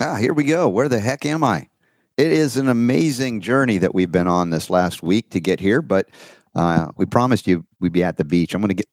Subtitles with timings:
[0.00, 0.68] Ah, here we go.
[0.68, 1.68] Where the heck am I?
[2.16, 5.82] It is an amazing journey that we've been on this last week to get here,
[5.82, 6.08] but
[6.54, 8.54] uh, we promised you we'd be at the beach.
[8.54, 8.86] I'm going to get.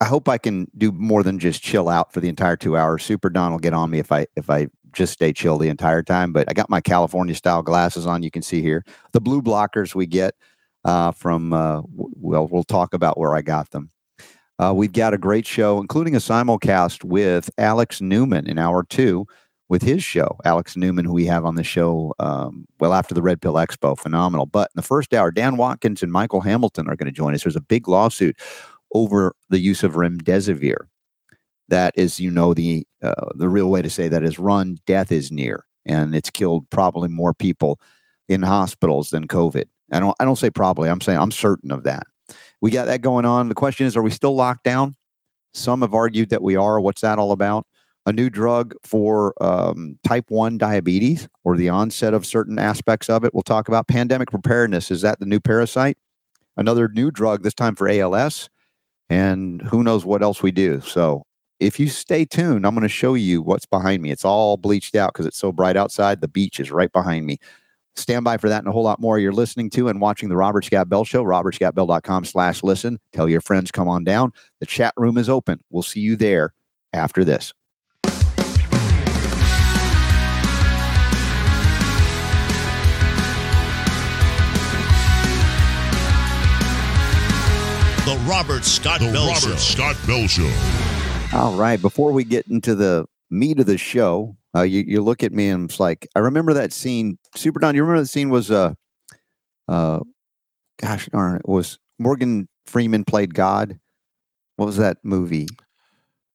[0.00, 3.04] I hope I can do more than just chill out for the entire two hours.
[3.04, 6.02] Super Don will get on me if I if I just stay chill the entire
[6.02, 6.32] time.
[6.32, 8.24] But I got my California style glasses on.
[8.24, 10.34] You can see here the blue blockers we get
[10.84, 11.52] uh, from.
[11.52, 13.90] Uh, well, we'll talk about where I got them.
[14.58, 19.26] Uh, we've got a great show, including a simulcast with Alex Newman in hour two
[19.72, 23.22] with his show, Alex Newman, who we have on the show um, well after the
[23.22, 23.98] Red Pill Expo.
[23.98, 24.44] Phenomenal.
[24.44, 27.42] But in the first hour, Dan Watkins and Michael Hamilton are going to join us.
[27.42, 28.36] There's a big lawsuit
[28.92, 30.88] over the use of remdesivir.
[31.68, 34.76] That is, you know, the uh, the real way to say that is run.
[34.84, 37.80] Death is near, and it's killed probably more people
[38.28, 39.64] in hospitals than COVID.
[39.90, 40.90] I don't I don't say probably.
[40.90, 42.02] I'm saying I'm certain of that.
[42.60, 43.48] We got that going on.
[43.48, 44.96] The question is, are we still locked down?
[45.54, 46.78] Some have argued that we are.
[46.78, 47.66] What's that all about?
[48.06, 53.24] A new drug for um, type 1 diabetes or the onset of certain aspects of
[53.24, 53.32] it.
[53.32, 54.90] We'll talk about pandemic preparedness.
[54.90, 55.96] Is that the new parasite?
[56.56, 58.48] Another new drug, this time for ALS.
[59.08, 60.80] And who knows what else we do.
[60.80, 61.22] So
[61.60, 64.10] if you stay tuned, I'm going to show you what's behind me.
[64.10, 66.20] It's all bleached out because it's so bright outside.
[66.20, 67.38] The beach is right behind me.
[67.94, 69.18] Stand by for that and a whole lot more.
[69.18, 72.98] You're listening to and watching the Robert Scott Bell Show, robertscottbell.com slash listen.
[73.12, 74.32] Tell your friends, come on down.
[74.60, 75.60] The chat room is open.
[75.70, 76.54] We'll see you there
[76.94, 77.52] after this.
[88.04, 89.56] The Robert Scott the Bell Robert Show.
[89.56, 90.50] Scott Bell Show.
[91.32, 91.80] All right.
[91.80, 95.48] Before we get into the meat of the show, uh, you, you look at me
[95.48, 97.16] and it's like, I remember that scene.
[97.36, 98.74] Super Don, you remember that scene was, uh,
[99.68, 100.00] uh,
[100.80, 103.78] gosh darn it, was Morgan Freeman played God.
[104.56, 105.46] What was that movie?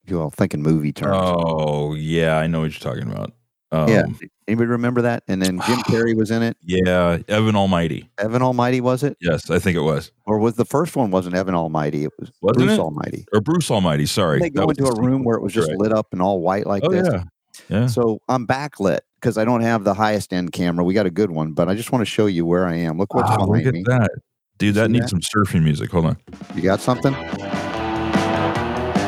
[0.06, 1.18] You all thinking movie terms.
[1.20, 3.34] Oh yeah, I know what you're talking about.
[3.72, 4.06] Um, yeah.
[4.48, 5.24] Anybody remember that?
[5.28, 6.56] And then Jim Carrey was in it.
[6.62, 8.10] yeah, Evan Almighty.
[8.18, 9.18] Evan Almighty was it?
[9.20, 10.12] Yes, I think it was.
[10.26, 12.06] Or was the first one wasn't Evan Almighty?
[12.06, 12.80] It was Wasn't Bruce it?
[12.80, 13.26] Almighty.
[13.34, 14.06] Or Bruce Almighty.
[14.06, 15.78] Sorry, They go into a room where it was just Right.
[15.80, 17.08] lit up and all white like Oh this.
[17.12, 17.24] yeah,
[17.70, 17.88] yeah.
[17.88, 20.86] So I'm backlit because I don't have the highest end camera.
[20.86, 22.98] We got a good one, but I just want to show you where I am.
[22.98, 23.84] Look what's Wow, behind look at me.
[23.88, 24.12] that,
[24.60, 24.76] dude.
[24.76, 25.22] That See needs that?
[25.24, 25.92] some surfing music.
[25.92, 26.18] Hold on.
[26.56, 27.14] You got something?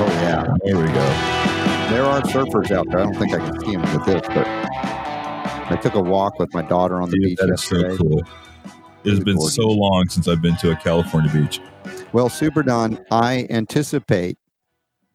[0.02, 1.49] Oh yeah, There we go.
[1.90, 3.00] There are surfers out there.
[3.00, 4.46] I don't think I can see them with this, but
[5.72, 8.20] I took a walk with my daughter on the Dude, beach that is so cool.
[9.04, 9.56] It has been gorgeous.
[9.56, 11.60] so long since I've been to a California beach.
[12.12, 14.38] Well, Super Don, I anticipate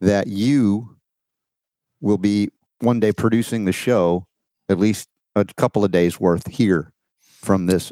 [0.01, 0.95] that you
[2.01, 2.49] will be
[2.79, 4.25] one day producing the show,
[4.69, 7.91] at least a couple of days worth here from this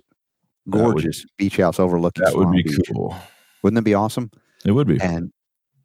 [0.68, 2.24] That would- gorgeous beach house overlooking.
[2.24, 2.80] That would be Beach.
[2.94, 3.16] cool.
[3.62, 4.32] Wouldn't that be awesome?
[4.66, 5.00] It would be.
[5.02, 5.32] And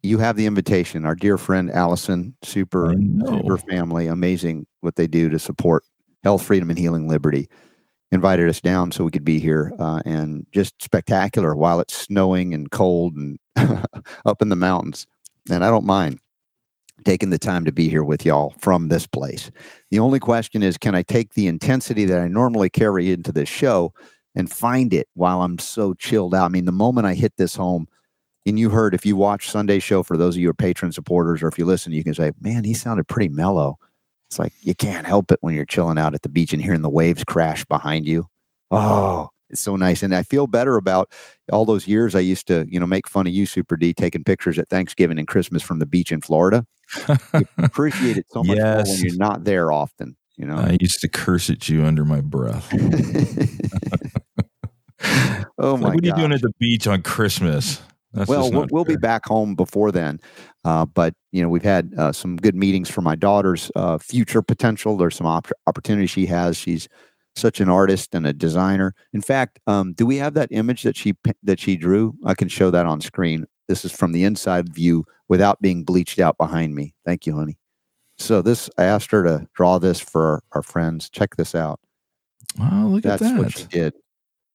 [0.03, 1.05] you have the invitation.
[1.05, 2.93] Our dear friend Allison, super
[3.25, 5.83] super family, amazing what they do to support
[6.23, 7.49] health, freedom, and healing liberty.
[8.11, 12.55] Invited us down so we could be here, uh, and just spectacular while it's snowing
[12.55, 13.37] and cold and
[14.25, 15.05] up in the mountains.
[15.51, 16.19] And I don't mind
[17.05, 19.51] taking the time to be here with y'all from this place.
[19.91, 23.49] The only question is, can I take the intensity that I normally carry into this
[23.49, 23.93] show
[24.35, 26.45] and find it while I'm so chilled out?
[26.45, 27.87] I mean, the moment I hit this home,
[28.45, 30.91] and you heard if you watch Sunday show for those of you who are patron
[30.91, 33.77] supporters, or if you listen, you can say, "Man, he sounded pretty mellow."
[34.29, 36.81] It's like you can't help it when you're chilling out at the beach and hearing
[36.81, 38.27] the waves crash behind you.
[38.71, 41.11] Oh, it's so nice, and I feel better about
[41.51, 44.23] all those years I used to, you know, make fun of you, Super D, taking
[44.23, 46.65] pictures at Thanksgiving and Christmas from the beach in Florida.
[47.57, 50.15] Appreciate it so much more when you're not there often.
[50.37, 50.55] You know.
[50.55, 52.71] I used to curse at you under my breath.
[55.57, 57.81] oh Like, my what are you doing at the beach on Christmas?
[58.13, 60.19] That's well, we'll, we'll be back home before then.
[60.65, 64.41] Uh, but you know, we've had uh, some good meetings for my daughter's uh, future
[64.41, 64.97] potential.
[64.97, 66.57] There's some op- opportunities she has.
[66.57, 66.89] She's
[67.35, 68.95] such an artist and a designer.
[69.13, 72.15] In fact, um, do we have that image that she that she drew?
[72.25, 73.45] I can show that on screen.
[73.67, 76.95] This is from the inside view without being bleached out behind me.
[77.05, 77.57] Thank you, honey.
[78.17, 81.09] So this, I asked her to draw this for our, our friends.
[81.09, 81.79] Check this out.
[82.59, 83.41] Oh, look That's at that.
[83.41, 83.93] That's what she did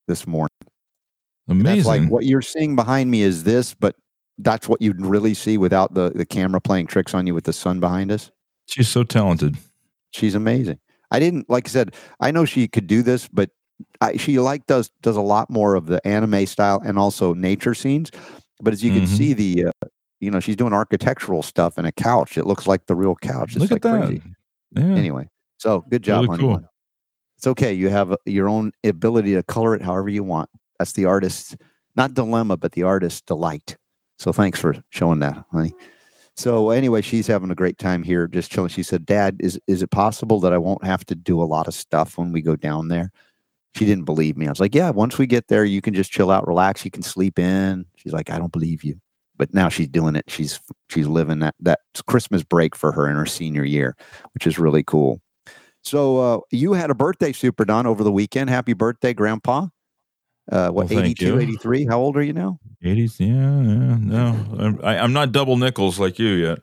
[0.09, 0.51] this morning.
[1.49, 2.03] And That's Amazing.
[2.05, 3.97] like what you're seeing behind me is this, but
[4.39, 7.53] that's what you'd really see without the, the camera playing tricks on you with the
[7.53, 8.31] sun behind us.
[8.67, 9.57] She's so talented.
[10.13, 10.79] She's amazing.
[11.11, 13.51] I didn't like I said, I know she could do this, but
[14.01, 17.75] I, she like does does a lot more of the anime style and also nature
[17.75, 18.11] scenes.
[18.61, 19.09] But as you can Mhm.
[19.17, 19.87] see, the uh,
[20.21, 22.39] you know she's doing architectural stuff in a couch.
[22.39, 23.53] It looks like the real couch.
[23.53, 24.07] It's Look like at that.
[24.07, 24.23] crazy.
[24.73, 24.83] Yeah.
[24.97, 26.43] Anyway, so good job, Really honey.
[26.43, 26.69] cool.
[27.37, 27.73] It's okay.
[27.75, 30.49] You have uh, your own ability to color it however you want.
[30.79, 31.57] That's the artist's
[31.97, 33.77] not dilemma, but the artist's delight.
[34.19, 35.75] So thanks for showing that, honey.
[36.37, 38.69] So anyway, she's having a great time here, just chilling.
[38.69, 41.69] She said, "Dad, is is it possible that I won't have to do a lot
[41.69, 43.13] of stuff when we go down there?"
[43.77, 44.47] She didn't believe me.
[44.47, 46.85] I was like, "Yeah, once we get there, you can just chill out, relax.
[46.85, 49.01] You can sleep in." She's like, "I don't believe you."
[49.37, 50.25] But now she's doing it.
[50.29, 50.61] She's
[50.91, 53.97] she's living that that Christmas break for her in her senior year,
[54.35, 55.21] which is really cool.
[55.83, 58.51] So uh, you had a birthday, Super Don, over the weekend.
[58.51, 59.69] Happy birthday, Grandpa.
[60.51, 61.87] Uh, what, Well, 82, 83?
[61.87, 62.59] How old are you now?
[62.85, 64.47] 80s, yeah, yeah, no.
[64.59, 66.59] I'm, I, I'm not double nickels like you yet.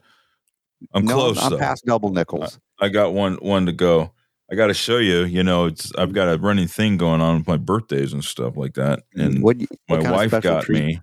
[0.94, 2.60] I'm no, close, I'm past double nickels.
[2.80, 4.12] I got one one to go.
[4.52, 5.24] I got to show you.
[5.24, 8.58] You know, it's I've got a running thing going on with my birthdays and stuff
[8.58, 9.04] like that.
[9.16, 10.84] And what, my what of wife got treat?
[10.84, 11.02] me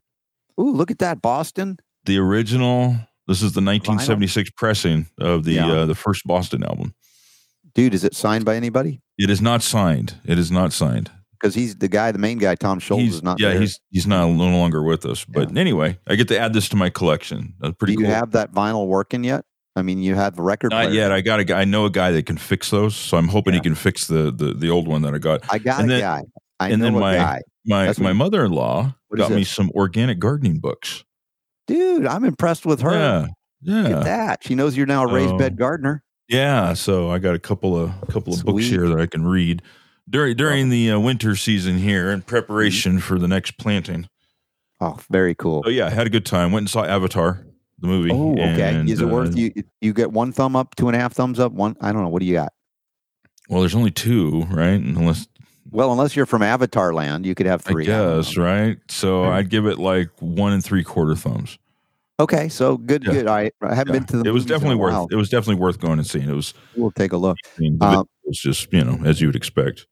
[0.60, 1.78] Ooh, look at that, Boston.
[2.04, 2.96] the original.
[3.28, 5.70] This is the 1976 pressing of the Yeah.
[5.70, 6.94] uh, the first Boston album.
[7.74, 9.00] Dude, is it signed by anybody?
[9.18, 10.14] It is not signed.
[10.24, 11.10] It is not signed.
[11.40, 13.60] Because he's the guy, the main guy, Tom Scholz, he's is not yeah, there.
[13.60, 15.24] he's he's not no longer with us.
[15.24, 17.54] But anyway, I get to add this to my collection.
[17.60, 18.14] That's pretty Do you cool.
[18.14, 19.44] have that vinyl working yet?
[19.76, 20.94] I mean, you have a record not player.
[20.96, 21.12] yet.
[21.12, 21.60] I got a guy.
[21.60, 23.60] I know a guy that can fix those, so I'm hoping Yeah.
[23.60, 25.42] he can fix the the, the old one that I got.
[25.52, 26.22] I got and a then- guy.
[26.60, 27.40] I and know then a my- guy.
[27.66, 31.04] My That's my mother in law got me some organic gardening books.
[31.66, 32.92] Dude, I'm impressed with her.
[32.92, 33.26] Yeah,
[33.82, 34.42] Look at that.
[34.44, 36.02] She knows you're now a raised bed um, gardener.
[36.28, 36.72] yeah.
[36.72, 39.62] So I got a couple of a couple of books here that I can read
[40.08, 44.08] during during the uh, winter season here in preparation for the next planting.
[44.80, 45.62] Oh, very cool.
[45.64, 46.52] So yeah, I had a good time.
[46.52, 47.44] Went and saw Avatar,
[47.78, 48.10] the movie.
[48.12, 48.74] Oh, okay.
[48.76, 49.52] and, Is it worth uh, you?
[49.80, 51.76] You get one thumb up, two and a half thumbs up, one.
[51.80, 52.08] I don't know.
[52.08, 52.52] What do you got?
[53.48, 54.78] Well, there's only two, right?
[54.80, 55.26] Unless
[55.70, 57.86] Well, unless you're from Avatar Land, you could have three.
[57.86, 58.78] guess, right?
[58.88, 59.38] So Right.
[59.38, 61.58] I'd give it like one and three quarter thumbs.
[62.20, 63.12] Okay, so good, Yeah.
[63.12, 63.26] good.
[63.26, 63.98] I, I haven't Yeah.
[64.00, 64.28] been to the.
[64.28, 65.06] it was movies in a definitely worth.
[65.12, 66.28] It was definitely worth going and seeing.
[66.28, 66.52] It was.
[66.76, 67.36] We'll take a look.
[67.58, 69.86] Um, video was just you know as you would expect.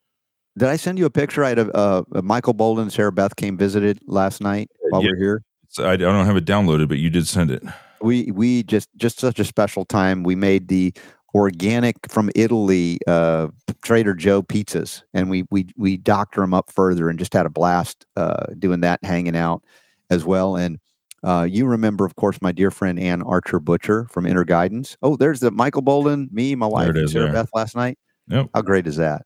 [0.58, 1.44] Did I send you a picture?
[1.44, 5.10] I had a, uh, Michael Boldin and Sarah Beth came visited last night while yeah.
[5.10, 5.42] we are here.
[5.78, 7.62] I, I don't have it downloaded, but you did send it.
[8.00, 10.22] We we just just such a special time.
[10.22, 10.94] We made the
[11.34, 13.48] organic from Italy uh,
[13.82, 17.50] Trader Joe pizzas, and we we we doctor them up further, and just had a
[17.50, 19.62] blast uh, doing that, hanging out
[20.10, 20.56] as well.
[20.56, 20.78] And
[21.22, 24.96] uh, you remember, of course, my dear friend Ann Archer Butcher from Inner Guidance.
[25.02, 27.32] Oh, there's the Michael Boldin, me, my wife, it and is Sarah there.
[27.32, 27.98] Beth last night.
[28.28, 28.50] Yep.
[28.54, 29.22] How great is that?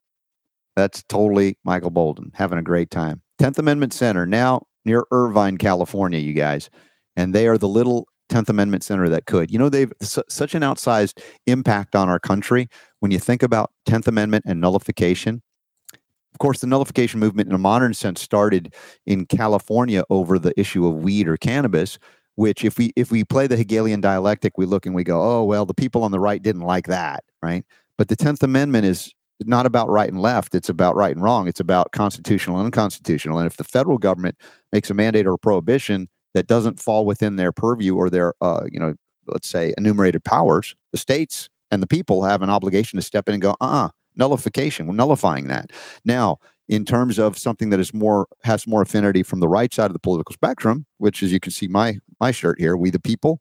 [0.77, 3.23] That's totally Michael Boldin having a great time.
[3.41, 6.71] 10th Amendment Center, now near Irvine, California, you guys.
[7.17, 9.51] And they are the little 10th Amendment Center that could.
[9.51, 12.69] You know, they've su- such an outsized impact on our country
[13.01, 15.43] when you think about 10th Amendment and nullification.
[16.33, 18.73] Of course, the nullification movement in a modern sense started
[19.05, 21.99] in California over the issue of weed or cannabis,
[22.37, 25.45] which if we if we play the Hegelian dialectic, we look and we go, oh
[25.45, 27.65] well, the people on the right didn't like that, right?
[27.99, 29.13] But the 10th Amendment is
[29.47, 30.55] not about right and left.
[30.55, 31.49] It's about right and wrong.
[31.49, 33.39] It's about constitutional and unconstitutional.
[33.39, 34.37] And if the federal government
[34.73, 38.65] makes a mandate or a prohibition that doesn't fall within their purview or their, uh,
[38.71, 38.95] you know,
[39.27, 43.35] let's say enumerated powers, the states and the people have an obligation to step in
[43.35, 44.87] and go, uh, uh nullification.
[44.87, 45.71] We're nullifying that.
[46.05, 46.39] Now,
[46.69, 49.93] in terms of something that is more has more affinity from the right side of
[49.93, 53.41] the political spectrum, which, as you can see, my my shirt here, we the people,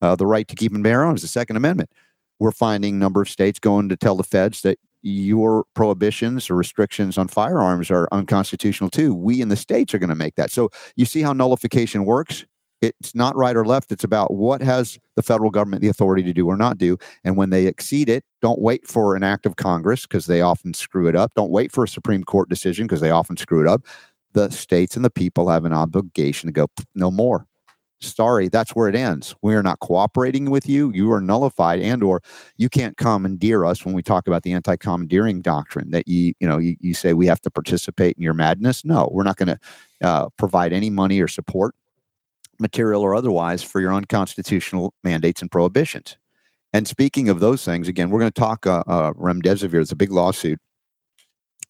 [0.00, 1.90] uh, the right to keep and bear arms, the Second Amendment.
[2.38, 7.18] We're finding number of states going to tell the feds that your prohibitions or restrictions
[7.18, 9.14] on firearms are unconstitutional too.
[9.14, 10.50] We in the states are going to make that.
[10.50, 12.46] So you see how nullification works.
[12.80, 13.92] It's not right or left.
[13.92, 16.96] It's about what has the federal government the authority to do or not do.
[17.22, 20.72] And when they exceed it, don't wait for an act of Congress because they often
[20.72, 21.32] screw it up.
[21.34, 23.82] Don't wait for a Supreme Court decision because they often screw it up.
[24.32, 27.46] The states and the people have an obligation to go, no more.
[28.06, 29.34] Sorry, that's where it ends.
[29.42, 30.90] We are not cooperating with you.
[30.92, 32.22] You are nullified, and or
[32.56, 35.90] you can't commandeer us when we talk about the anti-commandeering doctrine.
[35.90, 38.84] That you, you know, you, you say we have to participate in your madness.
[38.84, 39.58] No, we're not going to
[40.02, 41.74] uh, provide any money or support,
[42.58, 46.16] material or otherwise, for your unconstitutional mandates and prohibitions.
[46.72, 49.80] And speaking of those things, again, we're going to talk uh, uh, remdesivir.
[49.80, 50.58] It's a big lawsuit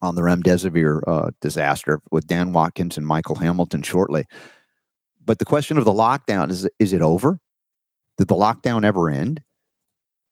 [0.01, 4.25] on the remdesivir uh, disaster with Dan Watkins and Michael Hamilton shortly.
[5.25, 7.39] But the question of the lockdown is: Is it over?
[8.17, 9.41] Did the lockdown ever end?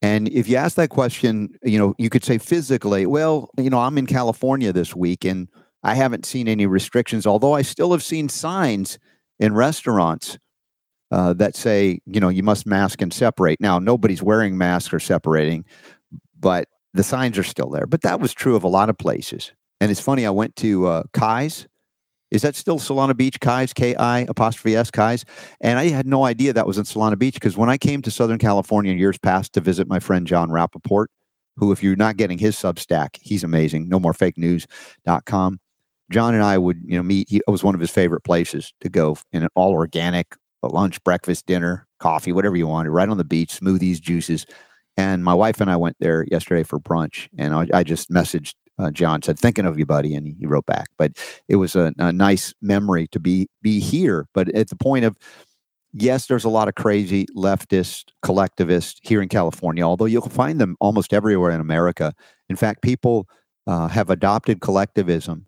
[0.01, 3.79] And if you ask that question, you know, you could say physically, well, you know,
[3.79, 5.47] I'm in California this week and
[5.81, 8.99] I haven't seen any restrictions, although I still have seen signs
[9.39, 10.37] in restaurants
[11.09, 13.61] uh, that say, you know, you must mask and separate.
[13.61, 15.63] Now, nobody's wearing masks or separating,
[16.37, 17.85] but the signs are still there.
[17.85, 19.53] But that was true of a lot of places.
[19.79, 21.67] And it's funny, I went to uh, Kai's.
[22.33, 23.39] Is that still Solana Beach?
[23.39, 25.23] Kai's, K I apostrophe S, Kai's.
[25.61, 28.11] And I had no idea that was in Solana Beach because when I came to
[28.11, 31.05] Southern California in years past to visit my friend Jon Rappoport,
[31.57, 33.87] who, if you're not getting his Substack, he's amazing.
[33.87, 35.59] No more fake news.com.
[36.11, 37.29] Jon and I would, you know, meet.
[37.29, 41.03] He, it was one of his favorite places to go in an all organic, lunch,
[41.03, 44.47] breakfast, dinner, coffee, whatever you wanted, right on the beach, smoothies, juices.
[44.97, 48.55] And my wife and I went there yesterday for brunch, and I, I just messaged
[48.79, 50.89] uh, Jon, said, "Thinking of you, buddy," and he wrote back.
[50.97, 51.13] But
[51.47, 54.27] it was a, a nice memory to be be here.
[54.33, 55.17] But at the point of
[55.93, 60.75] yes, there's a lot of crazy leftist collectivists here in California, although you'll find them
[60.79, 62.13] almost everywhere in America.
[62.49, 63.27] In fact, people
[63.67, 65.47] uh, have adopted collectivism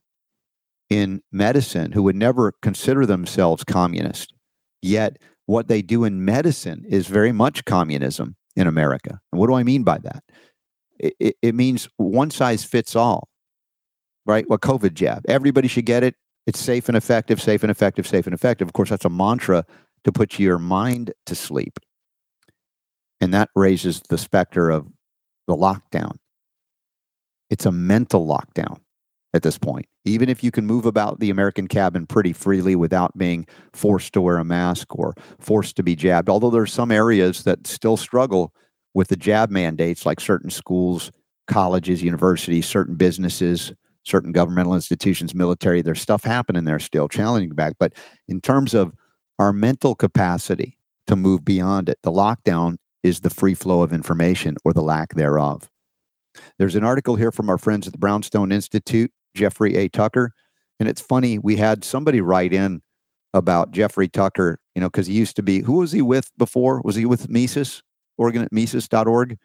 [0.89, 4.33] in medicine who would never consider themselves communist.
[4.81, 5.17] Yet,
[5.47, 9.19] what they do in medicine is very much communism in America.
[9.31, 10.23] And what do I mean by that?
[10.99, 13.27] It, it, means one size fits all,
[14.25, 14.49] right?
[14.49, 15.25] What COVID jab.
[15.27, 16.15] Everybody should get it.
[16.47, 18.67] It's safe and effective, safe and effective, safe and effective.
[18.67, 19.65] Of course, that's a mantra
[20.03, 21.79] to put your mind to sleep.
[23.19, 24.87] And that raises the specter of
[25.47, 26.17] the lockdown.
[27.49, 28.79] It's a mental lockdown
[29.33, 29.85] at this point.
[30.05, 34.21] Even if you can move about the American cabin pretty freely without being forced to
[34.21, 37.97] wear a mask or forced to be jabbed, although there are some areas that still
[37.97, 38.53] struggle
[38.95, 41.11] with the jab mandates, like certain schools,
[41.47, 43.71] colleges, universities, certain businesses,
[44.03, 47.73] certain governmental institutions, military, there's stuff happening there still challenging back.
[47.79, 47.93] But
[48.27, 48.93] in terms of
[49.39, 51.99] our mental capacity to move beyond it.
[52.03, 55.69] The lockdown is the free flow of information or the lack thereof.
[56.57, 59.87] There's an article here from our friends at the Brownstone Institute, Jeffrey A.
[59.89, 60.31] Tucker.
[60.79, 62.81] And it's funny, we had somebody write in
[63.33, 66.81] about Jeffrey Tucker, you know, because he used to be, who was he with before?
[66.83, 67.83] Was he with Mises,
[68.17, 69.37] Oregon at Mises.org?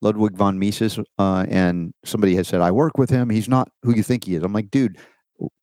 [0.00, 0.98] Ludwig von Mises.
[1.18, 3.30] Uh, and somebody has said, I work with him.
[3.30, 4.42] He's not who you think he is.
[4.42, 4.98] I'm like, dude,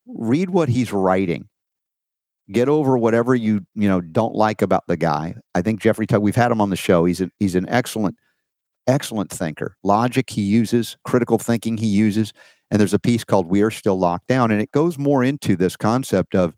[0.08, 1.50] read what he's writing
[2.52, 5.36] get over whatever you you know don't like about the guy.
[5.56, 6.22] I think Jeffrey Tuck.
[6.22, 7.06] We've had him on the show.
[7.06, 8.16] He's he's an excellent
[8.88, 9.76] excellent thinker.
[9.84, 12.34] Logic he uses, critical thinking he uses,
[12.72, 15.56] and there's a piece called "We Are Still Locked Down," and it goes more into
[15.56, 16.56] this concept of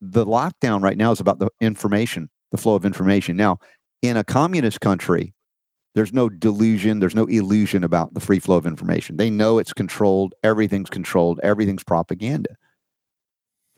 [0.00, 3.36] the lockdown right now is about the information, the flow of information.
[3.36, 3.58] Now,
[4.02, 5.34] in a communist country,
[5.94, 9.16] there's no delusion, there's no illusion about the free flow of information.
[9.16, 12.56] They know it's controlled, everything's controlled, everything's propaganda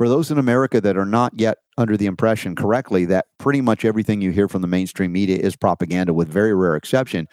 [0.02, 3.85] for those in America that are not yet under the impression correctly that pretty much
[3.85, 7.29] everything you hear from the mainstream media is propaganda, with very rare exception,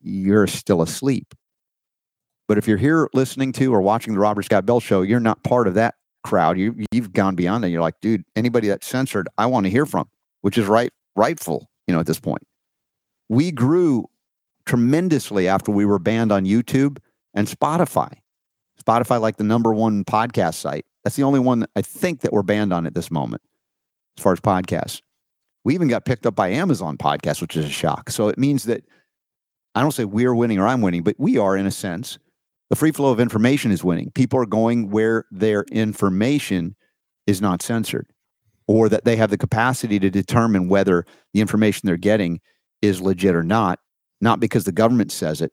[0.00, 1.34] you're still asleep.
[2.48, 5.44] But if you're here listening to or watching the Robert Scott Bell show, you're not
[5.44, 6.58] part of that crowd.
[6.58, 7.68] You you've gone beyond that.
[7.68, 10.08] You're like, dude, anybody that's censored, I want to hear from,
[10.40, 12.42] which is right rightful, you know, at this point.
[13.28, 14.08] We grew
[14.64, 16.96] tremendously after we were banned on YouTube
[17.34, 18.14] and Spotify.
[18.82, 22.42] Spotify, like the number one podcast site, that's the only one I think that we're
[22.42, 23.42] banned on at this moment,
[24.16, 25.02] as far as podcasts.
[25.64, 28.08] We even got picked up by Amazon Podcasts, which is a shock.
[28.08, 28.84] So it means that
[29.74, 32.18] I don't say we're winning or I'm winning, but we are in a sense.
[32.70, 34.10] The free flow of information is winning.
[34.12, 36.74] People are going where their information
[37.26, 38.06] is not censored,
[38.66, 42.40] or that they have the capacity to determine whether the information they're getting
[42.80, 43.78] is legit or not,
[44.20, 45.52] not because the government says it,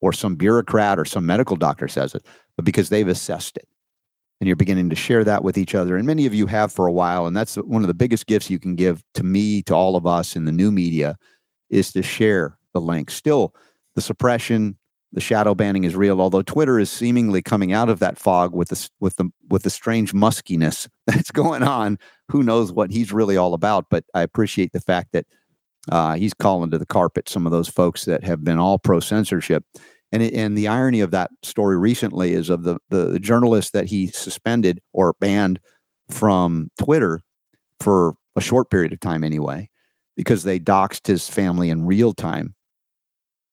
[0.00, 2.24] or some bureaucrat or some medical doctor says it,
[2.56, 3.68] but because they've assessed it
[4.40, 5.96] and you're beginning to share that with each other.
[5.96, 7.26] And many of you have for a while.
[7.26, 10.06] And that's one of the biggest gifts you can give to me, to all of
[10.06, 11.18] us in the new media,
[11.68, 13.10] is to share the link.
[13.10, 13.54] Still,
[13.94, 14.78] the suppression,
[15.12, 16.20] the shadow banning is real.
[16.20, 19.70] Although Twitter is seemingly coming out of that fog with the with the with the
[19.70, 21.98] strange muskiness that's going on.
[22.28, 23.86] Who knows what he's really all about?
[23.90, 25.26] But I appreciate the fact that
[25.88, 29.00] uh, he's calling to the carpet some of those folks that have been all pro
[29.00, 29.64] censorship
[30.12, 33.86] and it, and the irony of that story recently is of the, the journalist that
[33.86, 35.60] he suspended or banned
[36.08, 37.22] from Twitter
[37.78, 39.68] for a short period of time anyway,
[40.16, 42.54] because they doxed his family in real time.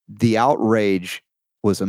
[0.07, 1.21] The outrage
[1.67, 1.83] was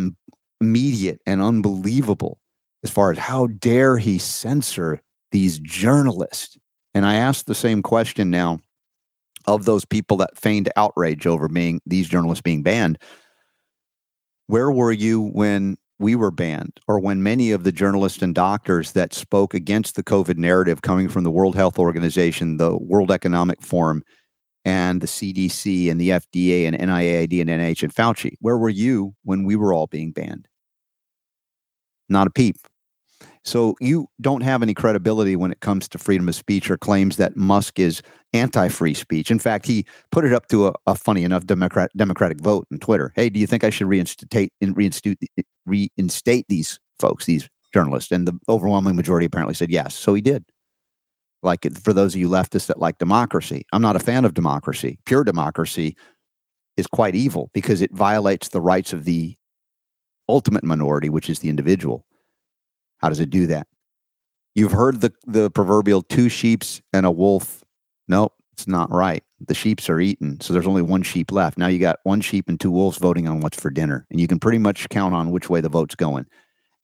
[0.61, 2.39] immediate and unbelievable
[2.83, 5.01] as far as how dare he censor
[5.33, 6.59] these journalists.
[6.95, 8.61] And I asked the same question now
[9.47, 12.99] of those people that feigned outrage over being these journalists being banned
[14.49, 18.93] where were you when we were banned, or when many of the journalists and doctors
[18.93, 23.61] that spoke against the COVID narrative coming from the World Health Organization, the World Economic
[23.61, 24.03] Forum,
[24.69, 29.15] and the CDC and the FDA and NIAID and NIH and Fauci, where were you
[29.25, 30.47] when we were all being banned?
[32.11, 32.59] Not a peep.
[33.45, 37.17] So you don't have any credibility when it comes to freedom of speech or claims
[37.17, 38.03] that Musk is
[38.35, 39.31] anti-free speech.
[39.31, 42.79] In fact, he put it up to a, a funny enough Democrat, Democratic vote on
[42.79, 43.11] Twitter.
[43.17, 45.19] Hey, do you think I should reinstate reinstate
[45.65, 48.13] reinstate these folks, these journalists?
[48.13, 49.95] And the overwhelming majority apparently said yes.
[49.95, 50.45] So he did.
[51.43, 54.99] Like for those of you leftists that like democracy, I'm not a fan of democracy.
[55.07, 55.97] Pure democracy
[56.77, 59.37] is quite evil because it violates the rights of the
[60.29, 62.05] ultimate minority, which is the individual.
[62.99, 63.67] How does it do that?
[64.55, 67.63] You've heard the, the proverbial two sheeps and a wolf
[68.09, 69.23] Nope, it's not right.
[69.47, 71.59] The sheeps are eaten, so there's only one sheep left.
[71.59, 74.27] Now you got one sheep and two wolves voting on what's for dinner, and you
[74.27, 76.27] can pretty much count on which way the vote's going.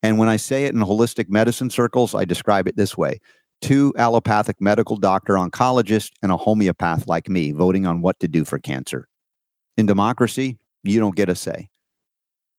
[0.03, 3.19] And when I say it in holistic medicine circles, I describe it this way
[3.65, 8.45] two allopathic medical doctor oncologists and a homeopath like me voting on what to do
[8.45, 9.07] for cancer.
[9.75, 11.69] In democracy, you don't get a say.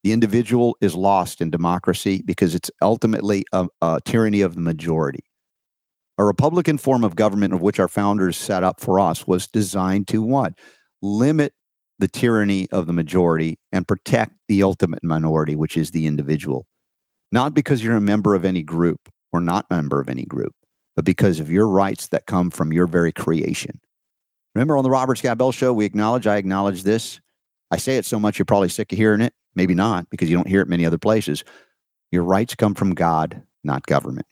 [0.02, 5.20] The individual is lost in democracy because it's ultimately a, a tyranny of the majority.
[6.18, 10.08] A Republican form of government of which our founders set up for us was designed
[10.08, 10.54] to what?
[11.02, 11.52] Limit
[12.00, 16.66] the tyranny of the majority and protect the ultimate minority, which is the individual.
[17.30, 20.52] Not because you're a member of any group or not a member of any group,
[20.96, 23.78] but because of your rights that come from your very creation.
[24.54, 27.20] Remember on the Robert Scott Bell show, we acknowledge, I acknowledge this.
[27.70, 29.34] I say it so much you're probably sick of hearing it.
[29.54, 31.44] Maybe not, because you don't hear it many other places.
[32.10, 34.26] Your rights come from God, not government.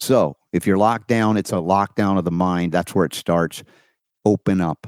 [0.00, 2.72] So if you're locked down, it's a lockdown of the mind.
[2.72, 3.62] That's where it starts.
[4.24, 4.86] Open up,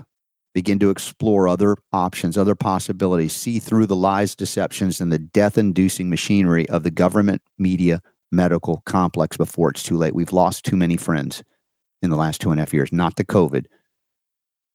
[0.54, 5.58] begin to explore other options, other possibilities, see through the lies, deceptions, and the death
[5.58, 8.00] inducing machinery of the government, media,
[8.32, 10.14] medical complex before it's too late.
[10.14, 11.42] We've lost too many friends
[12.02, 13.66] in the last two and a half years, not the COVID,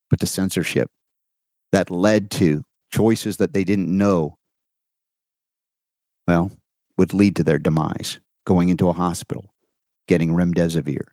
[0.09, 0.89] but the censorship
[1.71, 4.37] that led to choices that they didn't know,
[6.27, 6.51] well,
[6.97, 9.53] would lead to their demise, going into a hospital,
[10.07, 11.03] getting remdesivir.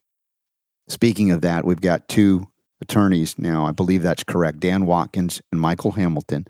[0.89, 2.49] Speaking of that, we've got two
[2.81, 3.67] attorneys now.
[3.67, 6.47] I believe that's correct Dan Watkins and Michael Hamilton.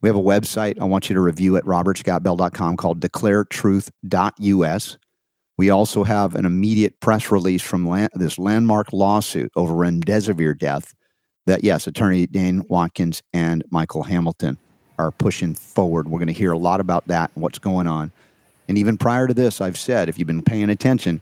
[0.00, 4.98] We have a website I want you to review at robertscottbell.com called declaretruth.us.
[5.58, 10.94] We also have an immediate press release from this landmark lawsuit over remdesivir death
[11.46, 14.56] that, yes, attorney Dan Watkins and Michael Hamilton
[14.98, 16.08] are pushing forward.
[16.08, 18.12] We're going to hear a lot about that and what's going on.
[18.68, 21.20] And even prior to this, I've said, if you've been paying attention,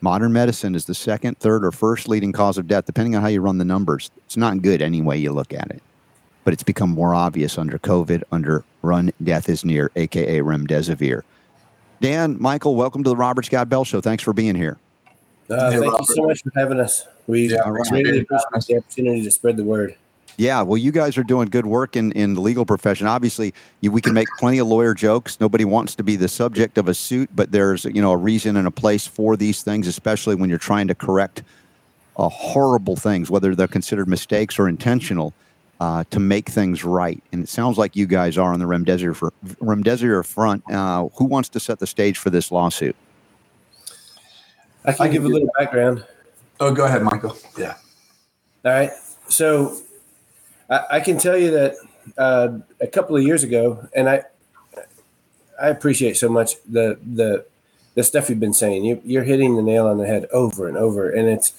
[0.00, 3.28] modern medicine is the second, third, or first leading cause of death, depending on how
[3.28, 4.10] you run the numbers.
[4.26, 5.82] It's not good any way you look at it.
[6.44, 11.22] But it's become more obvious under COVID, under Run Death is Near, aka Remdesivir.
[12.00, 14.00] Dan, Michael, welcome to the Robert Scott Bell Show.
[14.00, 14.78] Thanks for being here.
[15.50, 16.08] Uh, thank Robert.
[16.08, 17.06] you so much for having us.
[17.26, 19.96] We yeah, really appreciate the opportunity to spread the word.
[20.38, 23.06] Yeah, well, you guys are doing good work in, in the legal profession.
[23.06, 25.38] Obviously, you, we can make plenty of lawyer jokes.
[25.38, 28.56] Nobody wants to be the subject of a suit, but there's you know a reason
[28.56, 31.42] and a place for these things, especially when you're trying to correct
[32.16, 35.34] uh, horrible things, whether they're considered mistakes or intentional,
[35.80, 37.22] uh, to make things right.
[37.32, 40.62] And it sounds like you guys are on the remdesivir, for, remdesivir front.
[40.70, 42.94] Uh, who wants to set the stage for this lawsuit?
[44.84, 46.04] I can I give a little background.
[46.60, 47.36] Oh, go ahead, Michael.
[47.58, 47.76] Yeah.
[48.64, 48.90] All right.
[49.28, 49.80] So
[50.68, 51.74] I, I can tell you that
[52.18, 54.24] uh, a couple of years ago, and I
[55.60, 57.44] I appreciate so much the the
[57.94, 58.84] the stuff you've been saying.
[58.84, 61.52] You, you're hitting the nail on the head over and over, and it's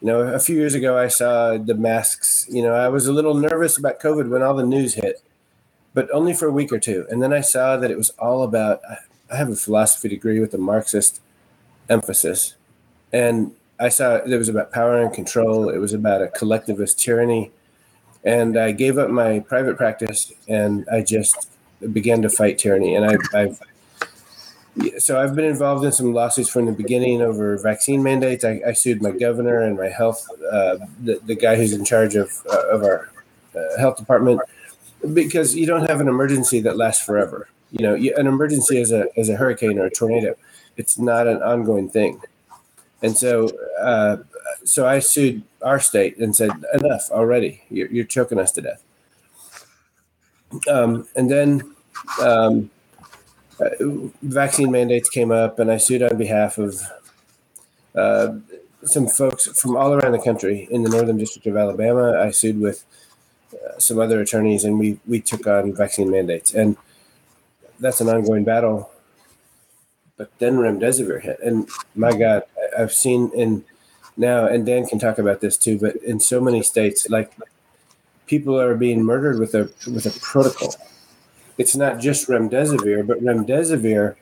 [0.00, 2.46] you know a few years ago I saw the masks.
[2.48, 5.22] You know I was a little nervous about COVID when all the news hit,
[5.94, 8.42] but only for a week or two, and then I saw that it was all
[8.42, 8.80] about.
[9.30, 11.20] I have a philosophy degree with a Marxist
[11.88, 12.54] emphasis,
[13.12, 15.68] and I saw it was about power and control.
[15.68, 17.50] It was about a collectivist tyranny
[18.26, 21.48] and I gave up my private practice and I just
[21.92, 22.96] began to fight tyranny.
[22.96, 23.62] And I, I've
[24.98, 28.44] so I've been involved in some lawsuits from the beginning over vaccine mandates.
[28.44, 32.14] I, I sued my governor and my health, uh, the, the guy who's in charge
[32.14, 33.10] of uh, of our
[33.54, 34.40] uh, health department,
[35.14, 37.48] because you don't have an emergency that lasts forever.
[37.70, 40.36] You know, an emergency is a as a hurricane or a tornado.
[40.76, 42.20] It's not an ongoing thing,
[43.02, 44.18] and so uh,
[44.64, 47.62] so I sued our state and said, enough already.
[47.70, 48.82] You're, you're choking us to death.
[50.68, 51.74] Um, and then
[52.22, 52.70] um,
[54.22, 56.82] vaccine mandates came up, and I sued on behalf of
[57.94, 58.34] uh,
[58.84, 62.18] some folks from all around the country in the Northern District of Alabama.
[62.20, 62.84] I sued with
[63.52, 66.76] uh, some other attorneys, and we we took on vaccine mandates, and
[67.80, 68.90] that's an ongoing battle.
[70.16, 72.42] But then remdesivir hit, and my God,
[72.78, 73.64] I've seen in
[74.16, 77.32] now, and Dan can talk about this too, but in so many states, like
[78.26, 80.74] people are being murdered with a with a protocol.
[81.58, 84.16] It's not just remdesivir, but remdesivir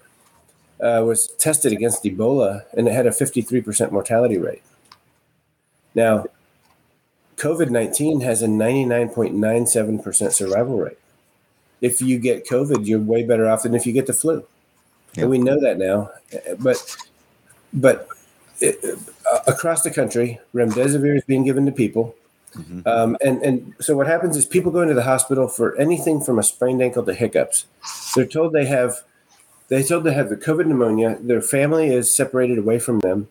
[0.80, 4.62] uh, was tested against Ebola, and it had a 53% mortality rate.
[5.94, 6.26] Now,
[7.36, 10.98] COVID 19 has a 99.97% survival rate.
[11.80, 14.44] If you get COVID, you're way better off than if you get the flu.
[15.14, 15.22] Yep.
[15.22, 16.10] And we know that now.
[16.58, 16.96] But,
[17.72, 18.08] but
[18.60, 18.98] it,
[19.30, 22.14] uh, across the country, remdesivir is being given to people.
[22.56, 22.86] Mm-hmm.
[22.86, 26.38] Um, and, and so what happens is people go into the hospital for anything from
[26.38, 27.66] a sprained ankle to hiccups.
[28.14, 29.02] They're told they have
[29.68, 31.18] they told they have the COVID pneumonia.
[31.20, 33.28] Their family is separated away from them,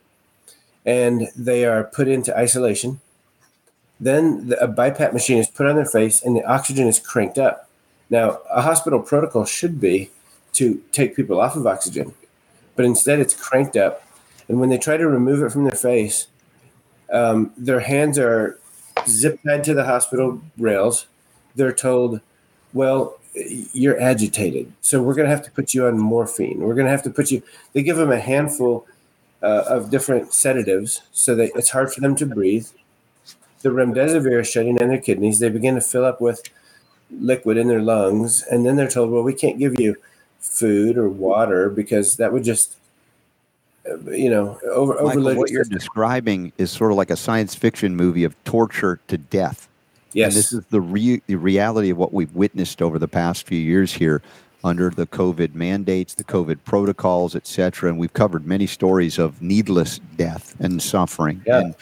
[0.86, 3.00] and they are put into isolation.
[4.00, 7.38] Then the, a BiPAP machine is put on their face and the oxygen is cranked
[7.38, 7.70] up.
[8.10, 10.10] Now, a hospital protocol should be
[10.54, 12.14] to take people off of oxygen,
[12.76, 14.04] but instead it's cranked up.
[14.48, 16.28] And when they try to remove it from their face,
[17.12, 18.60] um, their hands are
[19.08, 21.08] zip tied to the hospital rails.
[21.56, 22.22] They're told,
[22.74, 24.72] well, you're agitated.
[24.82, 26.60] So we're going to have to put you on morphine.
[26.60, 27.42] We're going to have to put you,
[27.74, 28.86] they give them a handful
[29.42, 32.68] uh, of different sedatives so that it's hard for them to breathe.
[33.62, 35.40] The remdesivir is shutting down their kidneys.
[35.40, 36.44] They begin to fill up with
[37.12, 38.44] liquid in their lungs.
[38.44, 39.96] And then they're told, well, we can't give you
[40.40, 42.76] food or water because that would just
[44.06, 48.24] you know over Michael, what you're describing is sort of like a science fiction movie
[48.24, 49.68] of torture to death.
[50.14, 50.28] Yes.
[50.28, 53.58] and this is the, re- the reality of what we've witnessed over the past few
[53.58, 54.22] years here
[54.64, 60.00] under the covid mandates the covid protocols etc and we've covered many stories of needless
[60.16, 61.62] death and suffering yeah.
[61.62, 61.76] and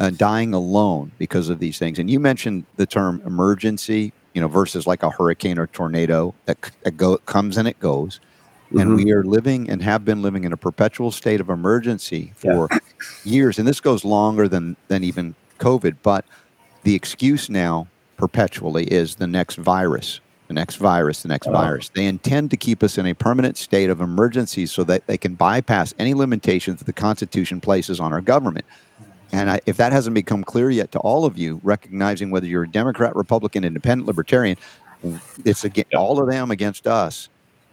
[0.00, 1.98] uh, dying alone because of these things.
[1.98, 6.70] And you mentioned the term emergency you know, versus like a hurricane or tornado that,
[6.82, 8.20] that go, comes and it goes.
[8.68, 8.80] Mm-hmm.
[8.80, 12.68] And we are living and have been living in a perpetual state of emergency for
[12.70, 12.78] yeah.
[13.24, 13.58] years.
[13.58, 15.96] And this goes longer than, than even COVID.
[16.02, 16.26] But
[16.82, 21.52] the excuse now perpetually is the next virus, the next virus, the next oh.
[21.52, 21.88] virus.
[21.88, 25.34] They intend to keep us in a permanent state of emergency so that they can
[25.34, 28.66] bypass any limitations that the Constitution places on our government.
[29.32, 32.64] And I, if that hasn't become clear yet to all of you, recognizing whether you're
[32.64, 34.56] a Democrat, Republican, Independent, Libertarian,
[35.44, 37.28] it's against, all of them against us.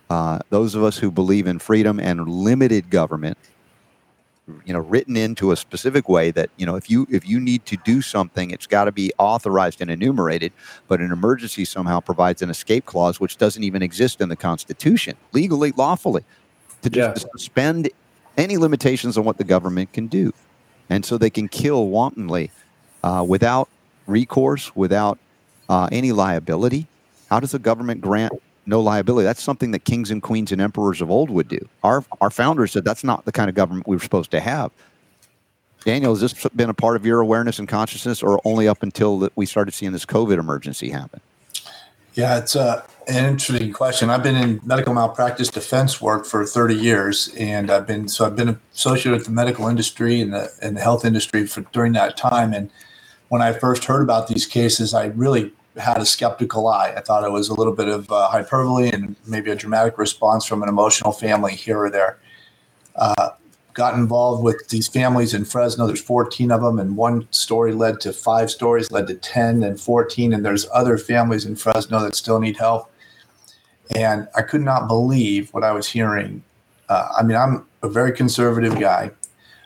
[0.09, 3.37] Uh, those of us who believe in freedom and limited government,
[4.65, 7.65] you know, written into a specific way that you know, if you if you need
[7.65, 10.53] to do something, it's got to be authorized and enumerated.
[10.87, 15.17] But an emergency somehow provides an escape clause, which doesn't even exist in the Constitution,
[15.31, 16.23] legally, lawfully,
[16.83, 17.31] to just yeah.
[17.35, 17.89] suspend
[18.37, 20.33] any limitations on what the government can do
[20.89, 22.51] and so they can kill wantonly
[23.03, 23.69] uh, without
[24.07, 25.17] recourse, without
[25.69, 26.87] uh, any liability.
[27.29, 28.33] How does the government grant
[28.65, 29.25] no liability?
[29.25, 31.60] That's something that kings and queens and emperors of old would do.
[31.84, 34.71] Our our founders said that's not the kind of government we were supposed to have.
[35.86, 39.30] Daniel, has this been a part of your awareness and consciousness, or only up until
[39.36, 41.21] we started seeing this COVID emergency happen?
[42.15, 44.10] Yeah, it's a an interesting question.
[44.10, 48.36] I've been in medical malpractice defense work for 30 years, and I've been so I've
[48.36, 52.17] been associated with the medical industry and the and the health industry for during that
[52.17, 52.54] time.
[52.54, 52.71] And
[53.28, 56.93] when I first heard about these cases, I really had a skeptical eye.
[56.95, 60.45] I thought it was a little bit of uh, hyperbole and maybe a dramatic response
[60.45, 62.17] from an emotional family here or there.
[62.95, 63.31] Uh,
[63.75, 65.85] got involved with these families in Fresno.
[65.85, 69.79] There's 14 of them, and one story led to five stories, led to 10 and
[69.79, 70.33] 14.
[70.33, 72.89] And there's other families in Fresno that still need help.
[73.95, 76.41] And I could not believe what I was hearing.
[76.88, 79.11] Uh, I mean, I'm a very conservative guy,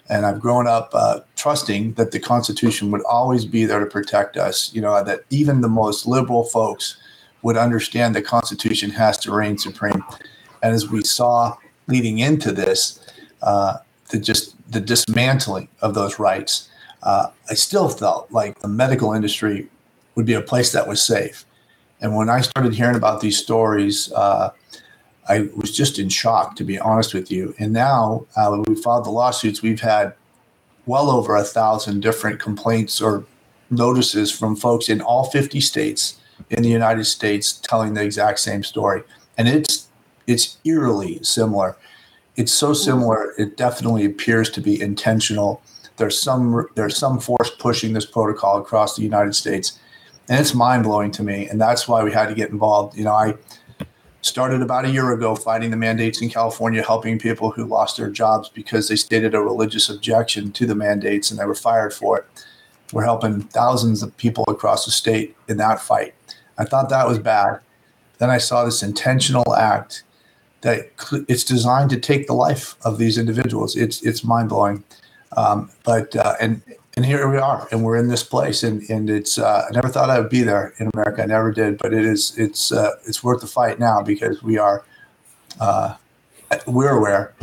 [0.09, 4.37] and I've grown up uh, trusting that the Constitution would always be there to protect
[4.37, 4.73] us.
[4.73, 6.97] You know, that even the most liberal folks
[7.43, 10.03] would understand the Constitution has to reign supreme.
[10.61, 11.55] And as we saw
[11.87, 12.99] leading into this,
[13.43, 13.77] uh,
[14.09, 16.69] the just the dismantling of those rights,
[17.03, 19.69] uh, I still felt like the medical industry
[20.15, 21.45] would be a place that was safe.
[22.01, 24.49] And when I started hearing about these stories, uh,
[25.29, 27.53] I was just in shock, to be honest with you.
[27.59, 30.13] And now, uh, we filed the lawsuits, we've had
[30.85, 33.23] well over a thousand different complaints or
[33.69, 36.17] notices from folks in all 50 states
[36.49, 39.03] in the United States telling the exact same story.
[39.37, 39.87] And it's
[40.25, 41.77] it's eerily similar.
[42.35, 43.33] It's so similar.
[43.37, 45.61] It definitely appears to be intentional.
[45.97, 49.79] There's some there's some force pushing this protocol across the United States
[50.29, 51.47] and it's mind blowing to me.
[51.47, 52.95] And that's why we had to get involved.
[52.95, 53.35] You know, I
[54.21, 58.09] started about a year ago fighting the mandates in California, helping people who lost their
[58.09, 62.19] jobs because they stated a religious objection to the mandates and they were fired for
[62.19, 62.25] it.
[62.91, 66.13] We're helping thousands of people across the state in that fight.
[66.57, 67.59] I thought that was bad.
[68.17, 70.03] Then I saw this intentional act
[70.61, 70.91] that
[71.29, 73.77] it's designed to take the life of these individuals.
[73.77, 74.83] It's it's mind blowing.
[75.37, 76.61] Um, but uh, and
[76.99, 79.87] and here we are, and we're in this place, and and it's uh, I never
[79.87, 81.23] thought I would be there in America.
[81.23, 84.57] I never did, but it is it's uh, it's worth the fight now because we
[84.57, 84.83] are
[85.61, 85.95] uh,
[86.67, 87.33] we're aware,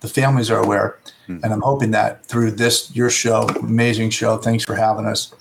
[0.00, 1.42] the families are aware, mm.
[1.42, 5.34] and I'm hoping that through this your show, amazing show, thanks for having us.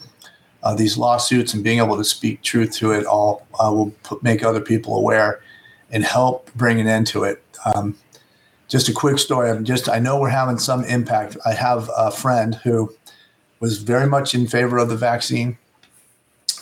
[0.64, 4.24] Uh, these lawsuits and being able to speak truth to it all uh, will put,
[4.24, 5.42] make other people aware
[5.92, 7.44] and help bring an end to it.
[7.66, 7.98] Um,
[8.70, 9.50] just a quick story.
[9.50, 11.36] I'm just I know we're having some impact.
[11.46, 12.96] I have a friend who
[13.60, 15.58] was very much in favor of the vaccine,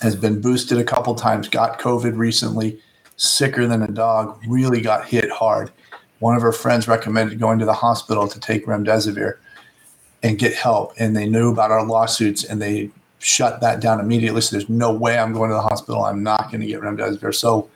[0.02, 2.80] has been boosted a couple times, got COVID recently,
[3.18, 5.72] sicker than a dog, really got hit hard.
[6.20, 9.38] One of her friends recommended going to the hospital to take remdesivir
[10.24, 10.94] and get help.
[10.98, 14.42] And they knew about our lawsuits and they shut that down immediately.
[14.42, 16.06] So there's no way I'm going to the hospital.
[16.06, 17.34] I'm not going to get remdesivir.
[17.34, 17.70] So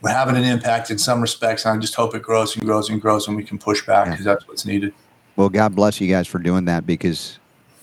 [0.00, 1.64] we're having an impact in some respects.
[1.64, 4.10] And I just hope it grows and grows and grows and we can push back
[4.10, 4.92] because that's what's needed.
[5.36, 7.38] Well, God bless you guys for doing that because,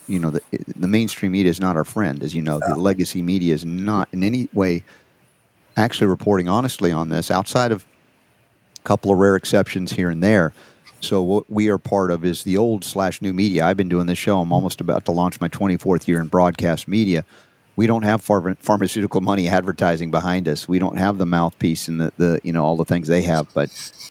[0.09, 0.41] you know, the,
[0.75, 2.23] the mainstream media is not our friend.
[2.23, 4.83] As you know, the legacy media is not in any way
[5.77, 7.85] actually reporting honestly on this outside of
[8.77, 10.53] a couple of rare exceptions here and there.
[10.99, 13.65] So what we are part of is the old slash new media.
[13.65, 14.41] I've been doing this show.
[14.41, 17.23] I'm almost about to launch my 24th year in broadcast media.
[17.77, 20.67] We don't have phar- pharmaceutical money advertising behind us.
[20.67, 23.47] We don't have the mouthpiece and the, the you know all the things they have,
[23.53, 23.69] but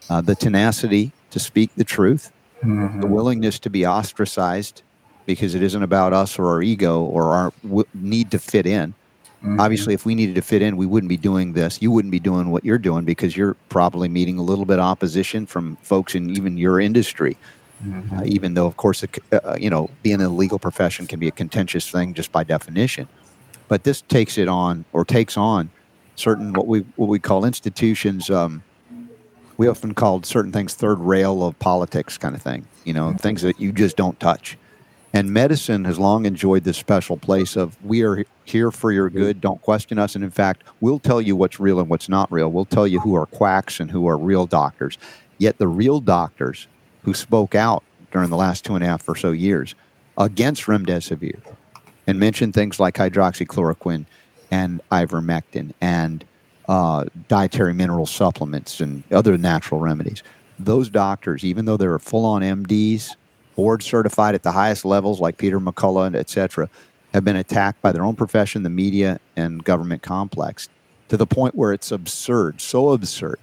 [0.08, 2.32] uh, the tenacity to speak the truth,
[2.62, 4.82] the willingness to be ostracized
[5.28, 8.94] because it isn't about us or our ego or our w- need to fit in.
[9.60, 11.80] Obviously, if we needed to fit in, we wouldn't be doing this.
[11.80, 14.84] You wouldn't be doing what you're doing because you're probably meeting a little bit of
[14.84, 17.36] opposition from folks in even your industry.
[18.12, 21.20] Uh, even though, of course, it uh, you know, being in the legal profession can
[21.20, 23.06] be a contentious thing just by definition.
[23.68, 25.70] But this takes it on or takes on
[26.16, 28.28] certain what we what we call institutions.
[28.30, 28.64] Um,
[29.58, 32.66] we often called certain things third rail of politics, kind of thing.
[32.84, 34.58] You know, things that you just don't touch.
[35.14, 39.40] And medicine has long enjoyed this special place of we are here for your good.
[39.40, 40.14] Don't question us.
[40.14, 42.50] And in fact, we'll tell you what's real and what's not real.
[42.50, 44.98] We'll tell you who are quacks and who are real doctors.
[45.38, 46.66] Yet the real doctors
[47.02, 49.74] who spoke out during the last two and a half or so years
[50.18, 51.40] against remdesivir
[52.06, 54.04] and mentioned things like hydroxychloroquine
[54.50, 56.24] and ivermectin and
[56.68, 60.22] uh, dietary mineral supplements and other natural remedies.
[60.58, 63.14] Those doctors, even though they're full on MDs,
[63.58, 66.70] board certified at the highest levels like Peter McCullough et cetera,
[67.12, 70.68] have been attacked by their own profession, the media, and government complex
[71.08, 73.40] to the point where it's absurd, so absurd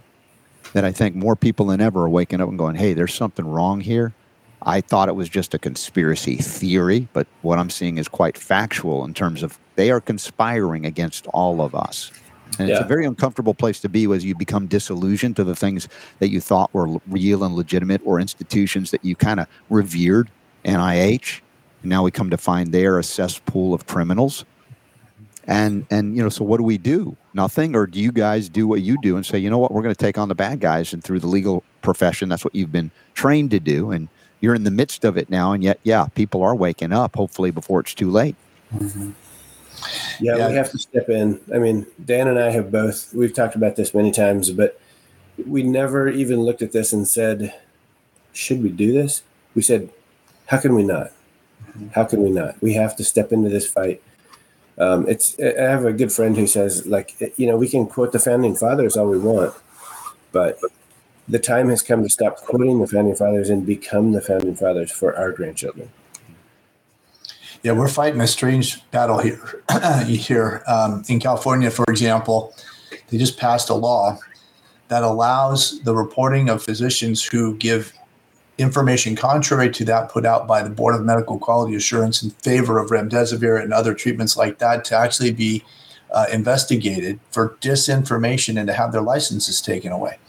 [0.71, 3.45] that I think more people than ever are waking up and going, hey, there's something
[3.45, 4.13] wrong here.
[4.61, 9.03] I thought it was just a conspiracy theory, but what I'm seeing is quite factual
[9.03, 12.09] in terms of they are conspiring against all of us.
[12.59, 15.87] And it's a very uncomfortable place to be as you become disillusioned to the things
[16.19, 20.29] that you thought were l- real and legitimate or institutions that you kind of revered,
[20.63, 21.41] NIH.
[21.81, 24.45] And now we come to find they are a cesspool of criminals.
[25.47, 27.15] And and you know, so what do we do?
[27.33, 29.83] Nothing, or do you guys do what you do and say, you know what, we're
[29.83, 32.71] going to take on the bad guys, and through the legal profession, that's what you've
[32.71, 34.07] been trained to do, and
[34.39, 37.15] you're in the midst of it now, and yet, yeah, people are waking up.
[37.15, 38.35] Hopefully, before it's too late.
[38.73, 39.11] Mm-hmm.
[40.19, 40.47] Yeah, Yeah.
[40.49, 41.39] we have to step in.
[41.53, 44.79] I mean, Dan and I have both, we've talked about this many times, but
[45.45, 47.53] we never even looked at this and said,
[48.33, 49.23] should we do this?
[49.53, 49.89] We said,
[50.47, 51.11] how can we not?
[51.93, 52.61] How can we not?
[52.61, 54.01] We have to step into this fight.
[54.77, 55.37] Um, it's.
[55.39, 58.55] I have a good friend who says, like, you know, we can quote the founding
[58.55, 59.53] fathers all we want,
[60.31, 60.59] but
[61.27, 64.91] the time has come to stop quoting the founding fathers and become the founding fathers
[64.91, 65.89] for our grandchildren.
[67.65, 69.63] Yeah, we're fighting a strange battle here.
[70.05, 72.53] here um, in California, for example,
[73.07, 74.19] they just passed a law
[74.89, 77.91] that allows the reporting of physicians who give
[78.59, 82.77] information contrary to that put out by the Board of Medical Quality Assurance in favor
[82.77, 85.63] of remdesivir and other treatments like that to actually be
[86.11, 90.19] uh, investigated for disinformation and to have their licenses taken away.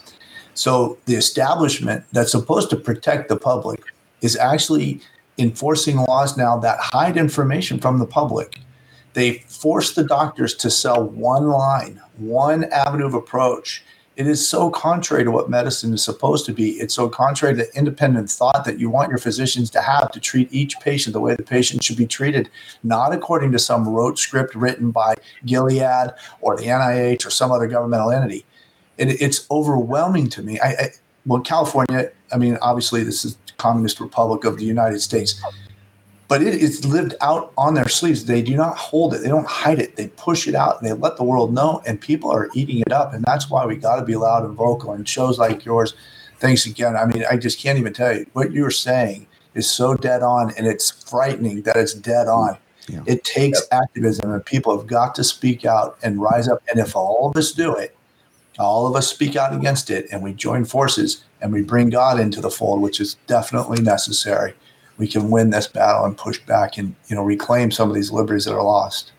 [0.55, 3.83] So the establishment that's supposed to protect the public
[4.23, 5.03] is actually
[5.39, 8.61] enforcing laws now that hide information from the public.
[9.13, 13.83] They force the doctors to sell one line, one avenue of approach.
[14.17, 16.73] It is so contrary to what medicine is supposed to be.
[16.73, 20.53] It's so contrary to independent thought that you want your physicians to have to treat
[20.53, 22.49] each patient the way the patient should be treated,
[22.83, 27.67] not according to some rote script written by Gilead or the NIH or some other
[27.67, 28.47] governmental entity.
[28.97, 30.59] It, it's overwhelming to me.
[30.61, 30.91] I, I
[31.27, 32.11] well, California.
[32.33, 35.41] I mean, obviously, this is the Communist Republic of the United States,
[36.29, 38.25] but it is lived out on their sleeves.
[38.25, 39.19] They do not hold it.
[39.19, 39.97] They don't hide it.
[39.97, 42.93] They push it out and they let the world know, and people are eating it
[42.93, 43.15] up.
[43.15, 44.93] And that's why we got to be loud and vocal.
[44.93, 45.95] And shows like yours,
[46.39, 46.97] thanks again.
[46.97, 50.53] I mean, I just can't even tell you what you're saying is so dead on,
[50.59, 52.59] and it's frightening that it's dead on.
[52.89, 53.03] Yeah.
[53.07, 56.63] It takes activism, and people have got to speak out and rise up.
[56.71, 57.96] And if all of us do it,
[58.59, 62.19] all of us speak out against it and we join forces and we bring God
[62.19, 64.55] into the fold, which is definitely necessary,
[64.99, 68.11] we can win this battle and push back and you know reclaim some of these
[68.11, 69.13] liberties that are lost.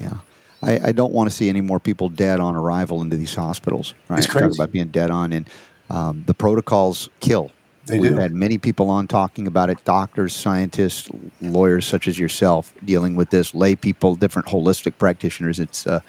[0.00, 0.14] Yeah.
[0.62, 3.94] I, I don't want to see any more people dead on arrival into these hospitals.
[4.08, 4.18] Right?
[4.18, 5.50] It's Talk about being dead on, and
[5.90, 7.50] um, the protocols kill.
[7.86, 8.16] They We've do.
[8.16, 11.08] had many people on talking about it doctors, scientists,
[11.40, 15.58] lawyers such as yourself dealing with this, lay people, different holistic practitioners.
[15.58, 16.00] It's uh,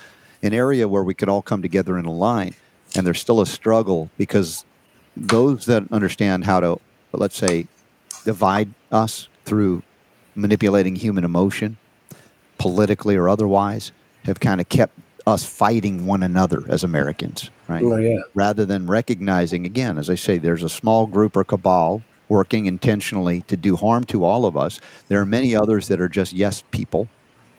[0.43, 2.53] an area where we could all come together in a line,
[2.95, 4.65] and there's still a struggle because
[5.15, 6.79] those that understand how to,
[7.11, 7.67] let's say,
[8.25, 9.83] divide us through
[10.35, 11.77] manipulating human emotion,
[12.57, 13.91] politically or otherwise,
[14.25, 17.83] have kind of kept us fighting one another as Americans, right?
[17.83, 18.19] Oh yeah.
[18.33, 23.41] Rather than recognizing, again, as I say, there's a small group or cabal working intentionally
[23.41, 24.79] to do harm to all of us.
[25.07, 27.07] There are many others that are just yes people.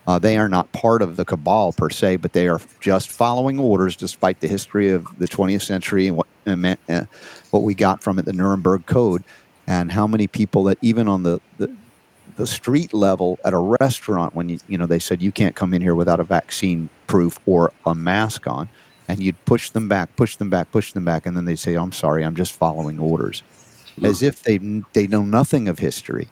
[0.07, 3.59] Uh, they are not part of the cabal per se, but they are just following
[3.59, 7.05] orders, despite the history of the 20th century and what uh,
[7.51, 9.25] what we got from it, the Nuremberg Code,
[9.67, 11.75] and how many people that even on the, the
[12.37, 15.73] the street level at a restaurant when you you know they said you can't come
[15.73, 18.69] in here without a vaccine proof or a mask on.
[19.07, 21.75] And you'd push them back push them back push them back and then they say
[21.75, 23.43] i'm sorry i'm just following orders.
[24.03, 24.59] As if they
[24.93, 26.29] they know nothing of history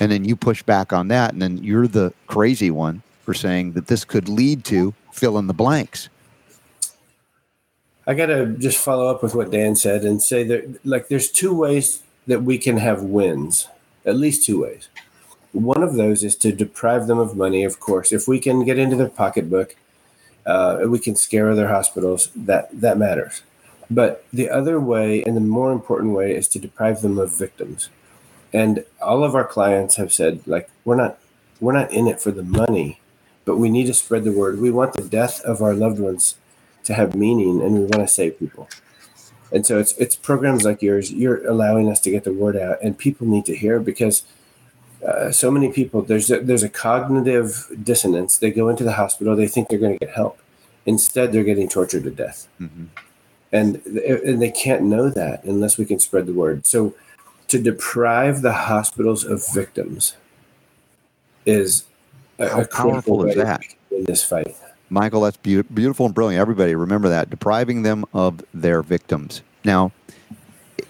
[0.00, 3.72] and then you push back on that and then you're the crazy one for saying
[3.72, 6.08] that this could lead to fill in the blanks
[8.06, 11.54] I gotta just follow up with what Dan said and say that like there's two
[11.54, 13.68] ways that we can have wins,
[14.04, 14.88] at least two ways.
[15.52, 18.12] One of those is to deprive them of money, of course.
[18.12, 19.76] If we can get into their pocketbook,
[20.44, 22.30] uh, we can scare their hospitals.
[22.36, 23.42] That that matters.
[23.90, 27.88] But the other way, and the more important way, is to deprive them of victims.
[28.54, 31.18] And all of our clients have said, like, we're not
[31.60, 33.00] we're not in it for the money,
[33.44, 34.60] but we need to spread the word.
[34.60, 36.36] We want the death of our loved ones
[36.84, 38.68] to have meaning, and we want to save people.
[39.50, 41.12] And so it's it's programs like yours.
[41.12, 44.22] You're allowing us to get the word out, and people need to hear because
[45.06, 48.38] uh, so many people there's a, there's a cognitive dissonance.
[48.38, 50.38] They go into the hospital, they think they're going to get help.
[50.86, 52.84] Instead, they're getting tortured to death, mm-hmm.
[53.50, 56.66] and and they can't know that unless we can spread the word.
[56.66, 56.94] So
[57.48, 60.16] to deprive the hospitals of victims
[61.46, 61.84] is
[62.38, 63.62] a, How a powerful is that?
[63.90, 64.56] in this fight.
[64.90, 66.40] Michael, that's beau- beautiful and brilliant.
[66.40, 67.30] Everybody remember that.
[67.30, 69.42] Depriving them of their victims.
[69.64, 69.92] Now,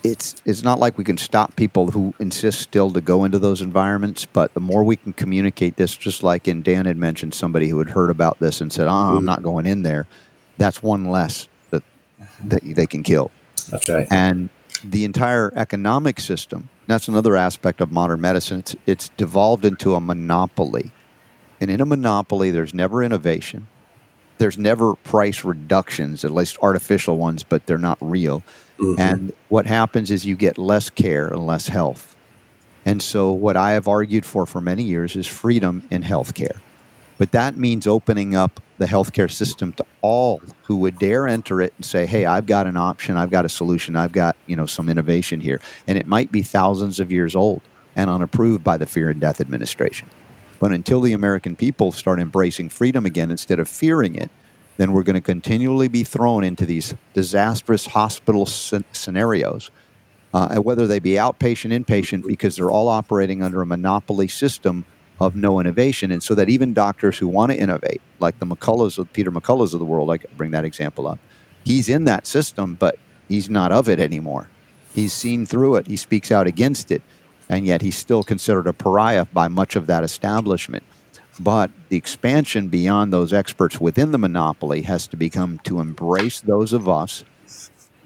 [0.03, 3.63] it's it's not like we can stop people who insist still to go into those
[3.63, 7.69] environments, but the more we can communicate this, just like in Dan had mentioned somebody
[7.69, 9.27] who had heard about this and said, "Oh, I'm mm-hmm.
[9.27, 10.07] not going in there,"
[10.59, 11.83] that's one less that
[12.45, 13.31] that they can kill.
[13.71, 14.07] That's right.
[14.11, 14.51] And
[14.85, 18.61] the entire economic system, that's another aspect of modern medicine.
[18.61, 20.93] It's, it's devolved into a monopoly.
[21.61, 23.67] And in a monopoly, there's never innovation.
[24.39, 28.43] There's never price reductions, at least artificial ones, but they're not real.
[28.79, 28.99] Mhm.
[28.99, 32.15] And what happens is you get less care and less health.
[32.85, 36.59] And so, what I have argued for for many years is freedom in healthcare.
[37.17, 41.73] But that means opening up the healthcare system to all who would dare enter it
[41.77, 43.17] and say, "Hey, I've got an option.
[43.17, 43.97] I've got a solution.
[43.97, 47.63] I've got you know some innovation here." And it might be thousands of years old
[47.97, 50.09] and unapproved by the Fear and Death Administration.
[50.59, 54.31] But until the American people start embracing freedom again instead of fearing it,
[54.77, 59.71] then we're going to continually be thrown into these disastrous hospital scen- scenarios,
[60.33, 64.85] uh, whether they be outpatient, inpatient, because they're all operating under a monopoly system
[65.21, 66.11] of no innovation.
[66.11, 69.79] And so that even doctors who want to innovate, like the McCulloughs Peter McCulloughs of
[69.79, 71.19] the world, I bring that example up,
[71.65, 72.99] he's in that system, but
[73.29, 74.49] he's not of it anymore.
[74.95, 75.87] He's seen through it.
[75.87, 77.03] He speaks out against it,
[77.49, 80.85] and yet he's still considered a pariah by much of that establishment.
[81.41, 86.73] But the expansion beyond those experts within the monopoly has to become to embrace those
[86.73, 87.25] of us,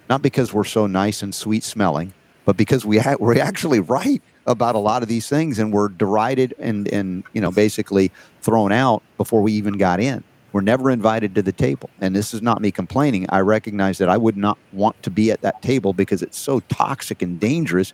[0.09, 2.15] not because we're so nice and sweet smelling,
[2.47, 5.89] but because we ha- we're actually right about a lot of these things, and we're
[5.89, 8.11] derided and and you know basically
[8.43, 10.25] thrown out before we even got in.
[10.53, 13.27] We're never invited to the table, and this is not me complaining.
[13.29, 16.61] I recognize that I would not want to be at that table because it's so
[16.61, 17.93] toxic and dangerous.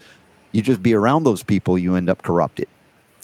[0.53, 2.69] You just be around those people, you end up corrupted.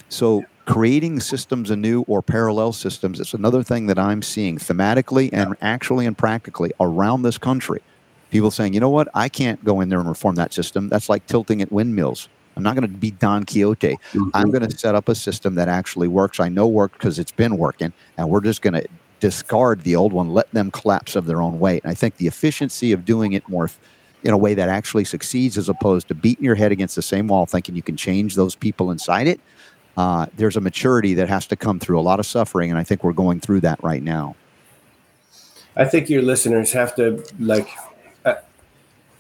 [0.08, 5.56] So creating systems anew or parallel systems is another thing that I'm seeing thematically and
[5.60, 7.80] actually and practically around this country.
[8.30, 10.88] People saying, you know what, I can't go in there and reform that system.
[10.88, 12.28] That's like tilting at windmills.
[12.56, 13.98] I'm not going to be Don Quixote.
[14.34, 16.40] I'm going to set up a system that actually works.
[16.40, 18.86] I know worked because it's been working, and we're just going to
[19.20, 21.82] discard the old one, let them collapse of their own weight.
[21.84, 23.70] And I think the efficiency of doing it more
[24.24, 27.28] in a way that actually succeeds as opposed to beating your head against the same
[27.28, 29.40] wall thinking you can change those people inside it
[29.96, 32.84] uh, there's a maturity that has to come through a lot of suffering and i
[32.84, 34.36] think we're going through that right now
[35.76, 37.68] I think your listeners have to like
[38.24, 38.34] uh,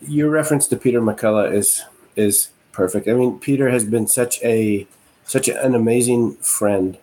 [0.02, 1.84] your reference to Peter McCullough is
[2.16, 3.08] is perfect.
[3.08, 4.86] I mean, Peter has been such a
[5.24, 6.98] such an amazing friend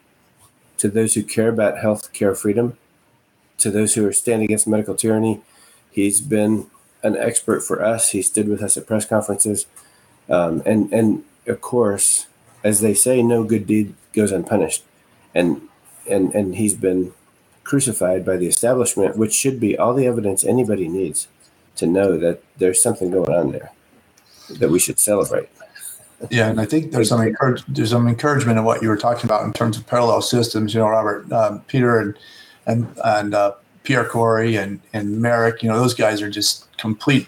[0.77, 2.77] to those who care about health care freedom,
[3.57, 5.41] to those who are standing against medical tyranny.
[5.91, 6.67] He's been
[7.03, 8.11] an expert for us.
[8.11, 9.65] He stood with us at press conferences,
[10.29, 12.27] um, and and of course,
[12.63, 14.83] as they say, no good deed goes unpunished,
[15.33, 15.61] and
[16.09, 17.13] and and he's been
[17.63, 21.27] crucified by the establishment, which should be all the evidence anybody needs
[21.75, 23.71] to know that there's something going on there
[24.49, 25.49] that we should celebrate.
[26.31, 29.25] Yeah, and I think there's some encourage, there's some encouragement in what you were talking
[29.25, 30.73] about in terms of parallel systems.
[30.73, 32.17] You know, Robert, um, Peter, and
[32.65, 33.53] and and uh,
[33.83, 35.61] Pierre Kory and and Marik.
[35.61, 37.27] You know, those guys are just complete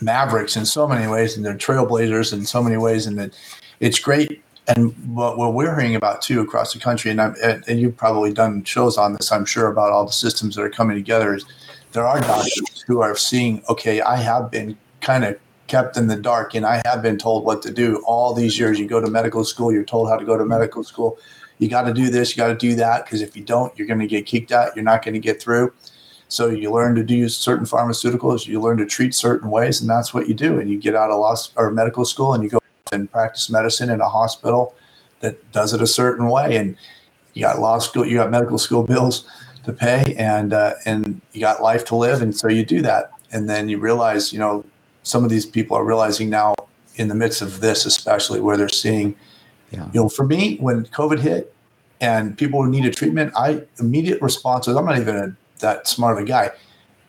[0.00, 3.34] mavericks in so many ways, and they're trailblazers in so many ways, and it,
[3.80, 4.42] it's great.
[4.66, 8.32] And what, what we're hearing about too across the country, and, I'm, and you've probably
[8.32, 11.34] done shows on this, I'm sure, about all the systems that are coming together.
[11.34, 11.44] Is
[11.92, 16.16] there are doctors who are seeing, okay, I have been kind of kept in the
[16.16, 18.78] dark and I have been told what to do all these years.
[18.78, 21.18] You go to medical school, you're told how to go to medical school.
[21.58, 23.86] You got to do this, you got to do that, because if you don't, you're
[23.86, 24.74] going to get kicked out.
[24.74, 25.72] You're not going to get through.
[26.28, 30.12] So you learn to do certain pharmaceuticals, you learn to treat certain ways, and that's
[30.12, 30.58] what you do.
[30.58, 32.58] And you get out of law or medical school and you go
[32.92, 34.74] and practice medicine in a hospital
[35.20, 36.56] that does it a certain way.
[36.56, 36.76] And
[37.34, 39.28] you got law school, you got medical school bills
[39.64, 43.10] to pay, and uh, and you got life to live, and so you do that.
[43.32, 44.64] And then you realize, you know,
[45.04, 46.54] some of these people are realizing now
[46.96, 49.14] in the midst of this, especially where they're seeing,
[49.70, 49.86] yeah.
[49.92, 51.54] you know, for me, when COVID hit
[52.00, 56.24] and people needed treatment, I immediate response was, I'm not even a, that smart of
[56.24, 56.50] a guy.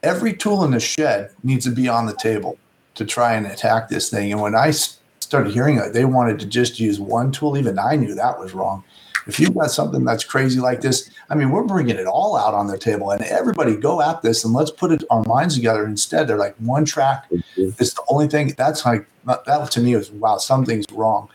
[0.03, 2.59] Every tool in the shed needs to be on the table
[2.95, 4.31] to try and attack this thing.
[4.31, 7.95] And when I started hearing that they wanted to just use one tool, even I
[7.95, 8.83] knew that was wrong
[9.27, 12.53] if you've got something that's crazy like this, I mean, we're bringing it all out
[12.53, 15.85] on the table, and everybody go at this and let's put it, our minds together
[15.85, 16.27] instead.
[16.27, 17.25] They're like one track.
[17.55, 18.53] It's the only thing.
[18.57, 21.29] That's like that to me was wow, something's wrong.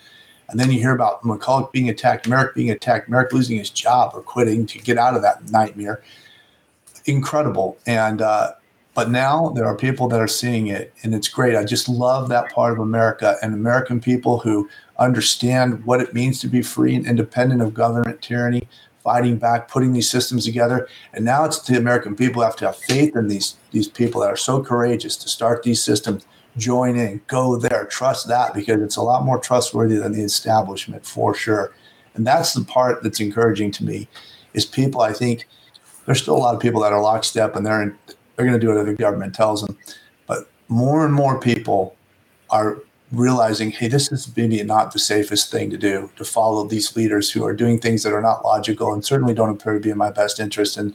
[0.49, 4.12] And then you hear about McCullough being attacked, Marik being attacked, Marik losing his job
[4.14, 6.03] or quitting to get out of that nightmare.
[7.07, 7.78] Incredible.
[7.86, 8.55] And uh,
[8.95, 11.57] but now there are people that are seeing it, and it's great.
[11.57, 14.68] I just love that part of America and American people who
[14.99, 18.68] understand what it means to be free and independent of government tyranny,
[19.03, 20.88] fighting back, putting these systems together.
[21.12, 24.30] And now it's the American people have to have faith in these these people that
[24.30, 26.26] are so courageous to start these systems,
[26.57, 31.07] join in, go there, trust that because it's a lot more trustworthy than the establishment
[31.07, 31.72] for sure.
[32.14, 34.09] And that's the part that's encouraging to me
[34.53, 35.47] is people I think
[36.05, 37.97] there's still a lot of people that are lockstep and they're in,
[38.41, 39.76] they're going to do whatever the government tells them.
[40.26, 41.95] But more and more people
[42.49, 42.78] are
[43.12, 47.30] realizing, hey, this is maybe not the safest thing to do to follow these leaders
[47.30, 49.99] who are doing things that are not logical and certainly don't appear to be in
[49.99, 50.78] my best interest.
[50.78, 50.95] And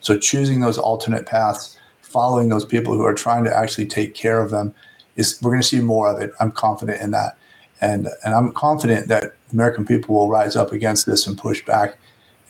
[0.00, 4.40] so choosing those alternate paths, following those people who are trying to actually take care
[4.40, 4.72] of them
[5.16, 6.32] is we're going to see more of it.
[6.38, 7.36] I'm confident in that.
[7.80, 11.98] And and I'm confident that American people will rise up against this and push back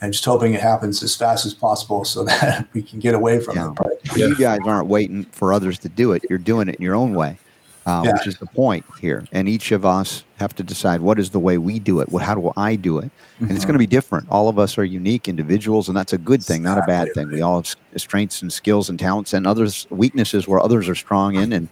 [0.05, 3.39] and just hoping it happens as fast as possible so that we can get away
[3.39, 3.71] from yeah.
[3.71, 3.75] it.
[3.75, 6.23] But you guys aren't waiting for others to do it.
[6.29, 7.37] You're doing it in your own way
[7.85, 8.13] uh, yeah.
[8.13, 9.25] which is the point here.
[9.31, 12.09] And each of us have to decide what is the way we do it.
[12.09, 13.03] What, how do I do it?
[13.03, 13.55] And mm-hmm.
[13.55, 14.27] it's going to be different.
[14.29, 17.29] All of us are unique individuals, and that's a good thing, not a bad thing.
[17.29, 21.35] We all have strengths and skills and talents, and others weaknesses where others are strong
[21.35, 21.69] in, and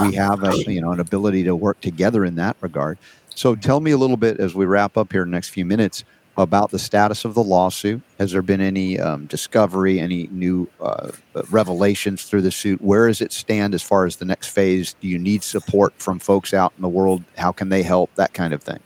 [0.00, 2.98] we have a you know an ability to work together in that regard.
[3.36, 5.64] So, tell me a little bit as we wrap up here in the next few
[5.64, 6.04] minutes
[6.36, 8.02] about the status of the lawsuit.
[8.18, 11.10] Has there been any um, discovery, any new uh,
[11.50, 12.80] revelations through the suit?
[12.82, 14.94] Where does it stand as far as the next phase?
[15.00, 17.22] Do you need support from folks out in the world?
[17.38, 18.14] How can they help?
[18.16, 18.80] That kind of thing.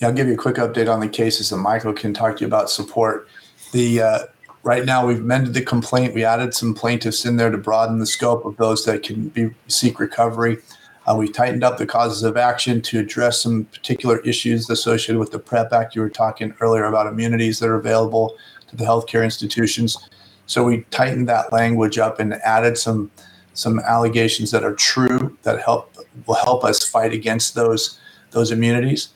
[0.00, 2.40] Yeah, I'll give you a quick update on the cases, and Michael can talk to
[2.42, 3.28] you about support.
[3.72, 4.18] The uh,
[4.62, 6.14] right now we've amended the complaint.
[6.14, 9.50] We added some plaintiffs in there to broaden the scope of those that can be
[9.66, 10.58] seek recovery.
[11.08, 15.30] Uh, we tightened up the causes of action to address some particular issues associated with
[15.30, 15.94] the PREP Act.
[15.94, 18.36] You were talking earlier about immunities that are available
[18.66, 19.96] to the healthcare institutions.
[20.44, 23.10] So we tightened that language up and added some
[23.54, 25.96] some allegations that are true that help
[26.26, 27.98] will help us fight against those
[28.32, 29.08] those immunities.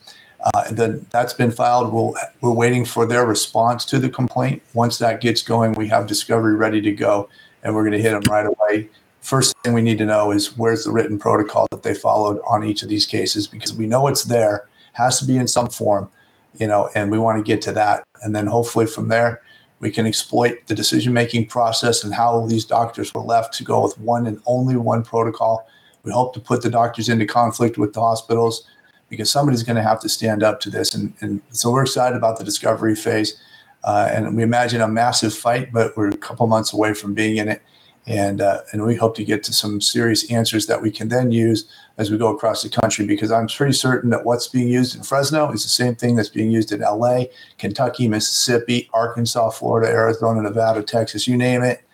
[0.42, 1.92] Uh, and then that's been filed.
[1.92, 4.62] We'll, we're waiting for their response to the complaint.
[4.72, 7.28] Once that gets going, we have discovery ready to go,
[7.62, 8.88] and we're going to hit them right away
[9.22, 12.64] first thing we need to know is where's the written protocol that they followed on
[12.64, 16.10] each of these cases because we know it's there has to be in some form
[16.58, 18.04] you know and we want to get to that.
[18.22, 19.42] And then hopefully from there
[19.80, 23.82] we can exploit the decision making process and how these doctors were left to go
[23.82, 25.66] with one and only one protocol.
[26.04, 28.64] We hope to put the doctors into conflict with the hospitals
[29.08, 30.94] because somebody's going to have to stand up to this.
[30.94, 33.40] And, and so we're excited about the discovery phase.
[33.84, 37.38] Uh, and we imagine a massive fight but we're a couple months away from being
[37.38, 37.60] in it
[38.06, 41.30] and uh, and we hope to get to some serious answers that we can then
[41.30, 41.66] use
[41.98, 45.02] as we go across the country because I'm pretty certain that what's being used in
[45.02, 47.24] Fresno is the same thing that's being used in LA,
[47.58, 51.84] Kentucky, Mississippi, Arkansas, Florida, Arizona, Nevada, Texas, you name it.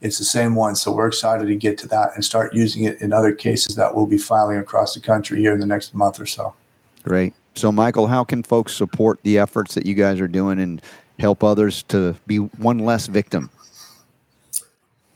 [0.00, 0.76] It's the same one.
[0.76, 3.94] So we're excited to get to that and start using it in other cases that
[3.94, 6.54] we'll be filing across the country here in the next month or so.
[7.02, 7.34] Great.
[7.54, 10.80] So, Michael, how can folks support the efforts that you guys are doing and
[11.18, 13.50] help others to be one less victim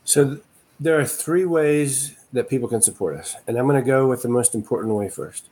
[0.05, 0.39] so
[0.79, 4.21] there are three ways that people can support us, and I'm going to go with
[4.21, 5.45] the most important way first.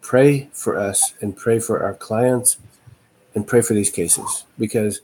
[0.00, 2.56] pray for us and pray for our clients
[3.34, 5.00] and pray for these cases because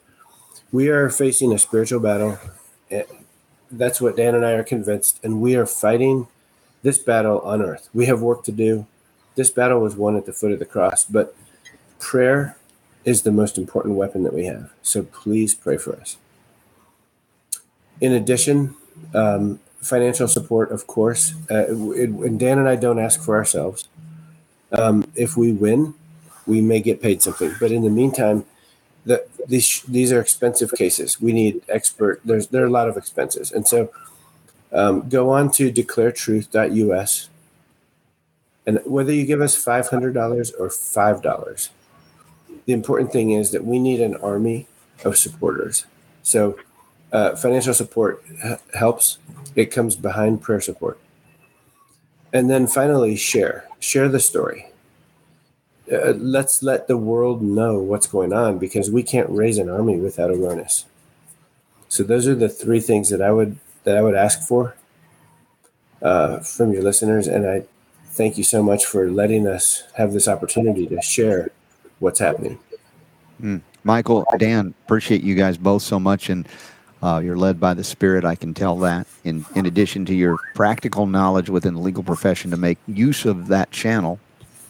[0.73, 2.39] we are facing a spiritual battle.
[2.91, 3.03] Eh,
[3.71, 6.27] that's what Dan and I are convinced, and we are fighting
[6.83, 7.89] this battle on earth.
[7.93, 8.87] We have work to do.
[9.35, 11.35] This battle was won at the foot of the cross, but
[11.99, 12.57] prayer
[13.05, 14.71] is the most important weapon that we have.
[14.83, 16.17] So please pray for us.
[18.01, 18.75] In addition,
[19.15, 21.35] um, financial support, of course.
[21.51, 23.89] Uh, it, and Dan and I don't ask for ourselves.
[24.73, 25.95] Um, if we win,
[26.47, 27.55] we may get paid something.
[27.61, 28.45] But in the meantime,
[29.05, 31.21] the, these these are expensive cases.
[31.21, 32.21] We need expert.
[32.25, 33.91] There's there are a lot of expenses, and so
[34.73, 37.29] um, go on to declaretruth.us,
[38.67, 41.71] and whether you give us five hundred dollars or five dollars,
[42.65, 44.67] the important thing is that we need an army
[45.05, 45.85] of supporters.
[46.23, 46.57] So
[47.15, 48.23] uh, financial support
[48.75, 49.19] helps.
[49.57, 50.99] It comes behind prayer support,
[52.33, 54.67] and then finally share share the story
[55.93, 59.99] uh, let's let the world know what's going on because we can't raise an army
[59.99, 60.87] without awareness.
[61.89, 64.75] So those are the three things that I would that I would ask for
[66.01, 67.65] uh, from your listeners, and I
[68.07, 71.51] thank you so much for letting us have this opportunity to share
[71.99, 72.59] what's happening.
[73.43, 73.61] Mm.
[73.85, 76.49] Michael, Dan, appreciate you guys both so much, and
[77.05, 78.25] uh, you're led by the Spirit.
[78.25, 79.07] I can tell that.
[79.25, 83.49] In in addition to your practical knowledge within the legal profession to make use of
[83.49, 84.19] that channel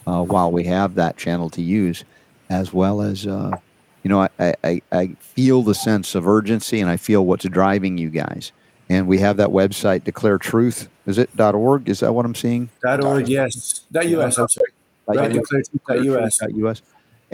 [0.06, 2.04] uh, while we have that channel to use,
[2.50, 3.56] as well as, uh,
[4.02, 7.98] you know, I, I, I feel the sense of urgency and I feel what's driving
[7.98, 8.52] you guys.
[8.88, 10.88] And we have that website, Declare Truth.
[11.06, 11.88] Is it .org?
[11.88, 12.68] Is that what I'm seeing?
[12.84, 13.86] .org, yes.
[13.94, 14.70] .us, I'm sorry.
[15.06, 16.42] Right, declaretruth.us.
[16.42, 16.82] .us.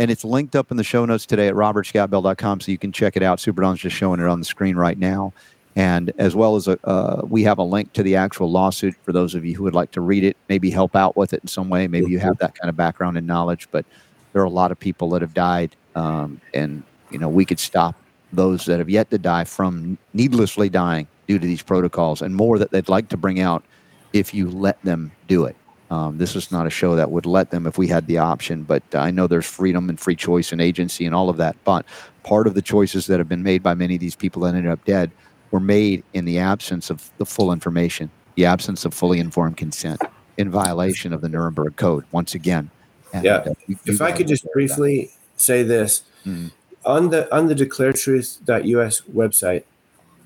[0.01, 3.17] And it's linked up in the show notes today at robertscottbell.com, so you can check
[3.17, 3.39] it out.
[3.39, 5.33] Super Don's just showing it on the screen right now
[5.77, 9.13] and as well as a, uh, we have a link to the actual lawsuit for
[9.13, 11.49] those of you who would like to read it, maybe help out with it in
[11.49, 11.87] some way.
[11.87, 13.85] Maybe you have that kind of background and knowledge, but
[14.33, 17.59] there are a lot of people that have died, um, and you know we could
[17.59, 17.95] stop
[18.33, 22.59] those that have yet to die from needlessly dying due to these protocols, and more
[22.59, 23.65] that they'd like to bring out
[24.13, 25.57] if you let them do it.
[25.91, 28.62] Um, this is not a show that would let them if we had the option,
[28.62, 31.57] but I know there's freedom and free choice and agency and all of that.
[31.64, 31.84] But
[32.22, 34.70] part of the choices that have been made by many of these people that ended
[34.70, 35.11] up dead
[35.51, 40.01] were made in the absence of the full information, the absence of fully informed consent,
[40.36, 42.05] in violation of the Nuremberg Code.
[42.12, 42.70] Once again,
[43.12, 43.36] and, yeah.
[43.36, 43.55] Uh,
[43.86, 45.12] if I could just briefly that.
[45.36, 46.49] say this mm-hmm.
[46.84, 49.64] on the on the declaretruth.us website,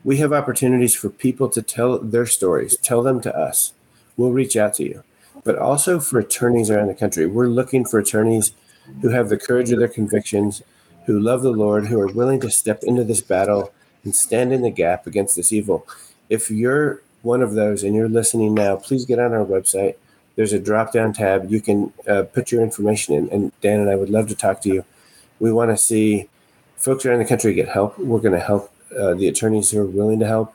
[0.05, 3.73] we have opportunities for people to tell their stories, tell them to us.
[4.17, 5.03] We'll reach out to you,
[5.45, 7.27] but also for attorneys around the country.
[7.27, 8.53] We're looking for attorneys
[9.03, 10.63] who have the courage of their convictions,
[11.07, 13.73] who love the Lord, who are willing to step into this battle
[14.03, 15.87] and stand in the gap against this evil.
[16.29, 19.97] If you're one of those and you're listening now, please get on our website.
[20.37, 21.51] There's a drop down tab.
[21.51, 23.29] You can uh, put your information in.
[23.31, 24.85] And Dan and I would love to talk to you.
[25.39, 26.29] We want to see
[26.77, 27.99] folks around the country get help.
[27.99, 30.55] We're going to help uh, the attorneys who are willing to help.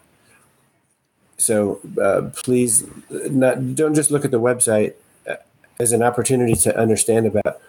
[1.39, 4.93] So uh, please, not, don't just look at the website
[5.27, 5.35] uh,
[5.79, 7.61] as an opportunity to understand about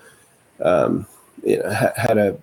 [0.61, 1.07] um,
[1.45, 2.39] you know, how to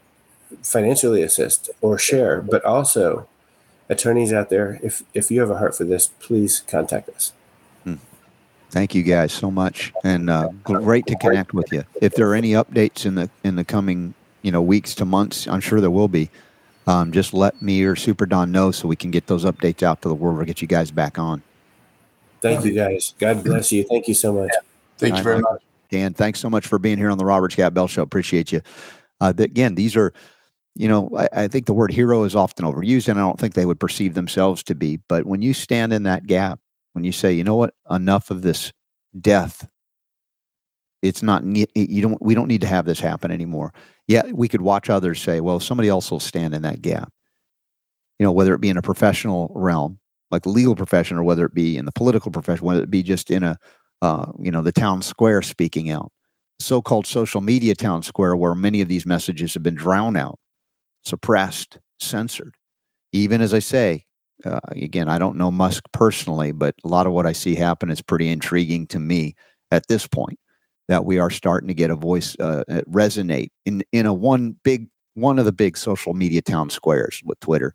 [0.64, 3.28] financially assist or share, but also
[3.90, 7.32] attorneys out there, if if you have a heart for this, please contact us.
[7.84, 7.96] Hmm.
[8.70, 11.84] Thank you guys so much, and uh, great to connect with you.
[12.02, 15.48] If there are any updates in the in the coming you know weeks to months,
[15.48, 16.30] I'm sure there will be.
[16.88, 20.02] Um, just let me or Super Don know so we can get those updates out
[20.02, 21.44] to the world or get you guys back on.
[22.42, 23.14] Thank you guys.
[23.20, 23.84] God bless you.
[23.84, 24.52] Thank you so much.
[24.98, 25.62] Thank you very much.
[25.90, 28.02] Dan, thanks so much for being here on the Robert Scott Bell Show.
[28.02, 28.62] Appreciate you.
[29.20, 30.14] Uh, again, these are
[30.78, 33.56] you know, I, I, think the word hero is often overused, and I don't think
[33.56, 34.98] they would perceive themselves to be.
[35.08, 36.60] But when you stand in that gap,
[36.94, 38.72] when you say, you know what, enough of this
[39.20, 39.68] death,
[41.02, 43.74] it's not you don't we don't need to have this happen anymore.
[44.08, 47.12] Yeah, we could watch others say, well, somebody else will stand in that gap.
[48.20, 50.00] You know, whether it be in a professional realm,
[50.32, 53.04] like the legal profession, or whether it be in the political profession, whether it be
[53.04, 53.58] just in a,
[54.02, 56.12] uh, you know, the town square speaking out,
[56.60, 60.40] so-called social media town square, where many of these messages have been drowned out
[61.06, 62.56] suppressed, censored.
[63.14, 64.06] Even as I say,
[64.46, 67.90] uh, again, I don't know Musk personally, but a lot of what I see happen
[67.90, 69.36] is pretty intriguing to me
[69.72, 70.40] at this point.
[70.88, 74.88] That we are starting to get a voice uh, resonate in in a one big
[75.16, 77.74] one of the big social media town squares with Twitter.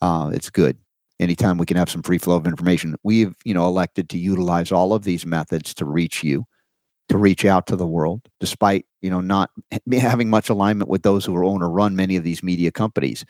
[0.00, 0.76] Uh, it's good.
[1.18, 4.70] Anytime we can have some free flow of information, we've you know elected to utilize
[4.70, 6.46] all of these methods to reach you
[7.08, 9.50] to reach out to the world, despite you know not
[9.92, 13.24] having much alignment with those who own or run many of these media companies,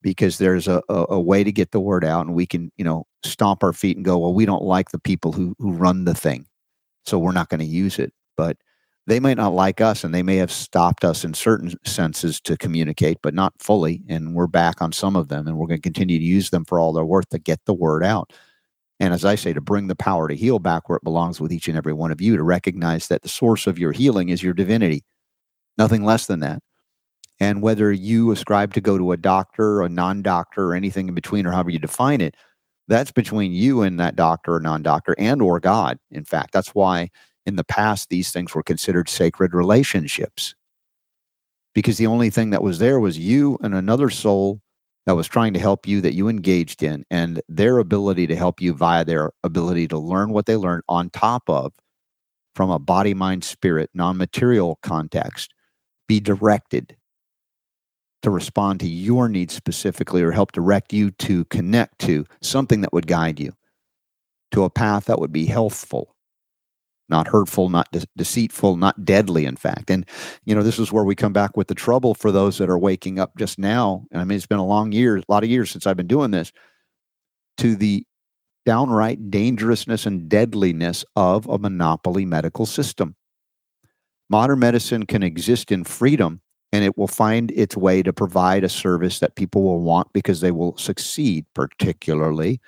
[0.00, 2.84] because there's a, a, a way to get the word out, and we can you
[2.84, 6.04] know stomp our feet and go, well, we don't like the people who who run
[6.04, 6.46] the thing,
[7.04, 8.12] so we're not going to use it.
[8.36, 8.58] But
[9.06, 12.56] they might not like us and they may have stopped us in certain senses to
[12.56, 14.02] communicate, but not fully.
[14.08, 16.64] And we're back on some of them and we're going to continue to use them
[16.64, 18.32] for all their worth to get the word out.
[19.00, 21.52] And as I say, to bring the power to heal back where it belongs with
[21.52, 24.44] each and every one of you, to recognize that the source of your healing is
[24.44, 25.02] your divinity,
[25.76, 26.62] nothing less than that.
[27.40, 31.14] And whether you ascribe to go to a doctor, a non doctor, or anything in
[31.14, 32.36] between, or however you define it,
[32.86, 35.98] that's between you and that doctor or non doctor and or God.
[36.12, 37.10] In fact, that's why
[37.46, 40.54] in the past these things were considered sacred relationships.
[41.74, 44.60] Because the only thing that was there was you and another soul
[45.06, 48.60] that was trying to help you that you engaged in and their ability to help
[48.60, 51.72] you via their ability to learn what they learned on top of
[52.54, 55.54] from a body mind spirit non-material context
[56.06, 56.96] be directed
[58.22, 62.92] to respond to your needs specifically or help direct you to connect to something that
[62.92, 63.52] would guide you
[64.52, 66.14] to a path that would be healthful
[67.12, 69.90] not hurtful, not de- deceitful, not deadly, in fact.
[69.90, 70.04] And,
[70.44, 72.78] you know, this is where we come back with the trouble for those that are
[72.78, 74.04] waking up just now.
[74.10, 76.08] And I mean, it's been a long year, a lot of years since I've been
[76.08, 76.50] doing this,
[77.58, 78.04] to the
[78.64, 83.14] downright dangerousness and deadliness of a monopoly medical system.
[84.30, 86.40] Modern medicine can exist in freedom
[86.72, 90.40] and it will find its way to provide a service that people will want because
[90.40, 92.60] they will succeed, particularly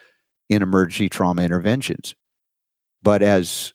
[0.51, 2.15] in emergency trauma interventions.
[3.03, 3.73] But as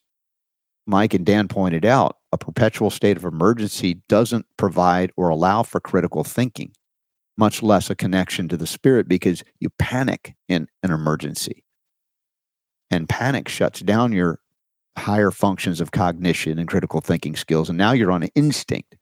[0.90, 5.80] Mike and Dan pointed out, a perpetual state of emergency doesn't provide or allow for
[5.80, 6.72] critical thinking,
[7.38, 11.64] much less a connection to the spirit, because you panic in an emergency.
[12.92, 14.40] And panic shuts down your
[14.98, 17.70] higher functions of cognition and critical thinking skills.
[17.70, 18.96] And now you're on an instinct.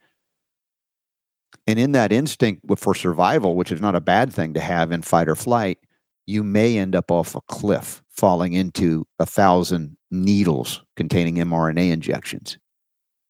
[1.65, 5.01] And in that instinct for survival, which is not a bad thing to have in
[5.01, 5.79] fight or flight,
[6.25, 12.57] you may end up off a cliff falling into a thousand needles containing mRNA injections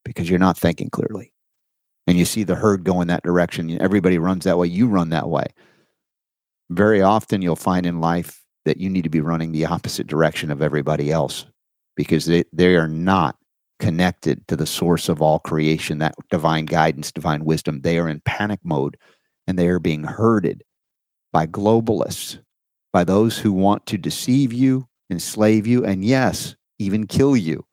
[0.05, 1.33] because you're not thinking clearly.
[2.05, 3.81] And you see the herd go in that direction.
[3.81, 4.67] Everybody runs that way.
[4.67, 5.45] You run that way.
[6.69, 10.51] Very often, you'll find in life that you need to be running the opposite direction
[10.51, 11.45] of everybody else
[11.95, 13.37] because they, they are not
[13.79, 17.81] connected to the source of all creation, that divine guidance, divine wisdom.
[17.81, 18.97] They are in panic mode
[19.45, 20.63] and they are being herded
[21.31, 22.39] by globalists
[22.91, 27.65] by those who want to deceive you, enslave you, and yes, even kill you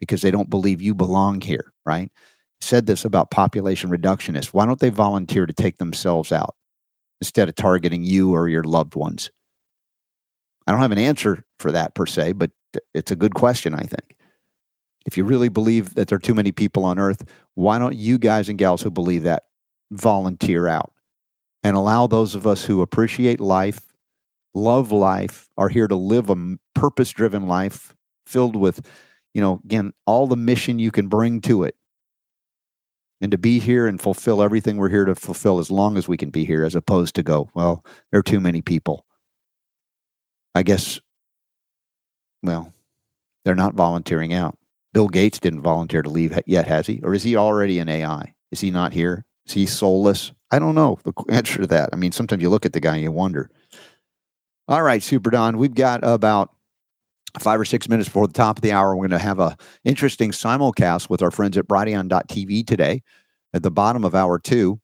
[0.00, 2.10] because they don't believe you belong here, right?
[2.60, 4.48] Said this about population reductionists.
[4.48, 6.54] Why don't they volunteer to take themselves out
[7.20, 9.30] instead of targeting you or your loved ones?
[10.66, 12.50] I don't have an answer for that per se, but
[12.94, 14.16] it's a good question, I think.
[15.06, 17.24] If you really believe that there are too many people on earth,
[17.54, 19.44] why don't you guys and gals who believe that
[19.90, 20.92] volunteer out
[21.62, 23.80] and allow those of us who appreciate life,
[24.54, 27.93] love life, are here to live a purpose driven life
[28.26, 28.86] filled with,
[29.32, 31.76] you know, again, all the mission you can bring to it.
[33.20, 36.16] And to be here and fulfill everything we're here to fulfill as long as we
[36.16, 39.06] can be here, as opposed to go, well, there are too many people.
[40.54, 41.00] I guess,
[42.42, 42.72] well,
[43.44, 44.58] they're not volunteering out.
[44.92, 47.00] Bill Gates didn't volunteer to leave yet, has he?
[47.02, 48.34] Or is he already in AI?
[48.52, 49.24] Is he not here?
[49.46, 50.32] Is he soulless?
[50.50, 51.90] I don't know the answer to that.
[51.92, 53.50] I mean, sometimes you look at the guy and you wonder.
[54.68, 56.53] All right, Super Don, we've got about
[57.40, 58.94] five or six minutes before the top of the hour.
[58.94, 63.02] We're going to have a interesting simulcast with our friends at Brighteon.tv today.
[63.52, 64.80] At the bottom of hour two,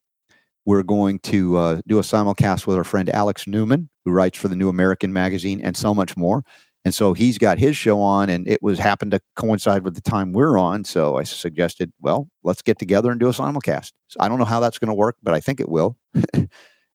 [0.65, 4.49] we're going to uh, do a simulcast with our friend Alex Newman, who writes for
[4.49, 6.45] the New American Magazine and so much more.
[6.85, 10.01] And so he's got his show on, and it was happened to coincide with the
[10.01, 10.85] time we're on.
[10.85, 13.93] So I suggested, well, let's get together and do a simulcast.
[14.09, 15.99] So I don't know how that's going to work, but I think it will.
[16.35, 16.49] and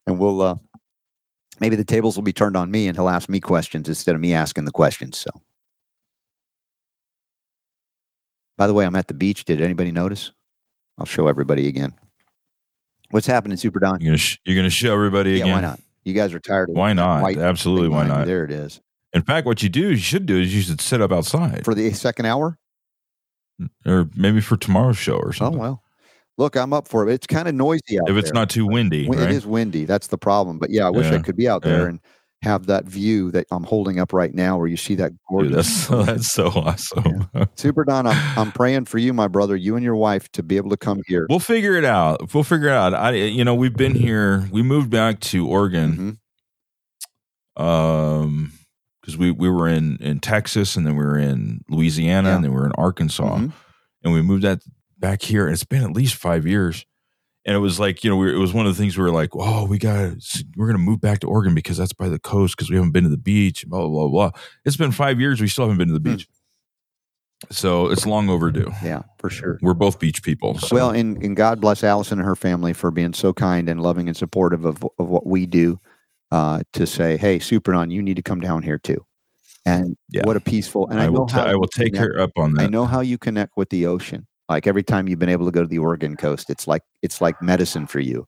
[0.07, 0.55] we'll uh,
[1.59, 4.21] maybe the tables will be turned on me and he'll ask me questions instead of
[4.21, 5.17] me asking the questions.
[5.17, 5.29] So,
[8.57, 9.45] by the way, I'm at the beach.
[9.45, 10.31] Did anybody notice?
[10.97, 11.93] I'll show everybody again.
[13.11, 14.01] What's happening, Super Don?
[14.01, 15.53] You're gonna, sh- you're gonna show everybody yeah, again.
[15.53, 15.79] why not?
[16.03, 16.69] You guys are tired.
[16.69, 17.35] Of why not?
[17.37, 18.25] Absolutely, why not?
[18.25, 18.79] There it is.
[19.13, 21.73] In fact, what you do, you should do, is you should sit up outside for
[21.73, 22.57] the second hour,
[23.85, 25.59] or maybe for tomorrow's show or oh, something.
[25.59, 25.83] Oh well,
[26.37, 27.13] Look, I'm up for it.
[27.13, 28.33] It's kind of noisy out if it's there.
[28.33, 29.05] not too windy.
[29.07, 29.31] It right?
[29.31, 29.85] is windy.
[29.85, 30.59] That's the problem.
[30.59, 31.89] But yeah, I wish I Yeah, could be out there yeah.
[31.89, 31.99] and
[32.41, 35.87] have that view that I'm holding up right now, where you see that Dude, gorgeous.
[35.87, 37.29] that's that's so awesome.
[37.55, 40.57] Super Don, I'm, I'm praying for you, my brother, you and your wife, to be
[40.57, 41.25] able to come here.
[41.29, 42.33] We'll figure it out.
[42.33, 42.93] We'll figure it out.
[42.93, 44.47] I, you know, we've been here.
[44.51, 46.19] We moved back to Oregon,
[47.57, 47.63] Mhm.
[47.63, 48.51] um,
[49.01, 52.35] because we we were in in Texas, and then we were in Louisiana, Yeah.
[52.35, 53.53] and then we were in Arkansas, Mhm.
[54.03, 54.59] and we moved that
[54.97, 55.45] back here.
[55.45, 56.85] And it's been at least five years.
[57.47, 59.11] And it was like you know, we, it was one of the things we were
[59.11, 60.13] like, oh, we got
[60.55, 63.03] we're gonna move back to Oregon because that's by the coast because we haven't been
[63.03, 63.67] to the beach.
[63.67, 64.39] Blah blah blah blah.
[64.65, 65.39] It's been five years.
[65.39, 66.15] We still haven't been to the Hmm.
[66.15, 66.27] beach.
[67.51, 68.71] So it's long overdue.
[68.81, 69.59] Yeah, for sure.
[69.61, 70.57] We're both beach people.
[70.57, 70.75] So.
[70.75, 74.07] Well, and, and God bless Allison and her family for being so kind and loving
[74.07, 75.79] and supportive of, of what we do
[76.31, 79.05] uh, to say, hey, Super Don, you need to come down here too.
[79.65, 80.25] And Yeah.
[80.25, 81.27] what a peaceful, and I, I, know will.
[81.27, 82.63] how ta- I will take connect- her up on that.
[82.63, 84.25] I know how you connect with the ocean.
[84.49, 87.21] Like every time you've been able to go to the Oregon coast, it's like it's
[87.21, 88.27] like medicine for you.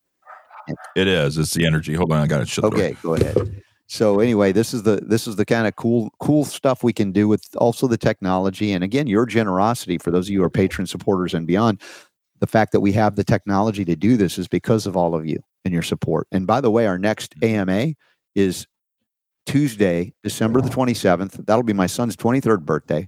[0.96, 1.38] It is.
[1.38, 1.94] It's the energy.
[1.94, 2.80] Hold on, I got to shut the door.
[2.80, 3.64] Okay, go ahead.
[3.88, 7.14] So anyway, this is the this is the kind of cool cool stuff we can
[7.14, 10.50] do with also the technology, and again, your generosity for those of you who are
[10.50, 11.82] patron supporters and beyond.
[12.40, 15.26] The fact that we have the technology to do this is because of all of
[15.26, 16.28] you and your support.
[16.32, 17.70] And by the way, our next mm-hmm.
[17.70, 17.94] AMA
[18.36, 18.68] is
[19.48, 21.40] Tuesday, December the twenty seventh.
[21.46, 23.08] That'll be my son's twenty third birthday.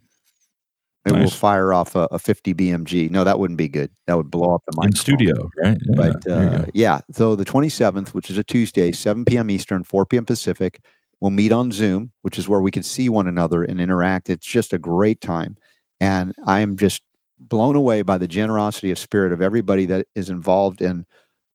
[1.06, 3.10] And we'll fire off a, a 50 BMG.
[3.10, 3.89] No, that wouldn't be good.
[4.08, 4.95] That would blow up the In microphone.
[4.95, 5.78] studio, right?
[5.86, 9.50] Yeah, But uh, yeah, so the 27th, which is a Tuesday, 7 p.m.
[9.50, 10.26] Eastern, 4 p.m.
[10.26, 10.82] Pacific,
[11.22, 14.30] we'll meet on Zoom, which is where we can see one another and interact.
[14.30, 15.56] It's just a great time.
[16.02, 17.02] And I am just
[17.39, 21.06] blown away by the generosity of spirit of everybody that is involved in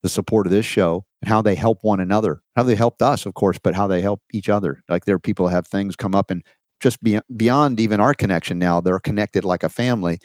[0.03, 3.25] the support of this show and how they help one another, how they helped us,
[3.27, 4.83] of course, but how they help each other.
[4.89, 6.43] Like there are people that have things come up and
[6.81, 10.18] just be, beyond even our connection now, they're connected like a family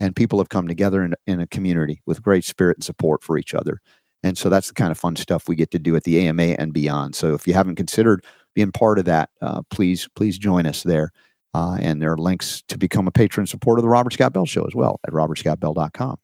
[0.00, 3.38] and people have come together in, in a community with great spirit and support for
[3.38, 3.80] each other.
[4.22, 6.56] And so that's the kind of fun stuff we get to do at the AMA
[6.58, 7.14] and beyond.
[7.14, 8.24] So if you haven't considered
[8.54, 11.10] being part of that, uh, please, please join us there.
[11.52, 14.46] Uh, and there are links to become a patron supporter of the Robert Scott Bell
[14.46, 16.16] Show as well at robertscottbell.com.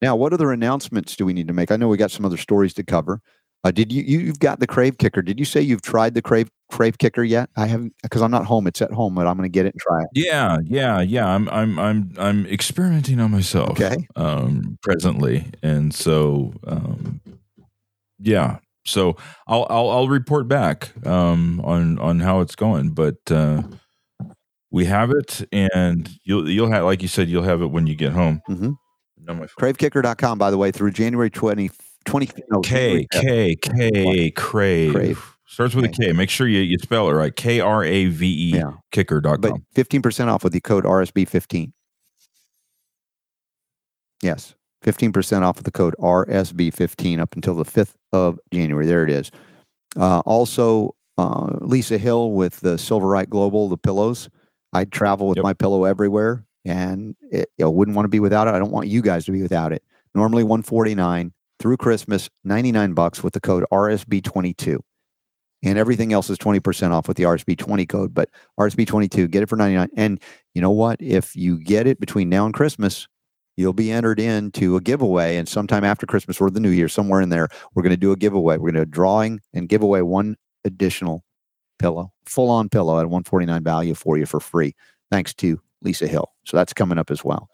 [0.00, 1.70] Now, what other announcements do we need to make?
[1.70, 3.20] I know we got some other stories to cover.
[3.66, 5.22] Uh, did you, you you've got the Krave Kicker?
[5.22, 7.50] Did you say you've tried the Krave Krave Kicker yet?
[7.56, 8.68] I haven't because I'm not home.
[8.68, 10.08] It's at home, but I'm going to get it and try it.
[10.14, 11.26] Yeah, yeah, yeah.
[11.26, 13.70] I'm I'm I'm I'm experimenting on myself.
[13.70, 14.06] Okay.
[14.14, 15.46] Um presently.
[15.64, 17.20] And so um
[18.20, 18.58] yeah.
[18.84, 19.16] So
[19.48, 23.62] I'll I'll I'll report back um on on how it's going, but uh
[24.70, 27.96] we have it and you'll you'll have like you said you'll have it when you
[27.96, 28.42] get home.
[28.48, 28.72] Mm-hmm.
[29.28, 29.72] On my phone.
[29.72, 31.68] Kravekicker.com, by the way, through January 20,
[32.06, 34.92] 20 no, K K K crave.
[34.94, 35.32] Crave.
[35.48, 36.12] Starts with a K.
[36.12, 37.34] Make sure you, you spell it right.
[37.34, 38.72] K R A V E Yeah.
[38.92, 39.40] kicker.com.
[39.40, 41.72] but 15% off with the code RSB15.
[44.22, 44.54] Yes,
[44.84, 48.86] 15% off with the code RSB15 up until the 5th of January.
[48.86, 49.30] There it is.
[49.96, 54.28] Uh, also, uh, Lisa Hill with the Silverite Global, the pillows.
[54.72, 55.42] I travel with Yep.
[55.44, 58.54] my pillow everywhere and it, I wouldn't want to be without it.
[58.54, 59.82] I don't want you guys to be without it.
[60.14, 64.78] Normally 149 through Christmas, 99 bucks with the code RSB22.
[65.62, 68.28] And everything else is 20% off with the RSB20 code, but
[68.60, 69.88] RSB22, get it for 99.
[69.96, 70.20] And
[70.54, 71.00] you know what?
[71.00, 73.08] If you get it between now and Christmas,
[73.56, 75.36] you'll be entered into a giveaway.
[75.36, 78.12] And sometime after Christmas or the new year, somewhere in there, we're going to do
[78.12, 78.58] a giveaway.
[78.58, 81.24] We're going to drawing and give away one additional
[81.78, 84.74] pillow, full on pillow at 149 value for you for free,
[85.10, 86.32] thanks to Lisa Hill.
[86.44, 87.48] So that's coming up as well.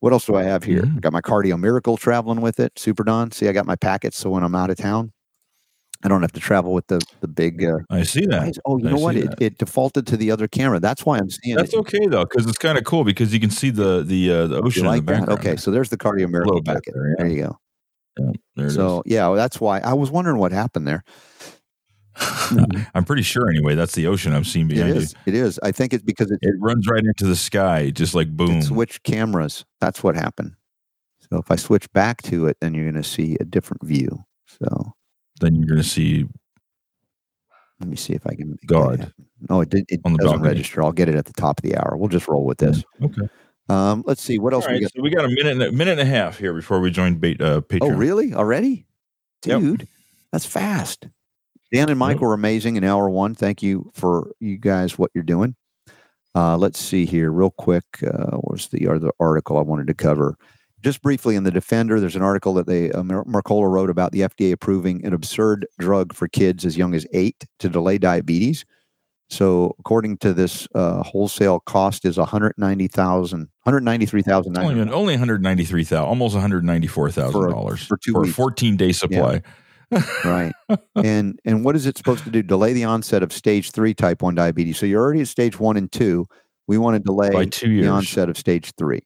[0.00, 0.82] What else do I have here?
[0.82, 0.98] Mhm.
[0.98, 3.30] I got my Cardio Miracle traveling with it, Super Don.
[3.30, 4.18] See, I got my packets.
[4.18, 5.12] So when I'm out of town,
[6.04, 7.64] I don't have to travel with the, the big.
[7.64, 8.58] Uh, I see that.
[8.66, 9.16] oh, you I know what?
[9.16, 10.78] It, it defaulted to the other camera.
[10.78, 11.78] That's why I'm seeing That's it.
[11.78, 14.60] okay though, because it's kind of cool because you can see the the uh, the
[14.60, 15.28] ocean in like the that?
[15.30, 16.94] Okay, so there's the Cardio Miracle packet.
[16.94, 17.14] there, yeah.
[17.18, 17.58] There you go.
[18.18, 21.04] Yeah, there it So yeah, well, that's why I was wondering what happened there.
[22.94, 23.74] I'm pretty sure anyway.
[23.74, 25.14] That's the ocean I'm seeing It behind is.
[25.26, 25.58] It is.
[25.62, 26.38] I think it's because it.
[26.42, 28.62] It runs right into the sky, just like boom.
[28.62, 29.64] Switch cameras.
[29.80, 30.54] That's what happened.
[31.30, 34.24] So if I switch back to it, then you're going to see a different view.
[34.46, 34.94] So
[35.40, 36.26] Then you're gonna see
[37.80, 38.58] let me see if I can.
[38.66, 39.12] God.
[39.50, 40.48] No, it, did, it On the doesn't balcony.
[40.48, 40.82] register.
[40.82, 41.96] I'll get it at the top of the hour.
[41.96, 42.82] We'll just roll with this.
[43.02, 43.28] Okay.
[43.68, 44.82] Um, let's see what All else we right.
[44.82, 44.92] got.
[44.94, 47.16] So we got a minute and a minute and a half here before we join
[47.16, 47.78] bait, uh, Patreon.
[47.82, 48.32] Oh, really?
[48.32, 48.86] Already?
[49.44, 49.60] Yep.
[49.60, 49.88] Dude,
[50.32, 51.06] that's fast.
[51.76, 53.34] Dan and Mike were amazing in hour one.
[53.34, 55.56] Thank you for you guys, what you're doing.
[56.34, 57.84] Uh, let's see here, real quick.
[58.02, 60.36] Uh, where's the other article I wanted to cover?
[60.82, 64.20] Just briefly in the Defender, there's an article that they uh, Mercola wrote about the
[64.20, 68.64] FDA approving an absurd drug for kids as young as eight to delay diabetes.
[69.28, 74.56] So, according to this, uh, wholesale cost is 190,000, 193,000.
[74.56, 79.42] Only, only 193,000, almost 194,000 For a- dollars for for a 14 day supply.
[80.24, 80.52] Right.
[80.96, 82.42] And and what is it supposed to do?
[82.42, 84.78] Delay the onset of stage three type 1 diabetes.
[84.78, 86.26] So you're already at stage one and two.
[86.66, 89.02] We want to delay By two the onset of stage three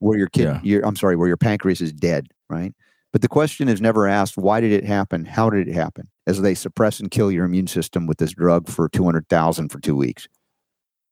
[0.00, 0.60] where your kid Yeah.
[0.62, 2.74] your, i'm sorry where your pancreas is dead right?
[3.12, 5.24] But the question is never asked why did it happen?
[5.24, 6.08] How did it happen?
[6.26, 9.96] As they suppress and kill your immune system with this drug for 200000 for two
[9.96, 10.28] weeks.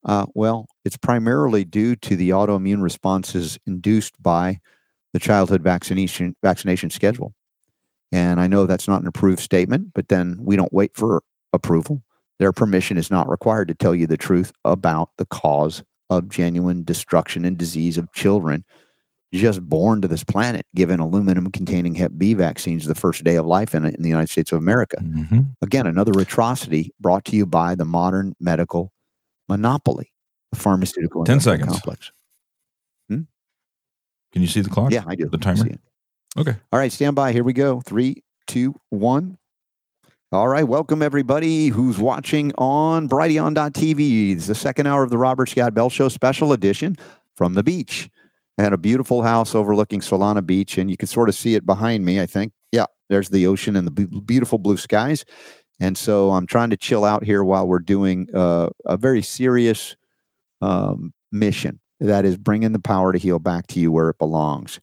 [0.05, 4.59] Uh, well it's primarily due to the autoimmune responses induced by
[5.13, 7.35] the childhood vaccination vaccination schedule
[8.13, 12.03] and I know that's not an approved statement, but then we don't wait for approval.
[12.39, 16.85] Their permission is not required to tell you the truth about the cause of genuine
[16.85, 18.65] destruction and disease of children
[19.35, 23.45] just born to this planet given aluminum containing hep b vaccines the first day of
[23.45, 25.55] life in, in the united states of america Mhm.
[25.61, 28.91] again another atrocity brought to you by the modern medical
[29.47, 30.11] monopoly
[30.51, 31.69] the pharmaceutical 10 seconds.
[31.73, 32.11] complex
[33.11, 33.27] Can
[34.43, 34.91] you see the clock?
[34.93, 35.67] yeah i do The timer?
[36.39, 36.55] Okay.
[36.73, 37.33] All right, stand by.
[37.33, 37.81] Here we go.
[37.81, 39.39] Three, two, one.
[40.31, 44.37] All right, welcome everybody who's watching on Brighteon.tv.
[44.37, 46.95] It's the second hour of the Robert Scott Bell Show special edition
[47.35, 48.09] from the beach.
[48.57, 51.67] I had a beautiful house overlooking Solana Beach, and you can sort of see it
[51.67, 52.53] behind me, I think.
[52.71, 55.25] Yeah, there's the ocean and the beautiful blue skies.
[55.81, 59.97] And so I'm trying to chill out here while we're doing uh, a very serious
[60.61, 64.79] um, mission that is bringing the power to heal back to you where it belongs.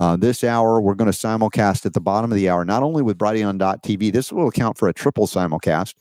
[0.00, 3.02] Uh, this hour, we're going to simulcast at the bottom of the hour, not only
[3.02, 5.94] with Brighteon.tv, this will account for a triple simulcast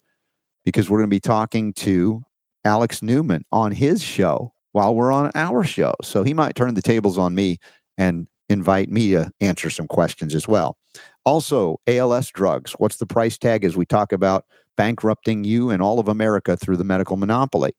[0.64, 2.24] because we're going to be talking to
[2.64, 5.96] Alex Newman on his show while we're on our show.
[6.04, 7.58] So he might turn the tables on me
[7.98, 10.78] and invite me to answer some questions as well.
[11.26, 12.74] Also, ALS drugs.
[12.74, 14.46] What's the price tag as we talk about
[14.76, 17.74] bankrupting you and all of America through the medical monopoly?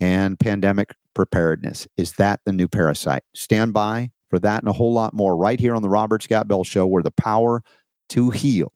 [0.00, 1.86] And pandemic preparedness.
[1.96, 3.22] Is that the new parasite?
[3.34, 6.48] Stand by for that and a whole lot more right here on the Robert Scott
[6.48, 7.62] Bell Show, where the power
[8.08, 8.72] to heal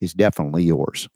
[0.00, 1.08] is definitely yours.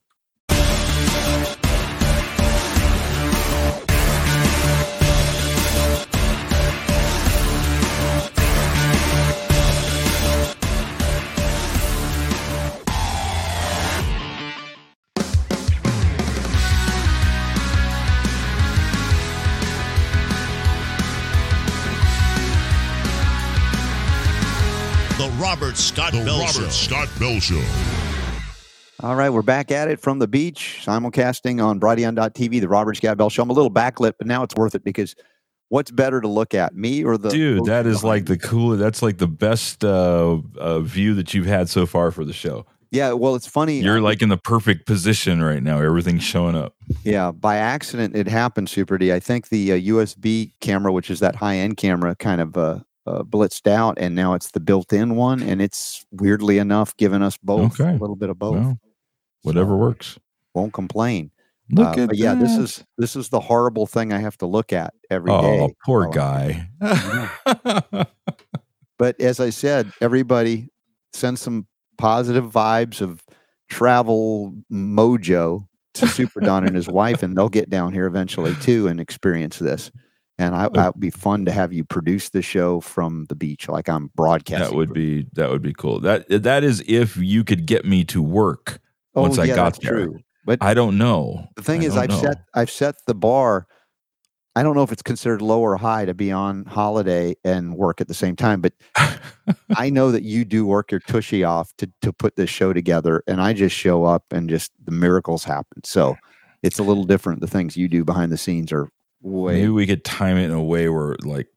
[25.44, 26.68] Robert Scott The Bell Robert Show.
[26.70, 27.62] Scott Bell Show.
[29.02, 33.18] All right, we're back at it from the beach, simulcasting on TV, the Robert Scott
[33.18, 33.42] Bell Show.
[33.42, 35.14] I'm a little backlit, but now it's worth it because
[35.68, 38.38] what's better to look at, me or the Dude, That is like the me?
[38.38, 38.80] coolest.
[38.80, 42.64] That's like the best uh, uh, view that you've had so far for the show.
[42.90, 43.12] yeah.
[43.12, 43.80] Well, it's funny.
[43.80, 45.78] You're like in the perfect position right now.
[45.78, 46.74] Everything's showing up.
[47.04, 49.12] Yeah, by accident it happened, Super D.
[49.12, 52.78] I think the uh, USB camera, which is that high end camera, kind of uh,
[53.06, 57.22] uh, blitzed out, and now it's the built in one, and it's weirdly enough giving
[57.22, 57.90] us both Okay.
[57.94, 58.54] a little bit of both.
[58.56, 58.78] Well,
[59.42, 60.18] whatever So, works.
[60.54, 61.30] Won't complain.
[61.70, 62.62] Look Uh, at yeah, this that.
[62.62, 65.60] is this is the horrible thing I have to look at every day.
[65.62, 66.68] Oh, poor Oh, guy.
[68.96, 70.68] But as I said, everybody
[71.12, 71.66] send some
[71.98, 73.24] positive vibes of
[73.68, 78.86] travel mojo to Super Don and his wife, and they'll get down here eventually too
[78.86, 79.90] and experience this.
[80.38, 83.88] And I, it'd be fun to have you produce the show from the beach, like
[83.88, 84.68] I'm broadcasting.
[84.68, 86.00] that would be that would be cool.
[86.00, 88.80] That that is if you could get me to work.
[89.14, 89.92] Oh, once I got that's there.
[89.92, 90.18] true.
[90.44, 91.48] But I don't know.
[91.56, 92.20] the thing I is, I've know.
[92.20, 93.66] set I've set the bar.
[94.56, 98.00] I don't know if it's considered low or high to be on holiday and work
[98.00, 98.72] at the same time, but
[99.76, 103.22] I know that you do work your tushy off to to put this show together,
[103.28, 105.84] and I just show up and just the miracles happen.
[105.84, 106.16] So
[106.64, 107.40] it's a little different.
[107.40, 108.88] The things you do behind the scenes are
[109.24, 109.54] way.
[109.54, 111.48] Maybe we could time it in a way where it, like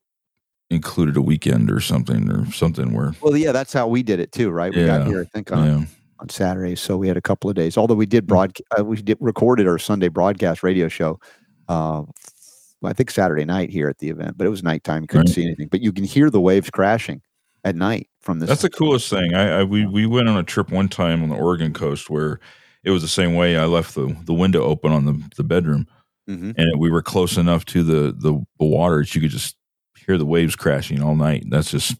[0.69, 4.31] included a weekend or something or something where Well, yeah, that's how we did it
[4.31, 4.73] too, right?
[4.73, 5.85] We got here, I think, on, yeah.
[6.19, 7.77] on Saturday, so we had a couple of days.
[7.77, 11.19] Although we did broadcast, uh, we did recorded our Sunday broadcast radio show.
[11.69, 12.03] Uh,
[12.83, 15.03] I think Saturday night here at the event, but it was nighttime.
[15.03, 15.35] You couldn't Right.
[15.35, 17.21] see anything, but you can hear the waves crashing
[17.63, 18.49] at night from this.
[18.49, 19.33] That's the coolest thing.
[19.33, 22.39] I, I we we went on a trip one time on the Oregon coast where
[22.83, 23.57] it was the same way.
[23.57, 25.87] I left the the window open on the the bedroom,
[26.29, 26.53] Mhm.
[26.57, 29.55] and we were close enough to the the, the water that you could just
[30.05, 31.45] hear the waves crashing all night.
[31.49, 31.95] That's just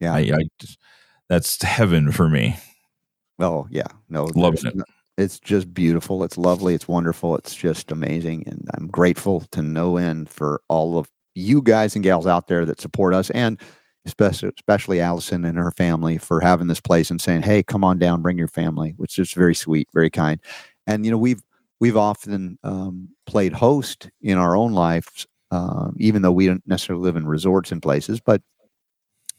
[0.00, 0.14] Yeah.
[0.14, 0.78] I, I just,
[1.28, 2.56] that's heaven for me.
[3.40, 4.74] Oh yeah, no, there's it.
[5.18, 6.24] It's just beautiful.
[6.24, 6.74] It's lovely.
[6.74, 7.36] It's wonderful.
[7.36, 12.02] It's just amazing, and I'm grateful to no end for all of you guys and
[12.04, 13.60] gals out there that support us, and
[14.06, 17.98] especially especially Allison and her family for having this place and saying, "Hey, come on
[17.98, 20.40] down, bring your family," which is very sweet, very kind.
[20.86, 21.42] And you know, we've
[21.80, 27.02] we've often um, played host in our own lives, uh, even though we don't necessarily
[27.02, 28.42] live in resorts and places, but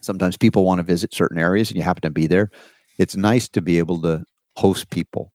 [0.01, 2.49] sometimes people want to visit certain areas and you happen to be there.
[2.97, 4.23] It's nice to be able to
[4.55, 5.31] host people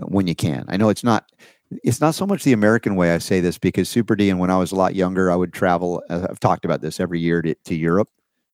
[0.00, 0.64] uh, when you can.
[0.68, 1.30] I know it's not
[1.82, 4.50] it's not so much the american way i say this because super d and when
[4.50, 7.56] i was a lot younger i would travel i've talked about this every year to,
[7.64, 8.08] to europe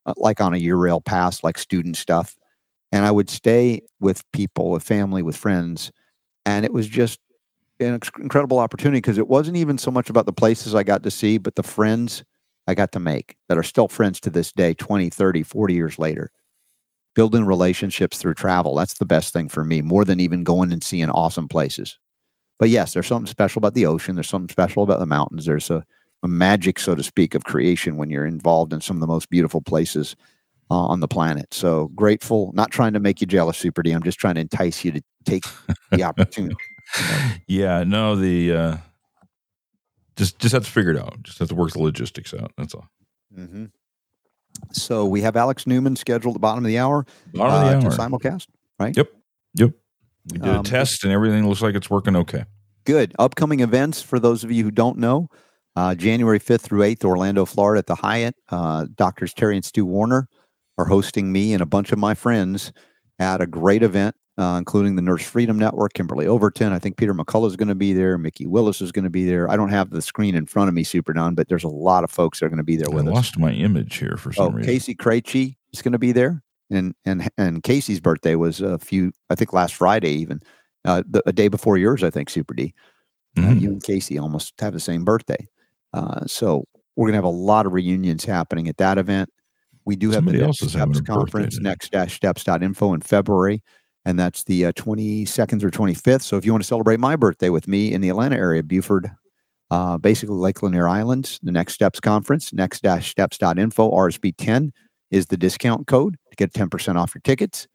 [0.07, 2.37] uh, like on a year rail pass like student stuff.
[2.91, 5.93] And i would stay with people with family with friends
[6.45, 7.21] and it was just
[7.81, 11.11] an incredible opportunity because it wasn't even so much about the places i got to
[11.11, 12.25] see but the friends
[12.67, 15.99] i got to make that are still friends to this day 20 30 40 years
[15.99, 16.31] later
[17.15, 20.85] building relationships through travel that's the best thing for me more than even going and
[20.85, 21.99] seeing awesome places
[22.59, 25.71] but yes there's something special about the ocean there's something special about the mountains there's
[25.71, 25.85] a
[26.23, 29.29] a magic, so to speak, of creation when you're involved in some of the most
[29.29, 30.17] beautiful places
[30.71, 31.53] uh, on the planet.
[31.53, 32.53] So grateful.
[32.55, 33.91] Not trying to make you jealous, Super D.
[33.91, 35.45] I'm just trying to entice you to take
[35.91, 36.57] the opportunity.
[37.47, 38.77] yeah, no, the uh,
[40.17, 41.23] just just have to figure it out.
[41.23, 42.53] Just have to work the logistics out.
[42.57, 42.89] That's all.
[43.35, 43.67] hmm
[44.73, 47.83] So we have Alex Newman scheduled at the bottom of the hour Bottom uh, of
[47.83, 48.09] the to hour.
[48.09, 48.47] simulcast.
[48.79, 48.97] Right?
[48.97, 49.09] Yep.
[49.55, 49.71] Yep.
[50.33, 52.45] We did Um, a test and everything looks like it's working okay.
[52.85, 53.15] Good.
[53.19, 55.29] Upcoming events for those of you who don't know
[55.77, 58.35] uh, January 5th through 8th, Orlando, Florida at the Hyatt.
[58.51, 60.29] Uh, Doctors Terry and Stu Warner
[60.79, 62.73] are hosting me and a bunch of my friends
[63.19, 66.73] at a great event, uh, including the Nurse Freedom Network, Kimberly Overton.
[66.73, 68.19] I think Peter McCullough is going to be there.
[68.19, 69.49] Mikki Willis is going to be there.
[69.51, 72.03] I don't have the screen in front of me, Super Don, but there's a lot
[72.05, 73.13] of folks that are going to be there I with us.
[73.13, 74.73] I lost my image here for some Oh, reason.
[74.73, 79.13] Casey Krejci is going to be there, and and and Casey's birthday was a few,
[79.31, 80.41] I think, last Friday, even
[80.85, 82.29] uh, the, a day before yours, I think.
[82.29, 82.75] Super D,
[83.39, 83.61] uh, Mhm.
[83.61, 85.47] you and Casey almost have the same birthday,
[85.93, 86.65] uh, so
[86.97, 89.31] we're going to have a lot of reunions happening at that event.
[89.85, 91.69] We do have Somebody the Next Steps conference, today.
[91.69, 93.63] next dash steps.info in February,
[94.05, 96.23] and that's the uh, 22nd or 25th.
[96.23, 99.11] So if you want to celebrate my birthday with me in the Atlanta area, Buford,
[99.71, 104.73] uh, basically Lake Lanier Islands, the Next Steps Conference, next-steps.info, RSB 10
[105.11, 107.69] is the discount code to get 10% off your tickets.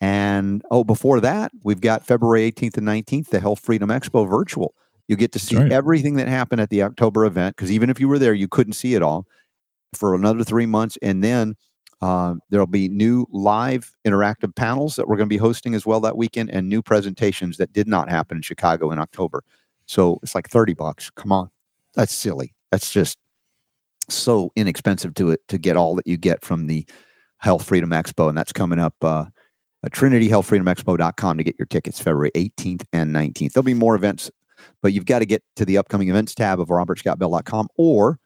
[0.00, 4.74] And oh, before that, we've got February 18th and 19th, the Health Freedom Expo virtual.
[5.08, 5.72] You get to see right.
[5.72, 8.74] everything that happened at the October event because even if you were there, you couldn't
[8.74, 9.26] see it all
[9.94, 10.96] for another three months.
[11.02, 11.56] And then
[12.02, 16.00] uh, there'll be new live interactive panels that we're going to be hosting as well
[16.00, 19.44] that weekend and new presentations that did not happen in Chicago in October.
[19.86, 21.10] So it's like 30 bucks.
[21.10, 21.50] Come on.
[21.94, 22.54] That's silly.
[22.70, 23.18] That's just
[24.08, 26.86] so inexpensive to it to get all that you get from the
[27.38, 28.28] Health Freedom Expo.
[28.28, 29.26] And that's coming up uh,
[29.84, 33.52] at trinityhealthfreedomexpo.com to get your tickets February 18th and 19th.
[33.52, 34.30] There'll be more events,
[34.80, 38.18] but you've got to get to the upcoming events tab of robertscottbell.com or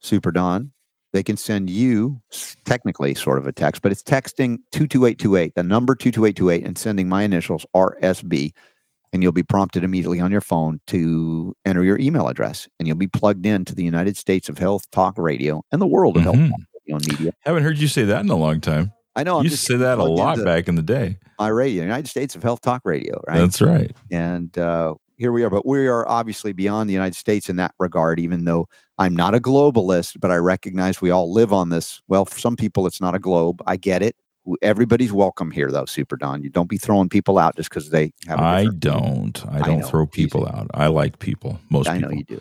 [0.00, 0.73] Super Don.
[1.14, 2.20] They can send you
[2.64, 7.22] technically sort of a text, but it's texting 22828, the number 22828, and sending my
[7.22, 8.50] initials RSB.
[9.12, 12.96] And you'll be prompted immediately on your phone to enter your email address, and you'll
[12.96, 16.24] be plugged into the United States of Health Talk Radio and the world of Mhm.
[16.24, 17.32] health talk radio and media.
[17.42, 18.92] Haven't heard you say that in a long time.
[19.14, 21.18] I know I'm you say that a lot back in the day.
[21.38, 23.38] my radio, United States of Health Talk Radio, right?
[23.38, 23.94] That's right.
[24.10, 25.50] and uh, here we are.
[25.50, 29.34] But we are obviously beyond the United States in that regard, even though I'm not
[29.34, 32.00] a globalist, but I recognize we all live on this.
[32.08, 33.62] Well, for some people, it's not a globe.
[33.66, 34.16] I get it.
[34.60, 36.42] Everybody's welcome here, though, Super Don.
[36.42, 38.38] You don't be throwing people out just because they have.
[38.38, 39.42] a I don't.
[39.50, 40.10] I I don't know, throw easy.
[40.24, 40.66] people out.
[40.74, 41.58] I like people.
[41.70, 42.40] Most I know you do.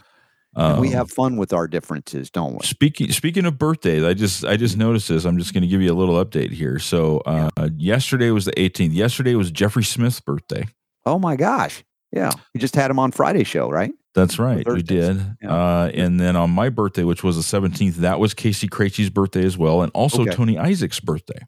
[0.55, 2.59] And we Um, have fun with our differences, don't we?
[2.65, 5.25] Speaking speaking of birthdays, I just I just noticed this.
[5.25, 6.77] I'm just going to give you a little update here.
[6.77, 8.93] So uh, yesterday was the 18th.
[8.93, 10.67] Yesterday was Jeffrey Smith's birthday.
[11.07, 11.83] Oh my gosh!
[12.15, 13.91] Yeah, we just had him on Friday show, right?
[14.13, 15.19] That's right, we did.
[15.41, 15.51] Yeah.
[15.51, 19.43] Uh, and then on my birthday, which was the 17th, that was Casey Krejci's birthday
[19.43, 20.31] as well, and also Okay.
[20.31, 21.39] Tony Isaac's birthday.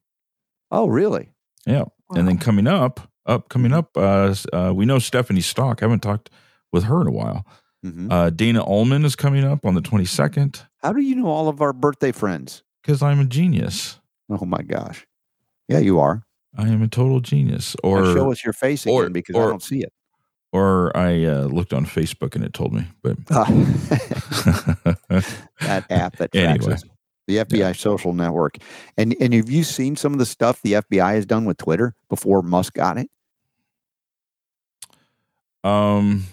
[0.72, 1.30] Oh, really?
[1.68, 1.84] Yeah.
[2.16, 5.84] And then coming up, up coming up, uh, uh, we know Stephanie Stock.
[5.84, 6.32] I haven't talked
[6.74, 7.46] with her in a while.
[7.86, 8.12] Mhm.
[8.12, 11.62] Uh, Dana Ullman is coming up on the 22nd How do you know all of
[11.62, 12.64] our birthday friends?
[12.82, 14.00] because I'm a genius.
[14.30, 15.06] Oh my gosh!
[15.68, 16.24] Yeah, you are.
[16.58, 17.76] I am a total genius.
[17.84, 19.94] Now Or show us your face again or- because I don't see it.
[20.56, 22.88] Or I uh, looked on Facebook and it told me.
[23.02, 23.46] But that
[25.90, 26.74] app that tracks Anyway.
[26.74, 26.84] us.
[27.28, 28.58] The FBI social network.
[28.98, 31.96] And and have you seen some of the stuff the FBI has done with Twitter
[32.08, 33.10] before Musk got it?
[35.64, 36.26] um,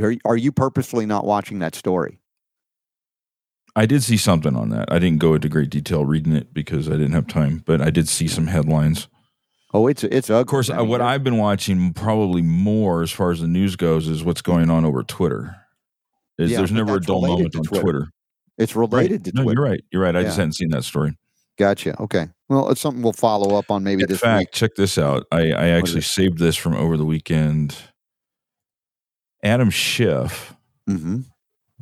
[0.00, 2.18] Are, are you purposefully not watching that story?
[3.76, 4.90] I did see something on that.
[4.92, 7.90] I didn't go into great detail reading it because I didn't have time, but I
[7.90, 9.08] did see some headlines.
[9.72, 10.40] Oh, it's it's ugly.
[10.40, 13.46] Of course, I uh, mean, what I've been watching probably more as far as the
[13.46, 15.56] news goes is what's going on over Twitter.
[16.38, 17.82] Is Yeah, there's never a dull moment on Twitter.
[17.82, 18.08] Twitter.
[18.58, 19.44] it's related to Twitter.
[19.44, 19.80] no, you're right.
[19.92, 20.16] You're right.
[20.16, 21.16] I just hadn't seen that story.
[21.56, 22.00] Gotcha.
[22.00, 22.28] Okay.
[22.48, 24.52] Well, it's something we'll follow up on maybe In this fact, week.
[24.52, 25.26] check this out.
[25.30, 27.76] I, I actually saved this from over the weekend.
[29.44, 30.56] Adam Schiff.
[30.88, 31.20] Mm-hmm.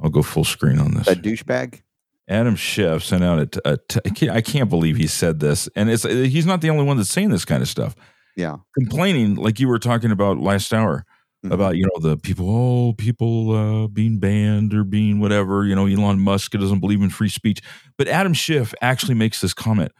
[0.02, 1.06] I'll go full screen on this.
[1.06, 1.82] That douchebag.
[2.28, 5.40] Adam Schiff sent out a, t- a t- I can't- I can't believe he said
[5.40, 7.96] this, and it's he's not the only one that's saying this kind of stuff.
[8.36, 8.56] Yeah.
[8.78, 11.04] Complaining, like you were talking about last hour,
[11.44, 11.52] Mhm.
[11.52, 15.64] about you know the people, oh people uh, being banned or being whatever.
[15.64, 17.60] You know, Elon Musk doesn't believe in free speech,
[17.96, 19.92] but Adam Schiff actually makes this comment,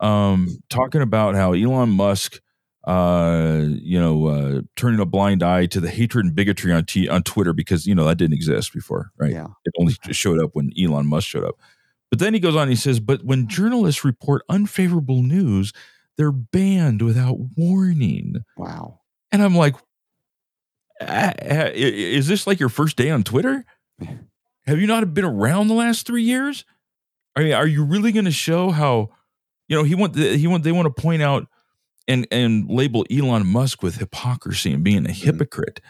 [0.00, 2.40] um, talking about how Elon Musk,
[2.86, 7.08] uh, you know, uh, turning a blind eye to the hatred and bigotry on t-
[7.08, 9.32] on Twitter because you know that didn't exist before, right?
[9.32, 9.48] Yeah.
[9.64, 11.56] It only showed up when Elon Musk showed up.
[12.10, 15.72] But then he goes on, and he says, but when journalists report unfavorable news,
[16.16, 18.36] they're banned without warning.
[18.56, 19.00] Wow.
[19.32, 19.74] And I'm like,
[21.00, 23.64] "Ah, ah, i- is this like your first day on Twitter?
[24.66, 26.64] Have you not been around the last three years?
[27.36, 29.10] I mean, are you really going to show how,
[29.68, 31.46] you know, he want he want they want to point out
[32.08, 35.24] and and label Elon Musk with hypocrisy and being a Mm-hmm.
[35.24, 35.80] hypocrite.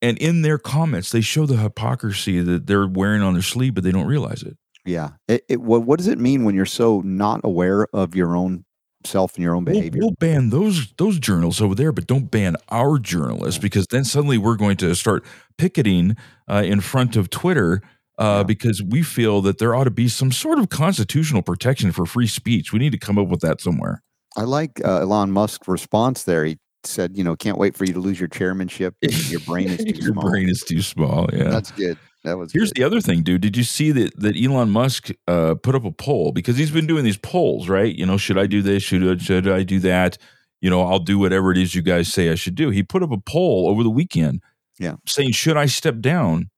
[0.00, 3.82] And in their comments, they show the hypocrisy that they're wearing on their sleeve, but
[3.82, 4.56] they don't realize it.
[4.84, 5.10] Yeah.
[5.26, 8.64] It, it, what, what does it mean when you're so not aware of your own
[9.04, 10.00] self and your own We'll, behavior?
[10.02, 14.38] we'll ban those those journals over there, but don't ban our journalists because then suddenly
[14.38, 15.24] we're going to start
[15.56, 16.16] picketing
[16.48, 17.82] uh, in front of Twitter
[18.18, 18.42] uh, Yeah.
[18.44, 22.28] because we feel that there ought to be some sort of constitutional protection for free
[22.28, 22.72] speech.
[22.72, 24.02] We need to come up with that somewhere.
[24.36, 26.44] I like uh, Elon Musk's response there.
[26.44, 28.94] He said, you know, can't wait for you to lose your chairmanship.
[29.02, 30.30] Your brain is too Your small.
[30.30, 31.28] brain is too small.
[31.32, 31.44] Yeah.
[31.44, 31.98] That's good.
[32.24, 32.82] That was Here's good.
[32.82, 33.40] the other thing, dude.
[33.40, 36.86] Did you see that that Elon Musk uh, put up a poll because he's been
[36.86, 37.94] doing these polls, right?
[37.94, 38.82] You know, should I do this?
[38.82, 40.18] Should I, should I do that?
[40.60, 42.70] You know, I'll do whatever it is you guys say I should do.
[42.70, 44.42] He put up a poll over the weekend,
[44.78, 44.96] Yeah.
[45.06, 46.50] saying should I step down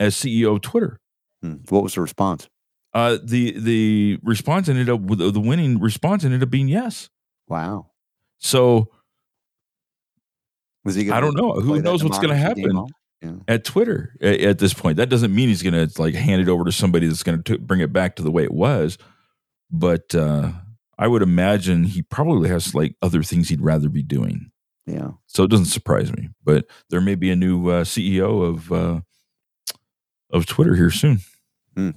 [0.00, 0.98] as CEO of Twitter?
[1.42, 1.54] Hmm.
[1.68, 2.48] What was the response?
[2.94, 7.10] Uh, the the response ended up with the winning response ended up being yes.
[7.48, 7.90] Wow.
[8.38, 8.90] So
[10.84, 11.10] Was he?
[11.10, 11.54] I don't know.
[11.54, 12.76] Who knows what's going to happen?
[12.76, 12.88] on?
[13.48, 14.98] at Twitter a- at this point.
[14.98, 17.58] That doesn't mean he's going to like hand it over to somebody that's going to
[17.58, 18.98] bring it back to the way it was.
[19.70, 20.52] But uh,
[20.98, 24.50] I would imagine he probably has like other things he'd rather be doing.
[24.86, 25.12] Yeah.
[25.26, 26.28] So it doesn't surprise me.
[26.44, 29.00] But there may be a new uh, CEO of uh,
[30.30, 31.20] of Twitter here soon.
[31.74, 31.90] Hmm.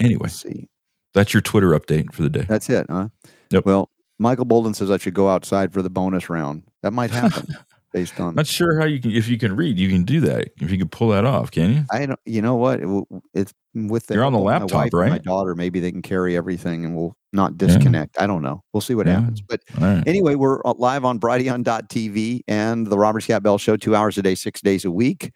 [0.00, 0.68] Anyway, see.
[1.14, 2.44] that's your Twitter update for the day.
[2.48, 3.08] That's it, huh?
[3.50, 3.64] Yep.
[3.64, 6.62] Well, Michael Boldin says I should go outside for the bonus round.
[6.82, 7.46] That might happen
[7.92, 8.34] based on.
[8.34, 10.50] Not sure how you can if you can read, you can do that.
[10.60, 11.84] If you can pull that off, can you?
[11.90, 12.20] I don't.
[12.24, 12.80] You know what?
[12.80, 12.88] It
[13.34, 15.54] It's with the You're on the laptop, and My daughter.
[15.54, 18.20] Maybe they can carry everything, and we'll not disconnect.
[18.20, 18.64] I don't know.
[18.72, 19.20] We'll see what Yeah.
[19.20, 19.40] happens.
[19.40, 20.02] But right.
[20.06, 24.22] Anyway, we're uh, live on Brighteon.tv and the Robert Scott Bell Show, two hours a
[24.22, 25.32] day, six days a week,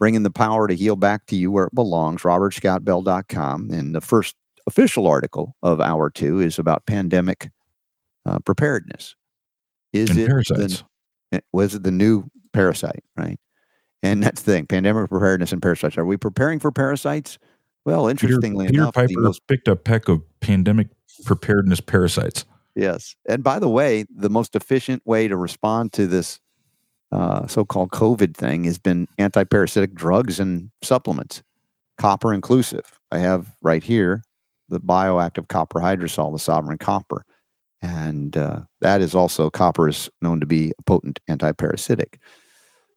[0.00, 3.70] bringing the power to heal back to you where it belongs, robertscottbell.com.
[3.70, 4.34] And the first
[4.66, 7.50] official article of hour two is about pandemic
[8.26, 9.14] uh, preparedness.
[9.92, 10.84] Is And it parasites.
[11.30, 13.38] The, was it the new parasite, right?
[14.02, 15.98] And that's the thing, pandemic preparedness and parasites.
[15.98, 17.38] Are we preparing for parasites?
[17.84, 20.88] Well, interestingly Peter enough, the Piper most picked a peck of pandemic
[21.26, 22.46] preparedness parasites.
[22.74, 23.14] Yes.
[23.28, 26.40] And by the way, the most efficient way to respond to this
[27.12, 31.42] uh, so called COVID thing has been antiparasitic drugs and supplements,
[31.98, 32.98] copper inclusive.
[33.10, 34.22] I have right here
[34.68, 37.24] the bioactive copper hydrosol, the sovereign copper.
[37.82, 42.16] And uh, that is also, copper is known to be a potent antiparasitic.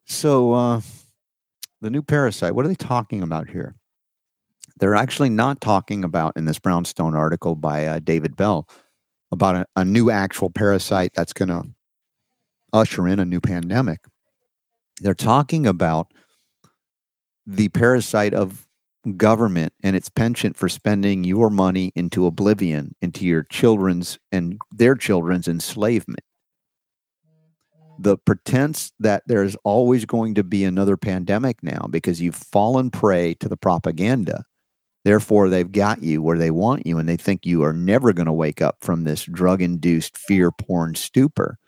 [0.04, 0.80] So uh,
[1.80, 3.74] the new parasite, what are they talking about here?
[4.78, 8.68] They're actually not talking about in this Brownstone article by uh, David Bell
[9.32, 11.64] about a, a new actual parasite that's going to
[12.74, 14.00] usher in a new pandemic.
[15.00, 16.12] They're talking about
[17.46, 18.66] the parasite of
[19.16, 24.94] government and its penchant for spending your money into oblivion, into your children's and their
[24.94, 26.20] children's enslavement.
[27.98, 33.34] The pretense that there's always going to be another pandemic now because you've fallen prey
[33.34, 34.44] to the propaganda
[35.04, 38.26] Therefore, they've got you where they want you, and they think you are never going
[38.26, 41.58] to wake up from this drug induced fear porn stupor.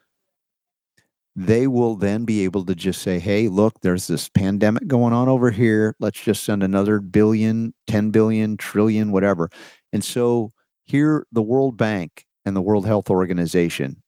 [1.38, 5.28] They will then be able to just say, hey, look, there's this pandemic going on
[5.28, 5.94] over here.
[6.00, 9.50] Let's just send another billion, 10 billion, trillion, whatever.
[9.92, 10.52] And so
[10.84, 14.02] here, the World Bank and the World Health Organization,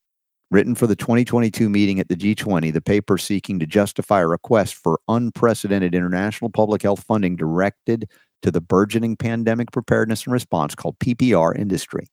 [0.51, 4.77] written for the 2022 meeting at the G20, the paper seeking to justify a request
[4.77, 8.09] for unprecedented international public health funding directed
[8.41, 12.07] to the burgeoning pandemic preparedness and response called PPR industry.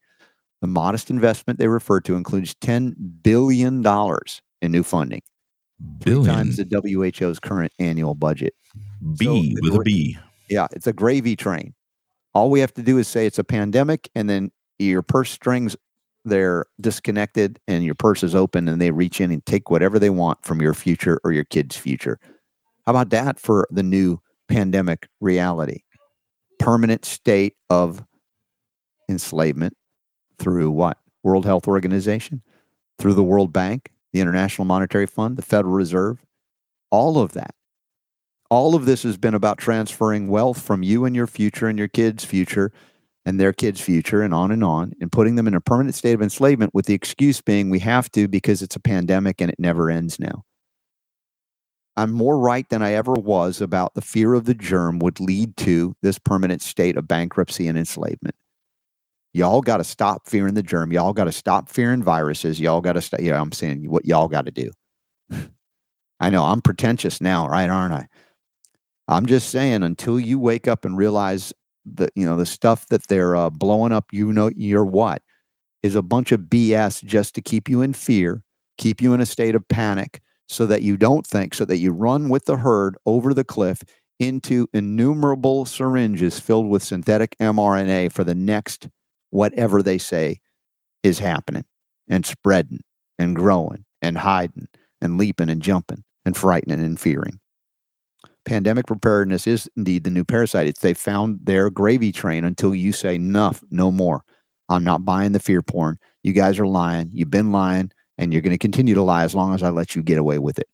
[0.59, 3.81] The modest investment they refer to includes $10 billion
[4.61, 5.21] in new funding,
[6.01, 6.35] three Billion.
[6.35, 8.53] times the WHO's current annual budget.
[9.17, 10.17] B So, with a B.
[10.49, 11.73] Yeah, it's a gravy train.
[12.33, 15.75] All we have to do is say it's a pandemic, and then your purse strings
[16.25, 20.09] they're disconnected, and your purse is open, and they reach in and take whatever they
[20.09, 22.19] want from your future or your kid's future.
[22.85, 25.81] How about that for the new pandemic reality?
[26.59, 28.03] Permanent state of
[29.07, 29.77] enslavement
[30.39, 30.97] through what?
[31.23, 32.41] World Health Organization,
[32.99, 36.25] through the World Bank, the International Monetary Fund, the Federal Reserve,
[36.89, 37.53] all of that
[38.49, 41.87] all of this has been about transferring wealth from you and your future and your
[41.87, 42.71] kids' future
[43.25, 46.13] and their kids' future and on and on and putting them in a permanent state
[46.13, 49.59] of enslavement with the excuse being we have to because it's a pandemic and it
[49.59, 50.43] never ends now.
[51.97, 55.57] I'm more right than I ever was about the fear of the germ would lead
[55.57, 58.35] to this permanent state of bankruptcy and enslavement.
[59.35, 60.93] Y'all got to stop fearing the germ.
[60.93, 62.57] Y'all got to stop fearing viruses.
[62.57, 63.19] Y'all got to stop.
[63.19, 64.71] Yeah, I'm saying what y'all got to do.
[66.21, 67.69] I know I'm pretentious now, right?
[67.69, 68.07] Aren't I?
[69.09, 71.51] I'm just saying, until you wake up and realize
[71.83, 75.21] that you know the stuff that they're uh, blowing up, you know, you're what
[75.83, 78.41] is a bunch of BS just to keep you in fear,
[78.77, 81.91] keep you in a state of panic, so that you don't think, so that you
[81.91, 83.83] run with the herd over the cliff
[84.17, 88.87] into innumerable syringes filled with synthetic mRNA for the next
[89.35, 90.39] whatever they say
[91.03, 91.65] is happening
[92.07, 92.81] and spreading
[93.19, 94.67] and growing and hiding
[95.01, 97.39] and leaping and jumping and frightening and fearing.
[98.45, 100.67] Pandemic preparedness is indeed the new parasite.
[100.67, 104.23] It's they found their gravy train until you say enough, no more.
[104.69, 105.97] I'm not buying the fear porn.
[106.23, 107.09] You guys are lying.
[107.11, 109.95] You've been lying, and you're going to continue to lie as long as I let
[109.95, 110.67] you get away with it.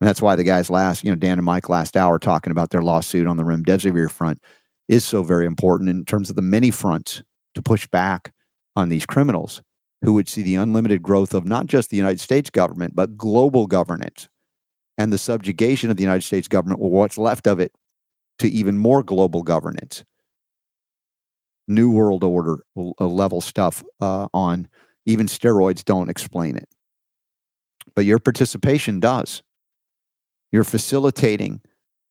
[0.00, 2.70] And that's why the guys last, you know, Dan and Mike last hour talking about
[2.70, 4.40] their lawsuit on the Rim remdesivir front
[4.88, 7.22] is so very important in terms of the many fronts
[7.54, 8.32] to push back
[8.76, 9.62] on these criminals
[10.02, 13.66] who would see the unlimited growth of not just the United States government, but global
[13.66, 14.28] governance
[14.98, 17.72] and the subjugation of the United States government, or what's left of it,
[18.38, 20.04] to even more global governance.
[21.68, 24.68] New World Order uh, level stuff uh, on
[25.06, 26.68] even steroids don't explain it.
[27.94, 29.42] But your participation does.
[30.50, 31.62] You're facilitating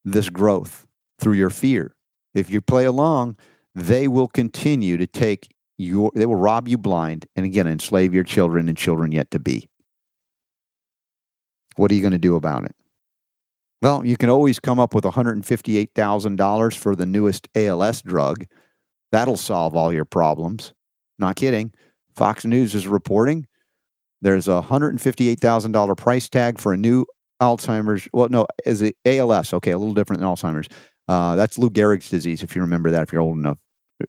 [0.03, 0.85] this growth
[1.19, 1.95] through your fear.
[2.33, 3.37] If you play along,
[3.75, 8.23] they will continue to take your, they will rob you blind and again enslave your
[8.23, 9.69] children and children yet to be.
[11.75, 12.75] What are you going to do about it?
[13.81, 18.45] Well, you can always come up with $158,000 for the newest ALS drug.
[19.11, 20.73] That'll solve all your problems.
[21.17, 21.73] Not kidding.
[22.15, 23.47] Fox News is reporting
[24.21, 27.05] there's a $158,000 price tag for a new
[27.41, 28.07] Alzheimer's.
[28.13, 29.53] Well, no, is it ALS?
[29.53, 30.67] Okay, a little different than Alzheimer's.
[31.11, 33.57] Uh, that's Lou Gehrig's disease, if you remember that, if you're old enough.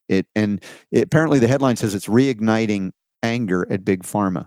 [0.08, 0.62] It and
[0.92, 2.92] it, apparently the headline says it's reigniting
[3.24, 4.46] anger at big pharma.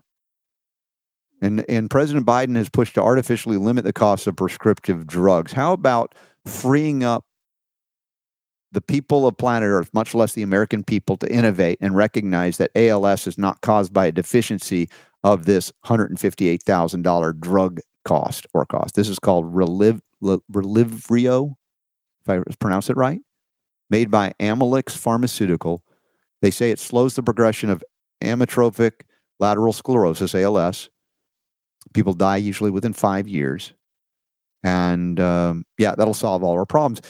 [1.42, 5.52] And and President Biden has pushed to artificially limit the cost of prescriptive drugs.
[5.52, 6.16] How about
[6.46, 7.26] freeing up
[8.72, 12.72] the people of planet Earth, much less the American people, to innovate and recognize that
[12.74, 14.88] ALS is not caused by a deficiency
[15.26, 18.96] of this $158,000 drug cost or cost.
[18.96, 21.56] This is called Reliv, Relyvrio,
[22.28, 23.22] if I pronounce it right
[23.90, 25.84] made by Amylyx Pharmaceutical.
[26.42, 27.84] They say it slows the progression of
[28.22, 29.02] amyotrophic
[29.40, 30.90] lateral sclerosis, ALS.
[31.94, 33.74] People die usually within five years.
[34.64, 37.02] And um, yeah, that'll solve all our problems.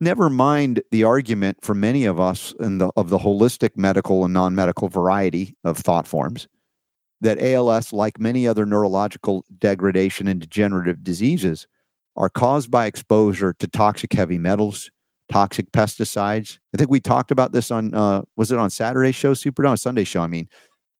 [0.00, 4.34] Never mind the argument for many of us in the, of the holistic medical and
[4.34, 6.48] non medical variety of thought forms
[7.20, 11.68] that ALS, like many other neurological degradation and degenerative diseases,
[12.16, 14.90] are caused by exposure to toxic heavy metals,
[15.30, 16.58] toxic pesticides.
[16.74, 19.76] I think we talked about this on uh, was it on Saturday's show, Super on
[19.76, 20.22] Sunday show.
[20.22, 20.48] I mean,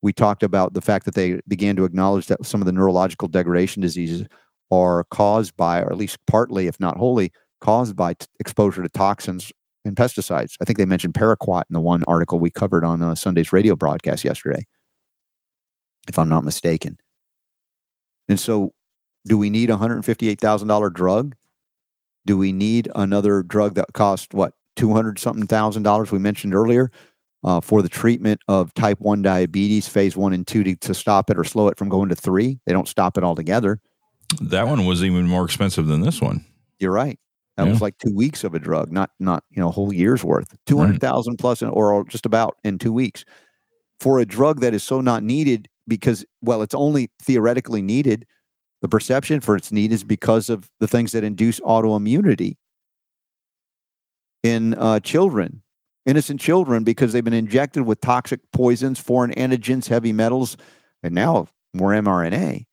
[0.03, 3.29] we talked about the fact that they began to acknowledge that some of the neurological
[3.29, 4.27] degradation diseases
[4.71, 7.31] are caused by, or at least partly, if not wholly,
[7.61, 9.53] caused by t- exposure to toxins
[9.85, 10.57] and pesticides.
[10.61, 13.77] I think they mentioned paraquat in the one article we covered on uh, Sunday's radio
[13.77, 14.65] broadcast yesterday,
[16.09, 16.99] if I'm not mistaken.
[18.29, 18.73] And so,
[19.27, 21.35] do we need a $158,000 drug
[22.27, 26.13] do we need another drug that costs what two hundred something thousand dollars?
[26.13, 26.91] We mentioned earlier
[27.45, 31.31] uh, for the treatment of type one diabetes, phase one and two, to, to stop
[31.31, 32.61] it or slow it from going to three.
[32.67, 33.81] They don't stop it altogether.
[34.41, 36.45] That one was even more expensive than this one.
[36.79, 37.19] You're right.
[37.57, 37.73] That yeah.
[37.73, 40.57] was like two weeks of a drug, not not you know a whole year's worth.
[40.67, 41.41] Two hundred thousand right.
[41.41, 43.25] plus, in, or just about in two weeks
[44.01, 48.27] for a drug that is so not needed because well, it's only theoretically needed
[48.83, 52.57] the perception for its need is because of the things that induce autoimmunity
[54.43, 55.63] in uh, children,
[56.05, 60.57] innocent children, because they've been injected with toxic poisons, foreign antigens, heavy metals,
[61.01, 62.67] and now more mRNA,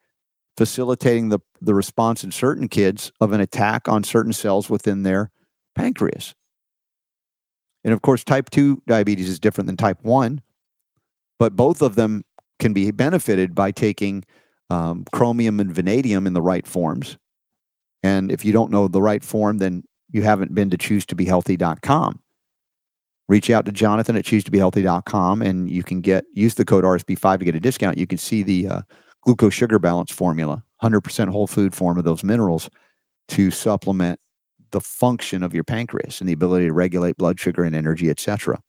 [0.58, 5.30] facilitating the, the response in certain kids of an attack on certain cells within their
[5.76, 6.34] pancreas.
[7.84, 10.42] And of course, type 2 diabetes is different than type 1,
[11.38, 12.24] but both of them
[12.58, 14.24] can be benefited by taking
[14.70, 17.18] um, chromium and vanadium in the right forms.
[18.04, 22.20] And if you don't know the right form, then you haven't been to choosetobehealthy.com.
[23.28, 27.46] Reach out to Jonathan at choosetobehealthy.com and you can get use the code RSB5 to
[27.46, 27.98] get a discount.
[27.98, 28.82] You can see the uh,
[29.22, 32.70] glucose sugar balance formula, 100% whole food form of those minerals
[33.30, 34.20] to supplement
[34.72, 38.60] the function of your pancreas and the ability to regulate blood sugar and energy, etc.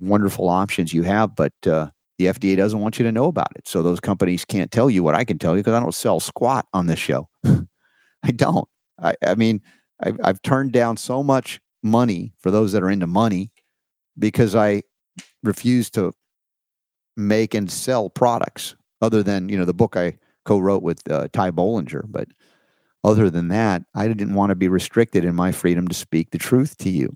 [0.00, 3.68] Wonderful options you have, but uh, the FDA doesn't want you to know about it.
[3.68, 6.20] So those companies can't tell you what I can tell you because I don't sell
[6.20, 7.28] squat on this show.
[7.44, 8.68] I don't.
[9.02, 9.60] I, I mean,
[10.02, 13.50] I've, I've turned down so much money for those that are into money
[14.18, 14.82] because I
[15.42, 16.12] refuse to
[17.16, 21.50] make and sell products other than, you know, the book I co-wrote with uh, Ty
[21.52, 22.04] Bollinger.
[22.08, 22.28] But
[23.04, 26.38] Other than that, I didn't want to be restricted in my freedom to speak the
[26.38, 27.14] truth to you.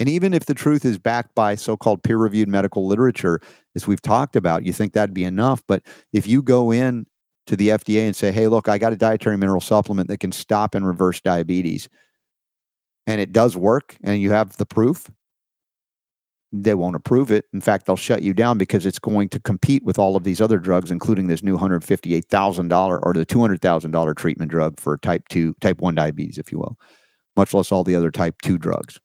[0.00, 3.40] And even if the truth is backed by so called peer reviewed medical literature,
[3.74, 5.62] as we've talked about, you think that'd be enough.
[5.66, 7.06] But if you go in
[7.46, 10.32] to the FDA and say, hey, look, I got a dietary mineral supplement that can
[10.32, 11.88] stop and reverse diabetes,
[13.06, 15.10] and it does work, and you have the proof,
[16.52, 17.46] they won't approve it.
[17.52, 20.40] In fact, they'll shut you down because it's going to compete with all of these
[20.40, 25.80] other drugs, including this new $158,000 or the $200,000 treatment drug for type 2, type
[25.80, 26.78] 1 diabetes, if you will,
[27.36, 29.00] much less all the other type 2 drugs.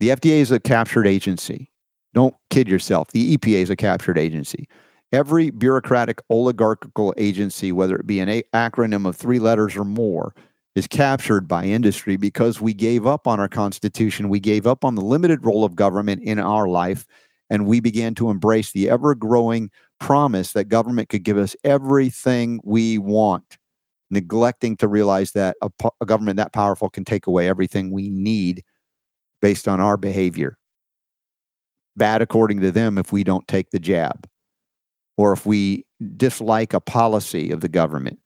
[0.00, 1.70] The FDA is a captured agency.
[2.14, 3.08] Don't kid yourself.
[3.12, 4.66] The EPA is a captured agency.
[5.12, 10.34] Every bureaucratic oligarchical agency, whether it be an a- acronym of three letters or more,
[10.74, 14.28] is captured by industry because we gave up on our Constitution.
[14.28, 17.06] We gave up on the limited role of government in our life,
[17.50, 22.60] and we began to embrace the ever growing promise that government could give us everything
[22.64, 23.58] we want,
[24.10, 25.70] neglecting to realize that a,
[26.00, 28.62] a government that powerful can take away everything we need
[29.40, 30.56] based on our behavior.
[31.96, 34.28] Bad according to them if we don't take the jab
[35.16, 35.84] or if we
[36.16, 38.18] dislike a policy of the government.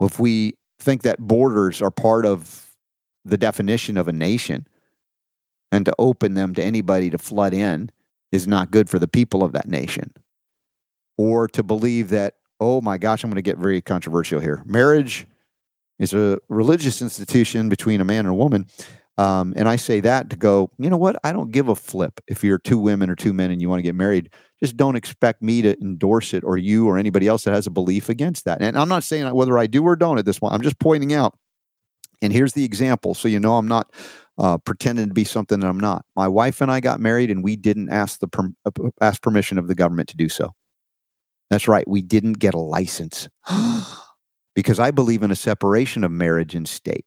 [0.00, 2.68] If we think that borders are part of
[3.24, 4.66] the definition of a nation
[5.70, 7.90] and to open them to anybody to flood in
[8.32, 10.12] is not good for the people of that nation.
[11.16, 14.62] Or to believe that, oh my gosh, I'm going to get very controversial here.
[14.64, 15.26] Marriage
[15.98, 18.66] is a religious institution between a man and a woman.
[19.18, 21.16] Um, and I say that to go, you know what?
[21.24, 23.80] I don't give a flip if you're two women or two men and you want
[23.80, 24.30] to get married.
[24.60, 27.70] Just don't expect me to endorse it or you or anybody else that has a
[27.70, 28.62] belief against that.
[28.62, 30.54] And I'm not saying whether I do or don't at this point.
[30.54, 31.36] I'm just pointing out.
[32.22, 33.14] And here's the example.
[33.14, 33.92] So you know I'm not
[34.38, 36.04] uh, pretending to be something that I'm not.
[36.14, 38.70] My wife and I got married and we didn't ask the per- uh,
[39.00, 40.54] ask permission of the government to do so.
[41.50, 41.86] That's right.
[41.88, 43.28] We didn't get a license
[44.54, 47.04] because I believe in a separation of marriage and state.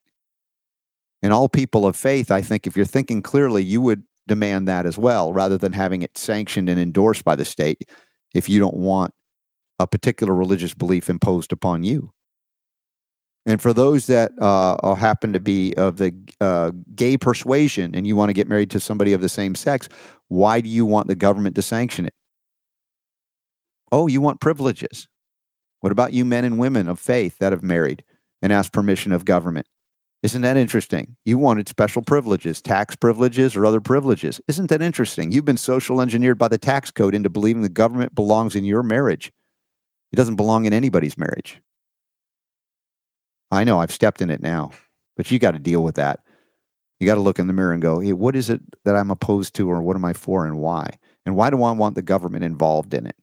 [1.24, 4.86] And all people of faith, I think, if you're thinking clearly, you would demand that
[4.86, 7.90] as well, rather than having it sanctioned and endorsed by the state
[8.34, 9.14] if you don't want
[9.80, 12.12] a particular religious belief imposed upon you.
[13.46, 18.16] And for those that uh, happen to be of the uh, gay persuasion and you
[18.16, 19.90] want to get married to somebody of the same sex,
[20.28, 22.14] why do you want the government to sanction it?
[23.92, 25.08] Oh, you want privileges.
[25.80, 28.04] What about you men and women of faith that have married
[28.44, 29.68] and asked permission of government?
[30.24, 31.16] Isn't that interesting?
[31.26, 34.40] You wanted special privileges, tax privileges, or other privileges.
[34.48, 35.32] Isn't that interesting?
[35.32, 38.84] You've been social engineered by the tax code into believing the government belongs in your
[38.84, 39.32] marriage.
[40.12, 41.60] It doesn't belong in anybody's marriage.
[43.50, 44.72] I know I've stepped in it now,
[45.18, 46.20] but you got to deal with that.
[47.00, 49.10] You got to look in the mirror and go, hey, what is it that I'm
[49.10, 51.00] opposed to, or what am I for, and why?
[51.26, 53.16] And why do I want the government involved in it?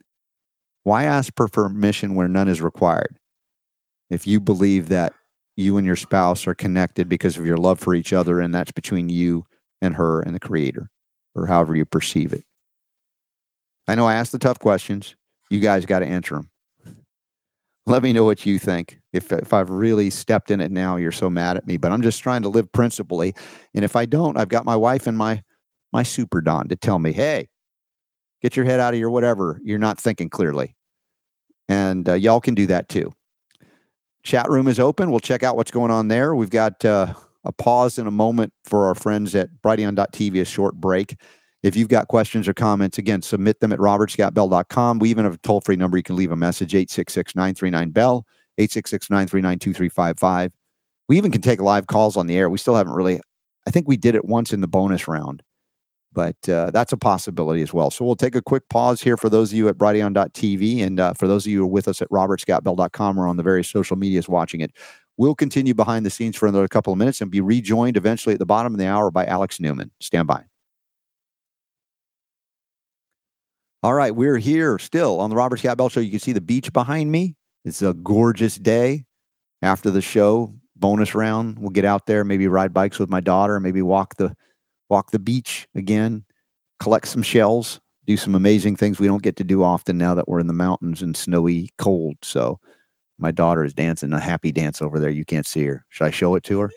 [0.83, 3.19] Why ask for permission where none is required?
[4.11, 5.13] If you believe that
[5.59, 8.71] you and your spouse are connected because of your love for each other, and that's
[8.71, 9.45] between you
[9.83, 10.89] and her and the creator,
[11.35, 12.45] or however you perceive it.
[13.89, 15.17] I know I asked the tough questions.
[15.51, 16.51] You guys got to answer them.
[17.87, 19.01] Let me know what you think.
[19.13, 22.03] If, if I've really stepped in it now, you're so mad at me, but I'm
[22.03, 23.35] just trying to live principally.
[23.75, 25.43] And if I don't, I've got my wife and my
[25.93, 27.49] my super don to tell me, hey,
[28.43, 29.59] get your head out of your whatever.
[29.65, 30.77] You're not thinking clearly.
[31.69, 33.13] And uh, y'all can do that too.
[34.29, 35.11] Chat room is open.
[35.11, 36.35] We'll check out what's going on there.
[36.35, 37.15] We've got uh,
[37.45, 41.17] a pause in a moment for our friends at Brighteon.tv, a short break.
[41.63, 44.99] If you've got questions or comments, again, submit them at robertscottbell.com.
[44.99, 45.97] We even have a toll free number.
[45.97, 48.27] You can leave a message 866 939 Bell,
[48.59, 50.53] 866 939 2355.
[51.09, 52.51] We even can take live calls on the air.
[52.51, 53.23] We still haven't really,
[53.67, 55.43] I think we did it once in the bonus round
[56.13, 57.91] but uh, that's a possibility as well.
[57.91, 61.13] So we'll take a quick pause here for those of you at Brighteon.tv and uh,
[61.15, 63.97] for those of you who are with us at robertscottbell.com or on the various social
[63.97, 64.73] medias watching it.
[65.17, 68.39] We'll continue behind the scenes for another couple of minutes and be rejoined eventually at
[68.39, 69.91] the bottom of the hour by Alex Newman.
[70.01, 70.45] Stand by.
[73.83, 76.01] All right, we're here still on the Robert Scott Bell Show.
[76.01, 77.37] You can see the beach behind me.
[77.65, 79.05] It's a gorgeous day.
[79.61, 83.59] After the show, bonus round, we'll get out there, maybe ride bikes with my daughter,
[83.59, 84.37] maybe walk the
[84.89, 86.25] walk the beach again,
[86.81, 90.29] collect some shells, do some amazing things we don't get to do often now that
[90.29, 92.17] we're in the mountains and snowy cold.
[92.23, 92.59] So
[93.19, 95.11] my daughter is dancing a happy dance over there.
[95.11, 95.85] You can't see her.
[95.91, 96.71] Should I show it to her?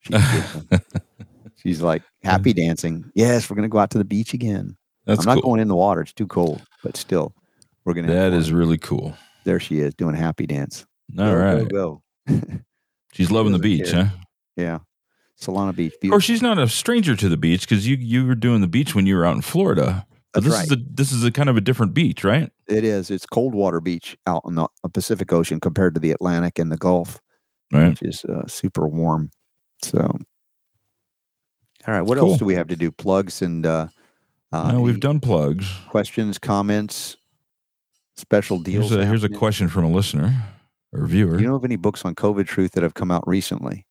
[0.00, 0.80] She's,
[1.56, 3.10] she's like happy dancing.
[3.14, 4.76] Yes, we're gonna go out to the beach again.
[5.06, 5.50] That's I'm not cool.
[5.52, 6.62] going in the water; it's too cold.
[6.84, 7.34] But still,
[7.84, 8.12] we're gonna.
[8.12, 9.16] That is really cool.
[9.44, 9.58] there.
[9.58, 10.86] She is doing a happy dance.
[11.18, 11.68] All Go, right.
[11.68, 12.40] go, go.
[13.14, 14.04] She's loving the beach, care.
[14.04, 14.16] huh?
[14.56, 14.78] yeah,
[15.40, 15.92] Solana Beach.
[16.00, 16.10] Beautiful.
[16.16, 18.94] course, she's not a stranger to the beach because you you were doing the beach
[18.94, 20.06] when you were out in Florida.
[20.34, 20.64] That's this right.
[20.66, 22.50] is a this is a kind of a different beach, right?
[22.68, 23.10] It is.
[23.10, 26.76] It's cold water beach out in the Pacific Ocean compared to the Atlantic and the
[26.76, 27.20] Gulf,
[27.72, 27.88] Right.
[27.90, 29.30] which is uh, super warm.
[29.82, 30.00] So,
[31.86, 32.02] all right.
[32.02, 32.30] What Cool.
[32.30, 32.90] else do we have to do?
[32.90, 33.88] Plugs and uh,
[34.52, 35.70] uh, no, we've done plugs.
[35.88, 37.16] questions, comments,
[38.16, 38.90] special deals.
[38.90, 40.34] Here's a here's a question from a listener
[40.92, 41.36] or viewer.
[41.36, 43.86] Do you know of any books on COVID truth that have come out recently?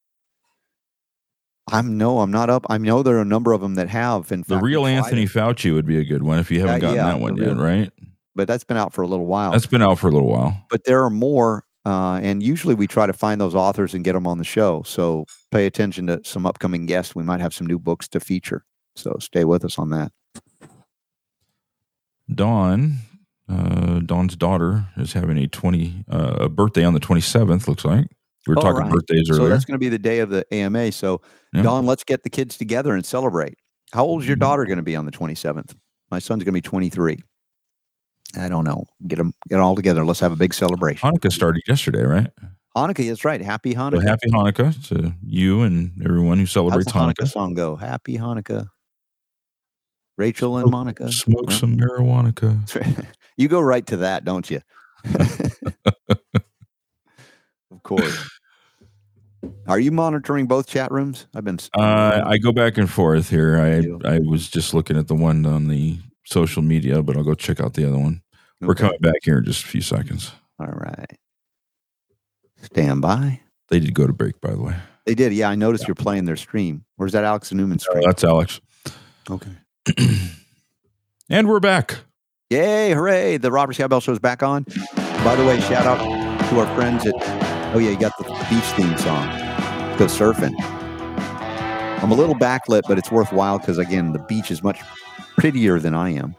[1.70, 2.66] I'm no, I'm not up.
[2.70, 4.32] I know there are a number of them that have.
[4.32, 6.76] In the fact, real Anthony it, Fauci would be a good one if you haven't
[6.76, 7.92] Uh, gotten yeah, that one the yet, right?
[8.36, 9.52] but that's been out for a little while.
[9.52, 10.64] That's been out for a little while.
[10.70, 14.14] but there are more, uh, and usually we try to find those authors and get
[14.14, 14.84] them on the show.
[14.86, 17.16] So pay attention to some upcoming guests.
[17.16, 18.64] We might have some new books to feature.
[18.96, 20.12] So stay with us on that.
[22.34, 22.98] Dawn,
[23.50, 27.68] uh, Dawn's daughter is having a twenty uh, a birthday on the twenty seventh.
[27.68, 28.08] Looks like
[28.46, 28.92] we were Oh, talking right.
[28.92, 29.46] birthdays earlier.
[29.46, 30.92] So that's going to be the day of the AMA.
[30.92, 31.22] So
[31.58, 31.64] Yeah.
[31.64, 33.56] Don, let's get the kids together and celebrate.
[33.92, 34.42] How old is your Mhm.
[34.42, 35.76] daughter going to be on the 27th?
[36.12, 37.22] My son's going to be 23.
[38.38, 38.86] I don't know.
[39.08, 40.06] Get them get all together.
[40.06, 41.10] Let's have a big celebration.
[41.10, 42.30] Hanukkah started yesterday, right?
[42.76, 43.42] Hanukkah, that's right.
[43.42, 44.04] Happy So Hanukkah.
[44.04, 47.32] happy Hanukkah to you and everyone who How's celebrates the Hanukkah Hanukkah.
[47.32, 47.76] song go?
[47.78, 48.68] Happy Hanukkah.
[50.18, 51.12] Rachel and Monica.
[51.12, 53.08] Smoke some marijuana.
[53.38, 54.60] you go right to that, don't you?
[57.72, 58.37] of course.
[59.68, 61.28] Are you monitoring both chat rooms?
[61.36, 61.60] I've been.
[61.78, 63.58] Uh, I go back and forth here.
[63.60, 67.34] I I was just looking at the one on the social media, but I'll go
[67.34, 68.22] check out the other one.
[68.62, 70.32] We're coming back here in just a few seconds.
[70.60, 71.18] All right.
[72.64, 73.42] Stand by.
[73.70, 74.76] They did go to break, by the way.
[75.06, 75.32] They did.
[75.34, 76.84] Yeah, I noticed you're playing their stream.
[76.96, 78.04] Where's that Alex Newman Oh, stream?
[78.06, 78.60] that's Alex.
[79.30, 79.52] okay.
[81.30, 81.98] and we're back.
[82.50, 82.92] Yay!
[82.94, 83.38] Hooray!
[83.38, 84.64] The Robert Scott Bell Show is back on.
[85.24, 86.00] By the way, shout out
[86.50, 87.14] to our friends at.
[87.76, 89.28] Oh yeah, you got the beach theme song.
[89.98, 90.54] Go surfing.
[92.04, 94.80] I'm a little backlit, but it's worthwhile because again, the beach is much
[95.38, 96.36] prettier than I am,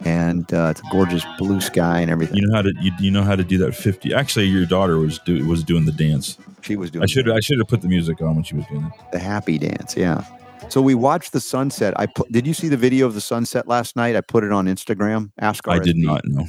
[0.00, 2.38] and uh, it's a gorgeous blue sky and everything.
[2.38, 4.12] You know how to you, you know how to do that fifty.
[4.12, 6.38] Actually, your daughter was do, was doing the dance.
[6.62, 8.66] She was doing I should I should have put the music on when she was
[8.66, 8.92] doing it.
[9.12, 9.96] the happy dance.
[9.96, 10.24] Yeah.
[10.68, 11.94] So we watched the sunset.
[11.96, 14.16] I put, did you see the video of the sunset last night?
[14.16, 15.30] I put it on Instagram.
[15.38, 16.46] Ask I did not know.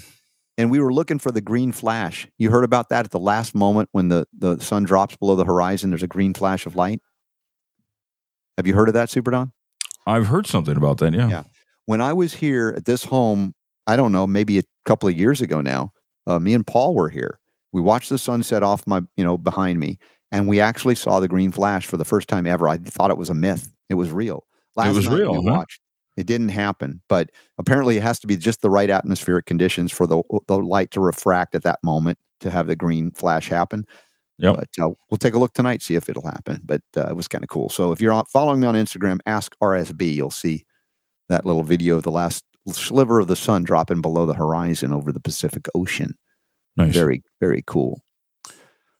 [0.59, 2.27] And we were looking for the green flash.
[2.37, 5.45] You heard about that at the last moment when the, the sun drops below the
[5.45, 5.89] horizon.
[5.89, 7.01] There's a green flash of light.
[8.57, 9.53] Have you heard of that, Super Don?
[10.05, 11.13] I've heard something about that.
[11.13, 11.29] Yeah.
[11.29, 11.43] Yeah.
[11.85, 13.55] When I was here at this home,
[13.87, 15.93] I don't know, maybe a couple of years ago now,
[16.27, 17.39] uh, me and Paul were here.
[17.71, 19.97] We watched the sunset off my, you know, behind me,
[20.29, 22.67] and we actually saw the green flash for the first time ever.
[22.67, 23.71] I thought it was a myth.
[23.89, 24.45] It was real.
[24.75, 25.57] Last was night real, We huh?
[25.57, 25.79] watched.
[26.19, 30.05] It didn't happen, but apparently it has to be just the right atmospheric conditions for
[30.05, 33.85] the the light to refract at that moment to have the green flash happen.
[34.37, 34.55] Yep.
[34.57, 36.61] But uh, we'll take a look tonight, see if it'll happen.
[36.65, 37.69] But uh, it was kind of cool.
[37.69, 40.65] So if you're on, following me on Instagram, ask RSB, you'll see
[41.29, 45.13] that little video of the last sliver of the sun dropping below the horizon over
[45.13, 46.17] the Pacific Ocean.
[46.75, 46.93] Nice.
[46.93, 48.01] Very, very cool.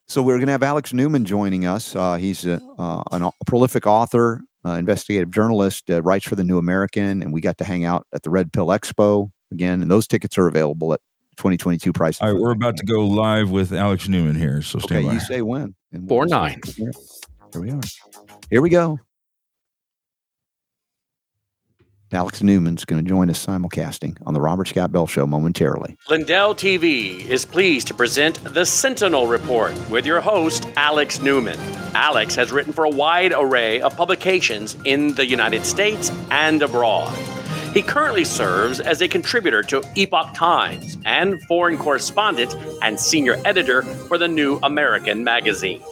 [0.07, 1.95] So we're going to have Alex Newman joining us.
[1.95, 6.43] Uh, he's a, uh, an, a prolific author, uh, investigative journalist, uh, writes for the
[6.43, 9.81] New American, and we got to hang out at the Red Pill Expo again.
[9.81, 10.99] And those tickets are available at
[11.37, 12.21] 2022 prices.
[12.21, 14.61] All right, we're about to go live with Alex Newman here.
[14.61, 15.13] So Okay, stand by.
[15.13, 15.75] you say when?
[15.91, 16.59] And Four we'll- nine.
[16.75, 16.91] Here
[17.53, 17.79] here we are.
[18.51, 18.99] Here we go.
[22.11, 25.95] Alex Newman's going to join us simulcasting on the Robert Scott Bell Show momentarily.
[26.09, 31.59] Lindell TV is pleased to present the Sentinel Report with your host, Alex Newman.
[31.93, 37.15] Alex has written for a wide array of publications in the United States and abroad.
[37.73, 43.83] He currently serves as a contributor to Epoch Times and foreign correspondent and senior editor
[43.83, 45.83] for the New American magazine.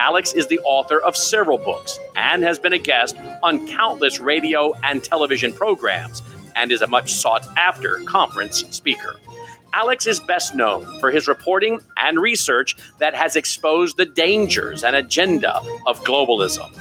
[0.00, 4.72] Alex is the author of several books and has been a guest on countless radio
[4.82, 6.22] and television programs
[6.56, 9.16] and is a much sought after conference speaker.
[9.74, 14.96] Alex is best known for his reporting and research that has exposed the dangers and
[14.96, 16.72] agenda of globalism.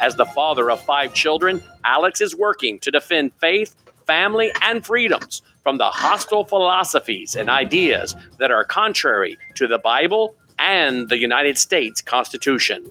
[0.00, 3.74] As the father of five children, Alex is working to defend faith,
[4.06, 10.36] family, and freedoms from the hostile philosophies and ideas that are contrary to the Bible
[10.60, 12.88] and the United States Constitution.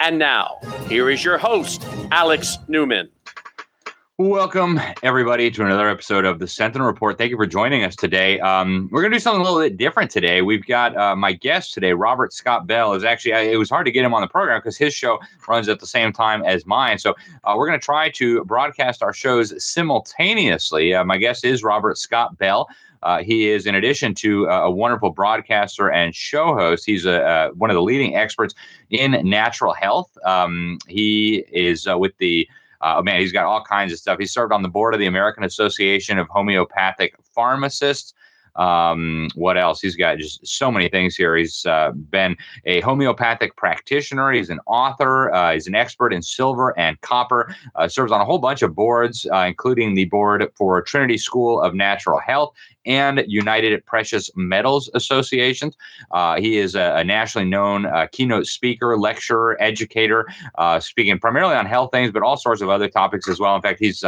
[0.00, 0.58] And now,
[0.88, 3.10] here is your host, Alex Newman.
[4.20, 7.16] Welcome, everybody, to another episode of the Sentinel Report.
[7.16, 8.40] Thank you for joining us today.
[8.40, 10.42] Um, we're going to do something a little bit different today.
[10.42, 12.94] We've got uh, my guest today, Robert Scott Bell.
[12.94, 15.20] Is actually I- it was hard to get him on the program because his show
[15.48, 16.98] runs at the same time as mine.
[16.98, 17.14] So
[17.44, 20.94] uh, we're going to try to broadcast our shows simultaneously.
[20.94, 22.68] Uh, my guest is Robert Scott Bell.
[23.02, 27.22] Uh, he is, in addition to uh, a wonderful broadcaster and show host, he's a,
[27.24, 28.54] uh, one of the leading experts
[28.90, 30.16] in natural health.
[30.24, 32.48] Um, he is uh, with the
[32.80, 34.20] Uh, man, he's got all kinds of stuff.
[34.20, 38.14] He served on the board of the American Association of Homeopathic Pharmacists.
[38.58, 39.80] Um, what else?
[39.80, 41.36] He's got just so many things here.
[41.36, 42.36] He's uh, been
[42.66, 44.32] a homeopathic practitioner.
[44.32, 45.32] He's an author.
[45.32, 47.54] Uh, he's an expert in silver and copper.
[47.76, 51.60] Uh, serves on a whole bunch of boards, uh, including the board for Trinity School
[51.60, 52.52] of Natural Health
[52.84, 55.76] and United Precious Metals Associations.
[56.10, 60.26] Uh, he is a, a nationally known uh, keynote speaker, lecturer, educator,
[60.80, 63.54] speaking primarily on health things, but all sorts of other topics as well.
[63.54, 64.02] In fact, he's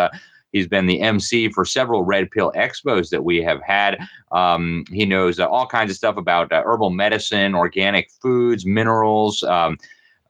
[0.52, 3.98] He's been the MC for several Red Pill Expos that we have had.
[4.32, 9.42] Um, he knows uh, all kinds of stuff about uh, herbal medicine, organic foods, minerals,
[9.44, 9.78] um,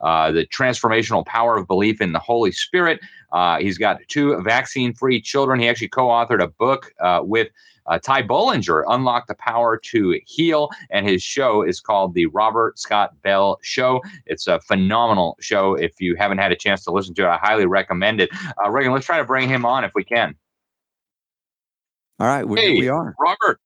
[0.01, 2.99] uh, the transformational power of belief in the Holy Spirit.
[3.31, 5.59] Uh, he's got two vaccine free children.
[5.59, 7.49] He actually co authored a book uh, with
[7.91, 10.69] uh, Ty Bollinger, Unlock the Power to Heal.
[10.89, 14.01] And his show is called The Robert Scott Bell Show.
[14.25, 15.75] It's a phenomenal show.
[15.75, 18.29] If you haven't had a chance to listen to it, I highly recommend it.
[18.63, 20.35] Uh, Reagan, let's try to bring him on if we can.
[22.19, 23.15] All right, hey, we are.
[23.19, 23.59] Robert,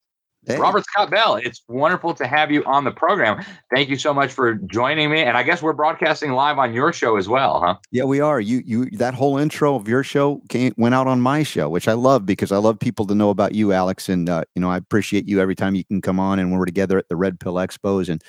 [0.47, 0.57] Hey.
[0.57, 3.43] Robert Scott Bell, it's wonderful to have you on the program.
[3.73, 5.21] Thank you so much for joining me.
[5.21, 7.75] And I guess we're broadcasting live on your show as well, huh?
[7.91, 8.39] Yeah, we are.
[8.39, 11.87] You you that whole intro of your show came, went out on my show, which
[11.87, 14.07] I love because I love people to know about you, Alex.
[14.09, 16.59] And uh, you know, I appreciate you every time you can come on and when
[16.59, 18.09] we're together at the Red Pill Expos.
[18.09, 18.21] And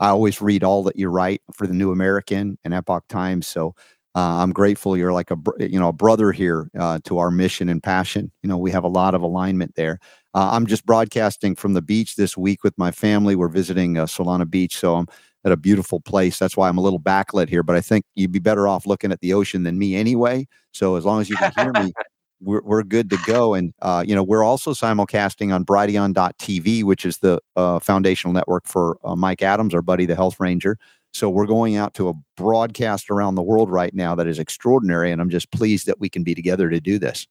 [0.00, 3.46] I always read all that you write for the New American and Epoch Times.
[3.46, 3.74] So
[4.14, 7.68] uh, I'm grateful you're like a you know a brother here uh, to our mission
[7.68, 8.30] and passion.
[8.42, 10.00] You know, we have a lot of alignment there.
[10.34, 13.36] Uh, I'm just broadcasting from the beach this week with my family.
[13.36, 15.06] We're visiting uh, Solana Beach, so I'm
[15.44, 16.38] at a beautiful place.
[16.38, 19.12] That's why I'm a little backlit here, but I think you'd be better off looking
[19.12, 20.46] at the ocean than me anyway.
[20.72, 21.92] So as long as you can hear me,
[22.40, 23.54] we're, we're good to go.
[23.54, 28.66] And, uh, you know, we're also simulcasting on Brighteon.tv, which is the uh, foundational network
[28.66, 30.78] for uh, Mike Adams, our buddy, the health ranger.
[31.12, 35.12] So we're going out to a broadcast around the world right now that is extraordinary.
[35.12, 37.26] And I'm just pleased that we can be together to do this.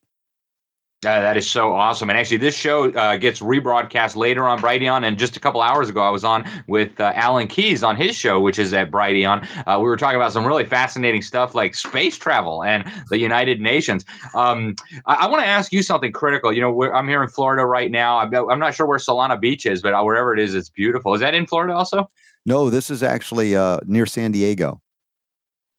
[1.04, 2.12] Uh, that is so awesome.
[2.12, 5.04] And actually, this show uh, gets rebroadcast later on Brighteon.
[5.04, 8.16] And just a couple hours ago, I was on with uh, Alan Keyes on his
[8.16, 9.48] show, which is at Brighteon.
[9.66, 13.60] Uh, we were talking about some really fascinating stuff like space travel and the United
[13.60, 14.06] Nations.
[14.36, 14.76] Um,
[15.08, 16.54] I, I want to ask you something critical.
[16.54, 18.20] You know, I'm here in Florida right now.
[18.20, 21.16] I'm, I'm, not sure where Solana Beach is, but wherever it is, it's beautiful.
[21.16, 22.12] Is that in Florida also?
[22.46, 24.80] No, this is actually uh, near San Diego.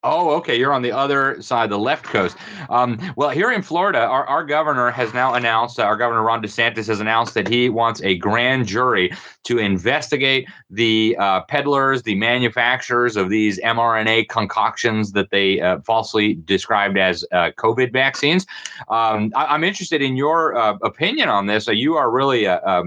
[0.04, 0.58] Oh, okay.
[0.58, 2.36] You're on the other side, the left coast.
[2.70, 6.42] Um, well, here in Florida, our, our governor has now announced, uh, our governor Ron
[6.42, 9.12] DeSantis has announced that he wants a grand jury
[9.44, 16.34] to investigate the uh, peddlers, the manufacturers of these mRNA concoctions that they uh, falsely
[16.34, 18.44] described as uh, COVID vaccines.
[18.88, 21.68] Um, I, am interested in your uh, opinion on this.
[21.68, 22.82] you are really a, a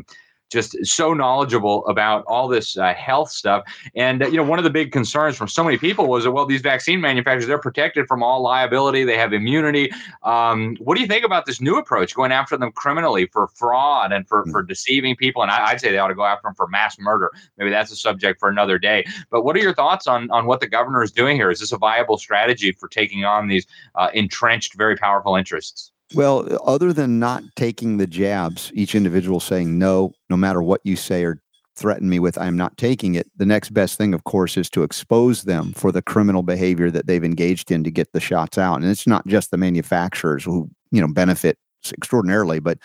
[0.51, 3.63] just so knowledgeable about all this uh, health stuff.
[3.95, 6.31] And uh, you know, one of the big concerns from so many people was that
[6.31, 9.91] well, these vaccine manufacturers they're protected from all liability, they have immunity.
[10.23, 14.11] Um, what do you think about this new approach, going after them criminally for fraud
[14.11, 15.41] and for for deceiving people?
[15.41, 17.31] And I, would say they ought to go after them for mass murder.
[17.57, 19.05] Maybe that's a subject for another day.
[19.29, 21.49] But what are your thoughts on on what the governor is doing here?
[21.49, 23.65] Is this a viable strategy for taking on these
[23.95, 25.91] uh, entrenched, very powerful interests?
[26.13, 30.95] Well, other than not taking the jabs, each individual saying no, no matter what you
[30.95, 31.41] say or
[31.75, 33.27] threaten me with, I'm not taking it.
[33.37, 37.07] The next best thing, of course, is to expose them for the criminal behavior that
[37.07, 38.75] they've engaged in to get the shots out.
[38.75, 41.57] And it's not just the manufacturers who, you know, benefit
[41.91, 42.77] extraordinarily, but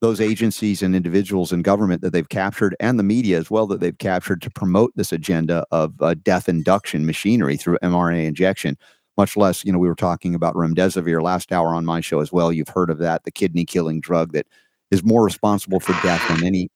[0.00, 3.80] those agencies and individuals in government that they've captured and the media as well that
[3.80, 8.76] they've captured to promote this agenda of uh, death induction machinery through mRNA injection
[9.16, 12.32] much less, you know, we were talking about remdesivir last hour on my show as
[12.32, 12.52] well.
[12.52, 14.46] You've heard of that, the kidney killing drug that
[14.90, 16.68] is more responsible for death than any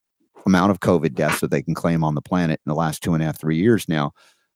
[0.47, 3.15] amount of COVID deaths that they can claim on the planet in the last two
[3.15, 4.13] and a half, three years now.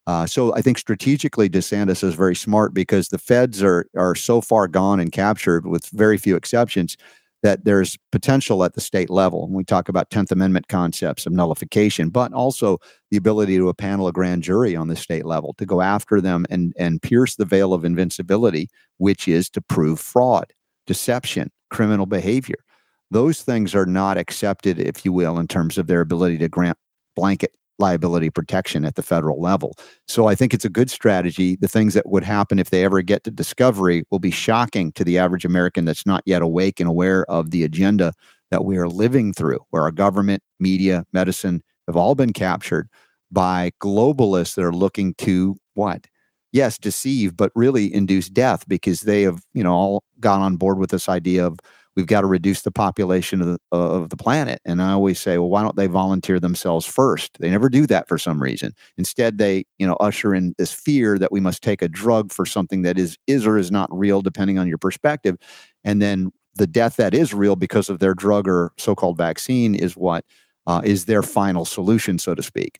[0.07, 4.41] Uh, so I think strategically, DeSantis is very smart because the feds are are so
[4.41, 6.97] far gone and captured, with very few exceptions,
[7.43, 9.45] that there's potential at the state level.
[9.45, 12.79] And we talk about 10th Amendment concepts of nullification, but also
[13.11, 16.21] the ability to a panel a grand jury on the state level to go after
[16.21, 20.53] them and, and pierce the veil of invincibility, which is to prove fraud,
[20.87, 22.65] deception, criminal behavior.
[23.11, 26.79] Those things are not accepted, if you will, in terms of their ability to grant
[27.15, 27.53] blanket
[27.83, 29.77] liability protection at the federal level.
[30.09, 31.57] So I think it's a good strategy.
[31.57, 35.05] The things that would happen if they ever get to discovery will be shocking to
[35.05, 38.15] the average American that's not yet awake and aware of the agenda
[38.51, 42.89] that we are living through, where our government, media, medicine have all been captured
[43.31, 46.07] by globalists that are looking to what?
[46.53, 50.79] Yes, deceive, but really induce death because they have, you know, all got on board
[50.79, 51.59] with this idea of
[51.97, 54.61] we've got to reduce the population of the, of the planet.
[54.65, 57.39] And I always say, well, why don't they volunteer themselves first?
[57.41, 58.73] They never do that for some reason.
[58.97, 62.47] Instead, they, you know, usher in this fear that we must take a drug for
[62.47, 65.37] something that is is or is not real, depending on your perspective.
[65.85, 69.97] And then the death that is real because of their drug or so-called vaccine is
[69.97, 70.25] what
[70.67, 72.79] uh, is their final solution, so to speak.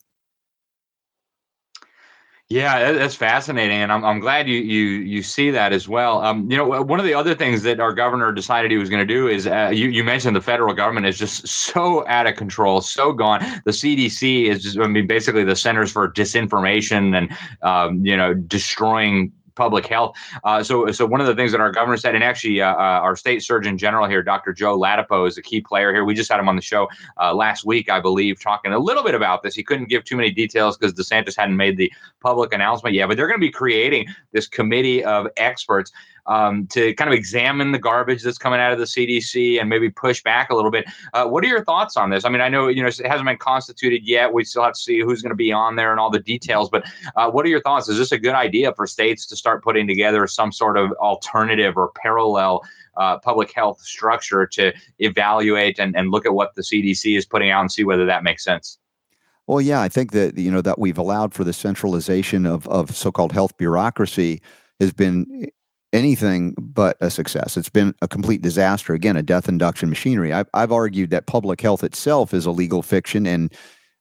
[2.53, 6.21] Yeah, that's fascinating, and I'm, I'm glad you you you see that as well.
[6.21, 8.99] Um, you know, one of the other things that our governor decided he was going
[8.99, 12.35] to do is uh, you you mentioned the federal government is just so out of
[12.35, 13.39] control, so gone.
[13.65, 18.35] The CDC is just I mean basically the Centers for Disinformation and um, you know
[18.35, 20.15] destroying public health.
[20.43, 22.99] Uh, so, so one of the things that our governor said, and actually uh, uh,
[23.01, 24.53] our state surgeon general here, Dr.
[24.53, 26.05] Joe Ladapo, is a key player here.
[26.05, 26.87] We just had him on the show
[27.19, 29.55] uh, last week, I believe, talking a little bit about this.
[29.55, 33.17] He couldn't give too many details because DeSantis hadn't made the public announcement yet, but
[33.17, 35.91] they're going to be creating this committee of experts
[36.25, 39.89] um, to kind of examine the garbage that's coming out of the CDC and maybe
[39.89, 40.85] push back a little bit.
[41.13, 42.25] Uh, what are your thoughts on this?
[42.25, 44.33] I mean, I know you know it hasn't been constituted yet.
[44.33, 46.69] We still have to see who's going to be on there and all the details.
[46.69, 46.85] But
[47.15, 47.89] uh, what are your thoughts?
[47.89, 51.77] Is this a good idea for states to start putting together some sort of alternative
[51.77, 52.63] or parallel?
[52.95, 57.49] Uh, public health structure to evaluate and, and look at what the CDC is putting
[57.49, 58.77] out and see whether that makes sense.
[59.47, 62.95] Well, yeah, I think that you know that we've allowed for the centralization of of
[62.95, 64.43] so-called health bureaucracy
[64.79, 65.49] has been
[65.93, 67.55] anything but a success.
[67.55, 68.93] It's been a complete disaster.
[68.93, 70.33] Again, a death induction machinery.
[70.33, 73.53] I've, I've argued that public health itself is a legal fiction, and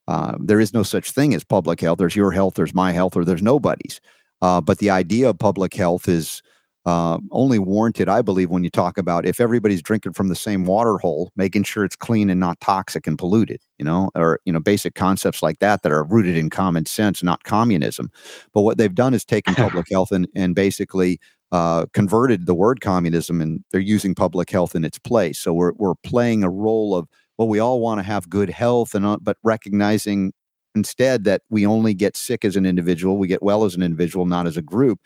[0.09, 1.99] uh, there is no such thing as public health.
[1.99, 4.01] There's your health, there's my health, or there's nobody's.
[4.41, 6.43] Uh, but the idea of public health is
[6.85, 10.65] uh, only warranted, I believe, when you talk about if everybody's drinking from the same
[10.65, 14.53] water hole, making sure it's clean and not toxic and polluted, you know, or, you
[14.53, 18.11] know, basic concepts like that that are rooted in common sense, not communism.
[18.53, 21.21] But what they've done is taken public health and, and basically
[21.53, 25.39] uh, converted the word communism and they're using public health in its place.
[25.39, 27.07] So we're, we're playing a role of,
[27.37, 30.33] well, we all want to have good health, and uh, but recognizing
[30.75, 34.25] instead that we only get sick as an individual, we get well as an individual,
[34.25, 35.01] not as a group.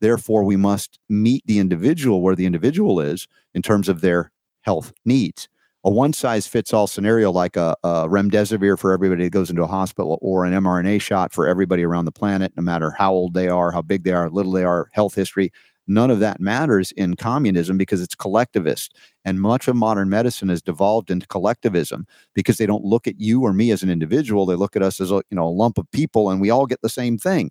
[0.00, 4.30] Therefore, we must meet the individual where the individual is in terms of their
[4.62, 5.48] health needs.
[5.84, 9.62] A one size fits all scenario, like a, a, remdesivir for everybody that goes into
[9.62, 13.34] a hospital, or an mRNA shot for everybody around the planet, no matter how old
[13.34, 15.50] they are, how big they are, little they are, health history,
[15.88, 18.94] none of that matters in communism because it's collectivist.
[19.24, 23.42] And much of modern medicine has devolved into collectivism because they don't look at you
[23.42, 24.46] or me as an individual.
[24.46, 26.66] They look at us as a you know a lump of people, and we all
[26.66, 27.50] get the same thing.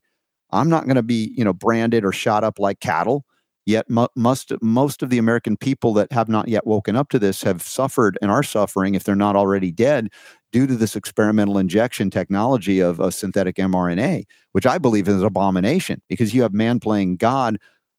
[0.51, 3.26] I'm not going to be, you know, branded or shot up like cattle.
[3.65, 3.85] Yet
[4.15, 7.61] must most of the American people that have not yet woken up to this have
[7.61, 10.07] suffered and are suffering, if they're not already dead,
[10.53, 14.23] due to this experimental injection technology of a synthetic mRNA,
[14.53, 17.57] which I believe is an abomination because you have man playing God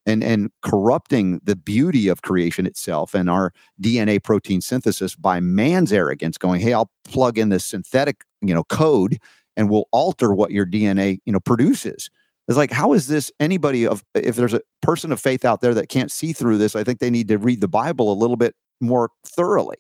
[0.09, 5.93] and and corrupting the beauty of creation itself and our DNA protein synthesis by man's
[5.93, 9.19] arrogance, going, "Hey, I'll plug in this synthetic, you know, code."
[9.57, 12.11] And we'll alter what your DNA, you know, produces
[12.49, 15.75] it's like, how is this anybody of, if there's a person of faith out there
[15.75, 18.37] that can't see through this, I think they need to read the Bible a little
[18.37, 19.77] bit more thoroughly.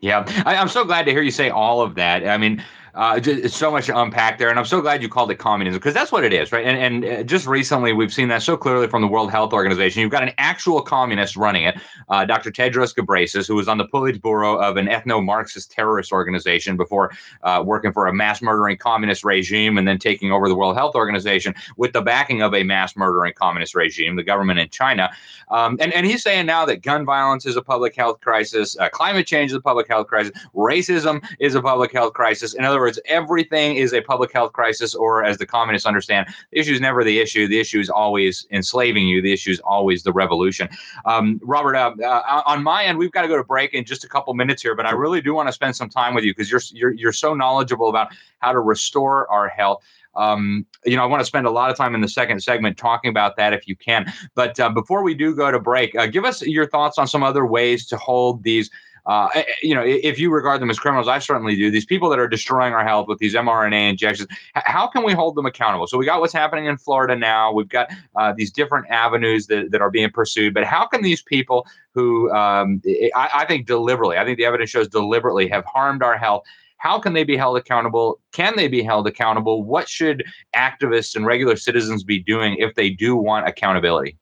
[0.00, 2.26] Yeah, I, am so glad to hear you say all of that.
[2.26, 2.62] I mean,
[2.94, 5.78] uh, just, so much to unpack there, and I'm so glad you called it communism
[5.78, 6.64] because that's what it is, right?
[6.64, 10.00] And, and uh, just recently, we've seen that so clearly from the World Health Organization.
[10.00, 11.76] You've got an actual communist running it,
[12.08, 12.52] uh, Dr.
[12.52, 17.10] Tedros Ghebreyesus, who was on the Politburo of an ethno-Marxist terrorist organization before
[17.42, 20.94] uh, working for a mass murdering communist regime and then taking over the World Health
[20.94, 25.10] Organization with the backing of a mass murdering communist regime, the government in China.
[25.50, 28.88] Um, and and he's saying now that gun violence is a public health crisis, uh,
[28.88, 32.54] climate change is a public health crisis, racism is a public health crisis.
[32.54, 36.58] In other words, everything is a public health crisis, or as the communists understand, the
[36.58, 37.48] issue is never the issue.
[37.48, 39.22] The issue is always enslaving you.
[39.22, 40.68] The issue is always the revolution.
[41.04, 44.04] Um, Robert, uh, uh, on my end, we've got to go to break in just
[44.04, 46.32] a couple minutes here, but I really do want to spend some time with you
[46.32, 48.08] because you're, you're you're so knowledgeable about
[48.38, 49.82] how to restore our health.
[50.16, 52.76] Um, you know, I want to spend a lot of time in the second segment
[52.76, 54.12] talking about that if you can.
[54.34, 57.22] But uh, before we do go to break, uh, give us your thoughts on some
[57.22, 58.70] other ways to hold these
[59.06, 61.70] uh, eh, eh, you know, if you regard them as criminals, I certainly do.
[61.70, 65.34] These people that are destroying our health with these mRNA injections, how can we hold
[65.34, 65.86] them accountable?
[65.86, 67.52] So we got what's happening in Florida now.
[67.52, 70.54] We've got uh, these different avenues that, that are being pursued.
[70.54, 72.80] But how can these people who um,
[73.14, 76.44] I, I think deliberately, I think the evidence shows deliberately have harmed our health,
[76.78, 78.20] how can they be held accountable?
[78.32, 79.64] Can they be held accountable?
[79.64, 80.24] What should
[80.54, 84.18] activists and regular citizens be doing if they do want accountability?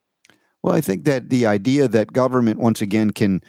[0.62, 3.42] Well, I think that the idea that government once again can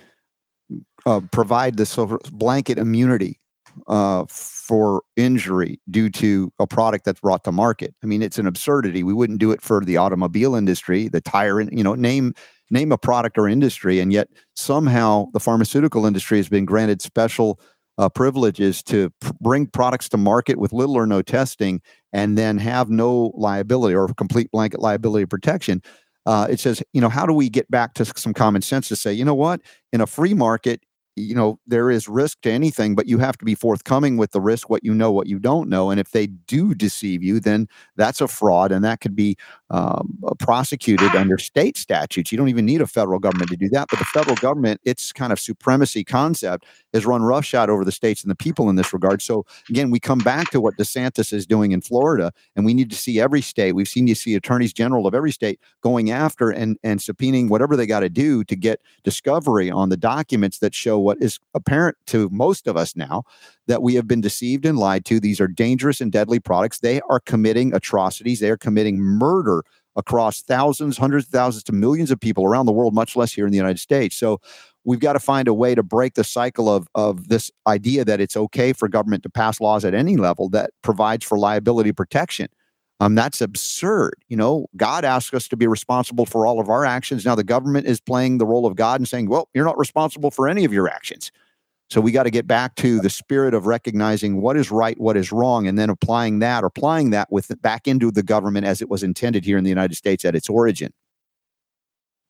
[1.06, 3.40] uh, provide this sort of blanket immunity
[3.88, 7.94] uh, for injury due to a product that's brought to market.
[8.03, 9.03] I mean, it's an absurdity.
[9.03, 12.34] We wouldn't do it for the automobile industry, the tire, you know, name
[12.69, 17.60] name a product or industry, and yet somehow the pharmaceutical industry has been granted special
[17.98, 21.81] uh, privileges to p- bring products to market with little or no testing
[22.11, 25.81] and then have no liability or complete blanket liability protection.
[26.25, 28.95] Uh, it says, you know, how do we get back to some common sense to
[28.95, 30.81] say, you know what, in a free market,
[31.15, 34.41] you know there is risk to anything but you have to be forthcoming with the
[34.41, 37.68] risk what you know what you don't know and if they do deceive you then
[37.95, 39.38] that's a fraud and that could be
[39.69, 42.31] um, uh, prosecuted under state statutes.
[42.31, 45.11] You don't even need a federal government to do that but the federal government its
[45.11, 48.94] kind of supremacy concept has run roughshod over the states and the people in this
[48.94, 49.22] regard.
[49.22, 52.90] So again we come back to what desantis is doing in florida and we need
[52.90, 53.73] to see every state.
[53.73, 57.76] We've seen you see attorneys general of every state going after and and subpoenaing whatever
[57.76, 61.97] they got to do to get discovery on the documents that show what is apparent
[62.07, 63.23] to most of us now
[63.67, 65.19] that we have been deceived and lied to.
[65.19, 66.80] These are dangerous and deadly products.
[66.80, 69.63] They are committing atrocities, they are committing murder
[69.95, 73.45] across thousands, hundreds of thousands to millions of people around the world, much less here
[73.45, 74.15] in the United States.
[74.15, 74.41] So
[74.84, 78.19] we've got to find a way to break the cycle of, of this idea that
[78.19, 82.47] it's okay for government to pass laws at any level that provides for liability protection.
[82.99, 84.15] Um, that's absurd.
[84.28, 87.26] You know, God asks us to be responsible for all of our actions.
[87.26, 90.32] Now the government is playing the role of God and saying, well, you're not responsible
[90.32, 91.32] for any of your actions.
[91.90, 95.18] So we got to get back to the spirit of recognizing what is right, what
[95.18, 98.90] is wrong, and then applying that, applying that with back into the government as it
[98.90, 100.91] was intended here in the United States at its origin.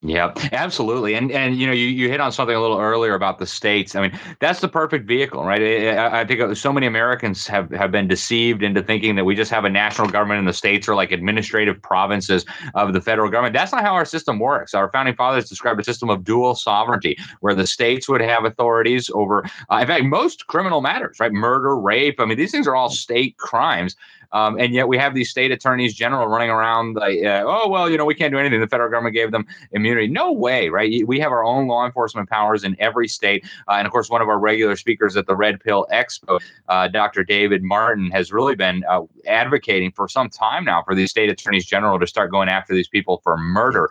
[0.05, 1.13] Yeah, absolutely.
[1.15, 3.95] And and you know, you, you hit on something a little earlier about the states.
[3.95, 5.61] I mean, that's the perfect vehicle, right?
[5.97, 9.49] I, I think so many Americans have have been deceived into thinking that we just
[9.51, 13.53] have a national government and the states are like administrative provinces of the federal government.
[13.53, 14.73] That's not how our system works.
[14.73, 19.09] Our founding fathers described a system of dual sovereignty, where the states would have authorities
[19.13, 21.31] over, uh, in fact, most criminal matters, right?
[21.31, 22.19] Murder, rape.
[22.19, 23.95] I mean, these things are all state crimes.
[24.33, 27.89] Um, and yet we have these state attorneys general running around like, uh, oh, well,
[27.89, 28.59] you know, we can't do anything.
[28.59, 30.07] The federal government gave them immunity.
[30.07, 31.07] No way, right?
[31.07, 33.45] We have our own law enforcement powers in every state.
[33.67, 36.87] Uh, and of course, one of our regular speakers at the Red Pill Expo, uh,
[36.87, 37.23] Dr.
[37.23, 41.65] David Martin, has really been uh, advocating for some time now for these state attorneys
[41.65, 43.89] general to start going after these people for murder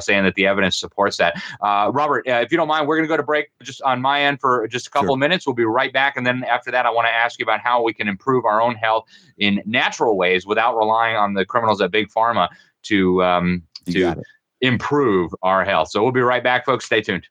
[0.00, 1.42] saying that the evidence supports that.
[1.60, 4.00] Uh, Robert, uh, if you don't mind, we're going to go to break just on
[4.00, 5.18] my end for just a couple sure.
[5.18, 5.46] minutes.
[5.46, 6.16] We'll be right back.
[6.16, 8.60] And then after that, I want to ask you about how we can improve our
[8.60, 9.04] own health
[9.38, 12.48] in natural ways without relying on the criminals at Big Pharma
[12.84, 14.14] to, um, to
[14.60, 15.90] improve our health.
[15.90, 16.84] So we'll be right back, folks.
[16.86, 17.28] Stay tuned.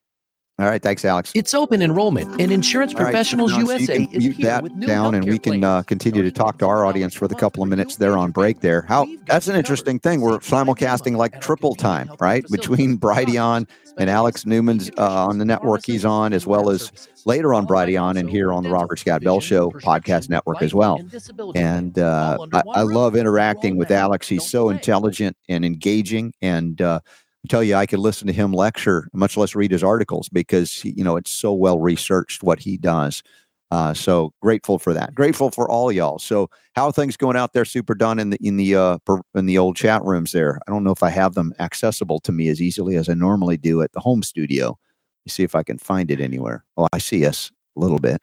[0.60, 1.32] All right, thanks, Alex.
[1.34, 5.26] It's open enrollment, and Insurance Professionals right, USA you can is mute that down, and
[5.26, 8.16] we can uh, continue to talk to our audience for the couple of minutes there
[8.20, 8.60] on break.
[8.60, 10.22] There, how that's an interesting thing.
[10.22, 13.68] We're simulcasting like triple time, right, between Brighteon
[13.98, 16.92] and Alex Newman's uh, on the network he's on, as well as
[17.26, 21.00] later on Brighteon and here on the Robert Scott Bell Show podcast network as well.
[21.56, 24.28] And uh, I, I, love interacting with Alex.
[24.28, 27.00] He's so intelligent and engaging, and uh,
[27.50, 31.04] tell you I could listen to him lecture, much less read his articles because you
[31.04, 33.24] know it's so well researched what he does.
[33.72, 35.16] Uh, so grateful for that.
[35.16, 36.20] Grateful for all y'all.
[36.20, 37.66] So how are things going out there?
[37.66, 38.98] Super Don in the in the uh,
[39.34, 40.60] in the old chat rooms there.
[40.68, 43.58] I don't know if I have them accessible to me as easily as I normally
[43.58, 44.78] do at the home studio.
[45.26, 46.66] You see if I can find it anywhere.
[46.78, 48.22] Oh, I see us a little bit.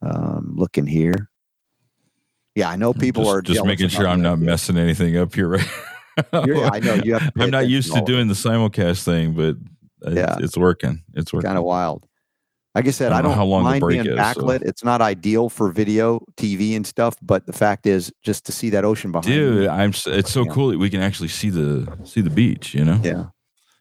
[0.00, 1.28] Um, looking here.
[2.54, 5.48] Yeah, I know people just, are just making sure I'm not messing anything up here,
[5.48, 5.66] right?
[6.32, 7.32] I know you have.
[7.38, 9.56] I'm not used to doing the simulcast thing, but
[10.12, 11.02] yeah, it's, it's working.
[11.14, 11.46] It's working.
[11.46, 12.06] Kind of wild.
[12.74, 14.60] Like I said, I don't, I don't how long mind being is, backlit.
[14.60, 14.66] So.
[14.66, 17.14] It's not ideal for video, TV, and stuff.
[17.20, 19.92] But the fact is, just to see that ocean behind, dude, me, I'm.
[20.06, 22.74] It's so cool that we can actually see the see the beach.
[22.74, 22.98] You know.
[23.02, 23.26] Yeah,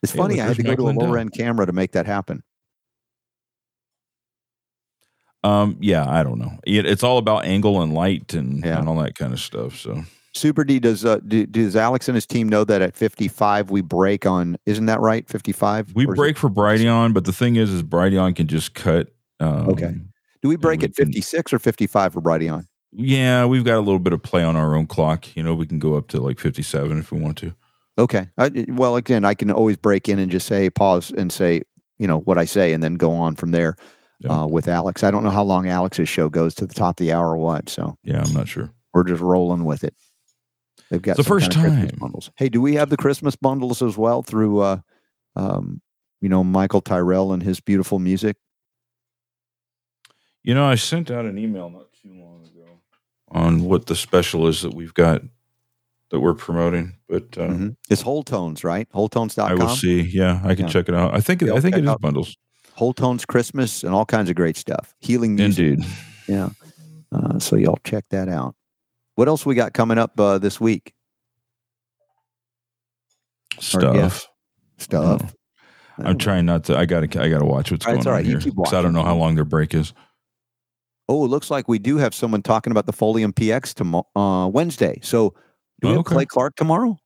[0.03, 0.41] it's yeah, funny.
[0.41, 2.43] I had to go to a lower end camera to make that happen.
[5.43, 5.77] Um.
[5.79, 6.59] Yeah, I don't know.
[6.67, 8.77] It, it's all about angle and light and, yeah.
[8.77, 9.77] and all that kind of stuff.
[9.77, 10.03] So
[10.33, 13.81] Super D does uh, do, does Alex and his team know that at 55 we
[13.81, 17.83] break on isn't that right 55 we break for Brighteon but the thing is is
[17.83, 19.09] Brighteon can just cut
[19.39, 19.93] um, okay.
[20.41, 24.13] Do we break at 56 or 55 for Brighteon yeah we've got a little bit
[24.13, 25.35] of play on our own clock.
[25.35, 27.53] You know we can go up to like 57 if we want to.
[27.97, 28.29] Okay.
[28.37, 31.63] I, well again I can always break in and just say pause and say
[31.99, 33.75] you know what I say and then go on from there
[34.21, 34.43] yeah.
[34.43, 35.03] uh, with Alex.
[35.03, 37.37] I don't know how long Alex's show goes to the top of the hour or
[37.37, 38.71] what so yeah I'm not sure.
[38.93, 39.93] we're just rolling with it
[40.91, 42.31] They've got the first time bundles.
[42.35, 44.77] Hey, do we have the Christmas bundles as well through, uh,
[45.37, 45.81] um,
[46.19, 48.35] you know, Michael Tyrrell and his beautiful music?
[50.43, 52.81] You know, I sent out an email not too long ago
[53.29, 55.21] on what the special is that we've got
[56.09, 57.69] that we're promoting, but uh, mm-hmm.
[57.89, 58.89] it's Whole Tones, right?
[58.89, 59.49] WholeTones.com.
[59.49, 60.01] I will see.
[60.01, 60.73] Yeah, I can yeah.
[60.73, 61.15] check it out.
[61.15, 62.35] I think I think it is bundles.
[62.73, 64.93] Whole Tones Christmas and all kinds of great stuff.
[64.99, 65.65] Healing music.
[65.65, 65.87] Indeed.
[66.27, 66.49] Yeah.
[67.13, 68.55] Uh, so y'all check that out.
[69.15, 70.93] What else we got coming up uh, this week?
[73.59, 74.27] Stuff.
[74.77, 75.33] Stuff.
[75.97, 76.77] I'm trying not to.
[76.77, 77.05] I gotta.
[77.21, 78.25] I gotta watch what's All going on right.
[78.25, 79.93] Here because I don't know how long their break is.
[81.07, 84.47] Oh, it looks like we do have someone talking about the Folium PX tomorrow, uh,
[84.47, 84.97] Wednesday.
[85.03, 85.35] So,
[85.81, 86.15] do we Oh, have okay.
[86.15, 86.97] Clay Clark tomorrow?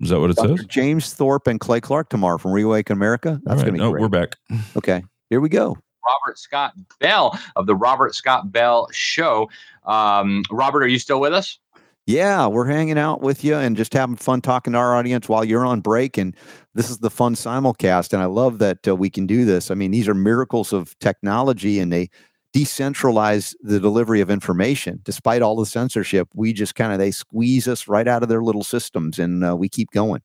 [0.00, 0.58] Is that what it Dr.
[0.58, 0.66] says?
[0.66, 3.40] James Thorp and Clay Clark tomorrow from Reawaken America.
[3.44, 3.64] That's right.
[3.64, 4.02] going to be No, great.
[4.02, 4.36] we're back.
[4.76, 5.78] Okay, here we go.
[6.06, 9.48] Robert Scott Bell of the Robert Scott Bell Show.
[9.84, 11.58] Um, Robert, are you still with us?
[12.06, 15.44] Yeah, we're hanging out with you and just having fun talking to our audience while
[15.44, 16.16] you're on break.
[16.16, 16.36] And
[16.74, 18.12] this is the fun simulcast.
[18.12, 19.72] And I love that uh, we can do this.
[19.72, 22.08] I mean, these are miracles of technology and they
[22.54, 25.00] decentralize the delivery of information.
[25.02, 28.42] Despite all the censorship, we just kind of, they squeeze us right out of their
[28.42, 30.22] little systems and uh, we keep going.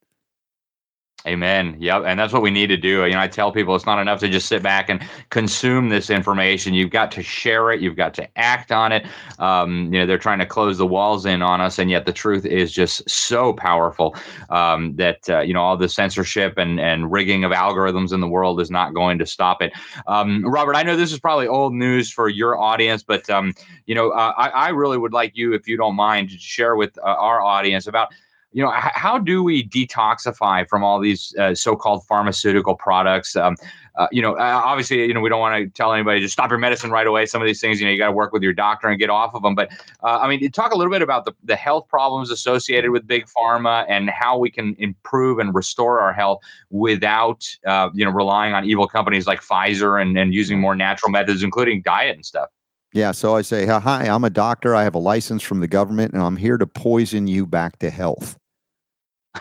[1.27, 1.75] Amen.
[1.79, 2.03] Yep.
[2.07, 3.05] And that's what we need to do.
[3.05, 6.09] You know, I tell people it's not enough to just sit back and consume this
[6.09, 6.73] information.
[6.73, 7.79] You've got to share it.
[7.79, 9.05] You've got to act on it.
[9.37, 12.13] Um, you know, they're trying to close the walls in on us, and yet the
[12.13, 14.15] truth is just so powerful
[14.49, 18.27] um, that uh, you know all the censorship and and rigging of algorithms in the
[18.27, 19.73] world is not going to stop it.
[20.07, 23.53] Um, Robert, I know this is probably old news for your audience, but um,
[23.85, 26.75] you know, uh, I, I really would like you, if you don't mind, to share
[26.75, 28.11] with uh, our audience about
[28.53, 33.55] you know h- how do we detoxify from all these uh, so-called pharmaceutical products um,
[33.95, 36.49] uh, you know uh, obviously you know we don't want to tell anybody to stop
[36.49, 38.43] your medicine right away some of these things you know you got to work with
[38.43, 39.71] your doctor and get off of them but
[40.03, 43.25] uh, i mean talk a little bit about the, the health problems associated with big
[43.25, 48.53] pharma and how we can improve and restore our health without uh, you know relying
[48.53, 52.49] on evil companies like pfizer and, and using more natural methods including diet and stuff
[52.93, 54.75] Yeah, so I say, hi, I'm a doctor.
[54.75, 57.89] I have a license from the government, and I'm here to poison you back to
[57.89, 58.37] health.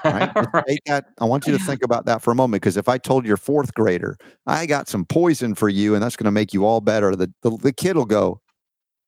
[0.04, 0.30] Right?
[0.52, 0.80] Right.
[0.86, 1.06] that.
[1.20, 3.36] I want you to think about that for a moment, because if I told your
[3.36, 6.80] fourth grader, I got some poison for you, and that's going to make you all
[6.80, 8.40] better, the, the the kid will go,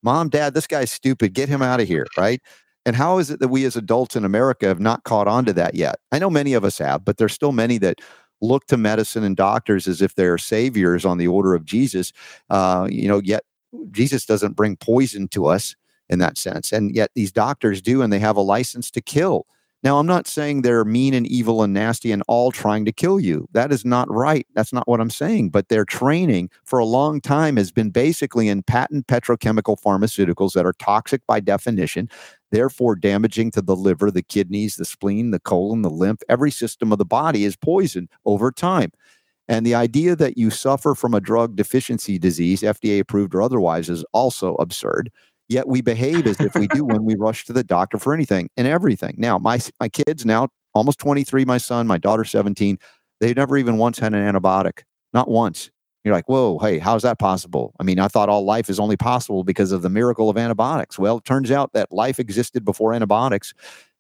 [0.03, 1.35] "Mom, Dad, this guy's stupid.
[1.35, 2.41] Get him out of here." Right?
[2.87, 5.53] And how is it that we as adults in America have not caught on to
[5.55, 5.97] that yet?
[6.11, 8.01] I know many of us have, but there's still many that
[8.41, 12.13] look to medicine and doctors as if they're saviors on the order of Jesus.
[12.51, 13.45] Uh, you know, yet
[13.93, 15.77] Jesus doesn't bring poison to us
[16.09, 16.73] in that sense.
[16.73, 19.47] And yet these doctors do, and they have a license to kill.
[19.83, 23.19] Now, I'm not saying they're mean and evil and nasty and all trying to kill
[23.19, 23.49] you.
[23.53, 24.47] That is not right.
[24.55, 25.51] That's not what I'm saying.
[25.51, 30.67] But their training for a long time has been basically in patent petrochemical pharmaceuticals that
[30.67, 32.09] are toxic by definition,
[32.53, 36.23] therefore damaging to the liver, the kidneys, the spleen, the colon, the lymph.
[36.29, 38.93] Every system of the body is poisoned over time.
[39.49, 43.89] And the idea that you suffer from a drug deficiency disease, FDA approved or otherwise,
[43.89, 45.11] is also absurd.
[45.53, 48.49] Yet we behave as if we do when we rush to the doctor for anything
[48.57, 49.15] and everything.
[49.19, 52.79] Now, my my kids now almost 23, my son, my daughter 17,
[53.21, 54.85] they've never even once had an antibiotic.
[55.13, 55.71] Not once.
[56.05, 57.75] You're like, whoa, hey, how's that possible?
[57.79, 60.99] I mean, I thought all life is only possible because of the miracle of antibiotics.
[60.99, 63.55] Well, it turns out that life existed before antibiotics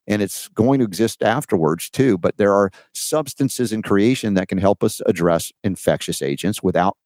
[0.08, 2.18] and it's going to exist afterwards too.
[2.18, 6.96] But there are substances in creation that can help us address infectious agents without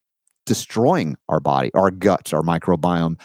[0.47, 3.21] destroying our body, our guts, our microbiome,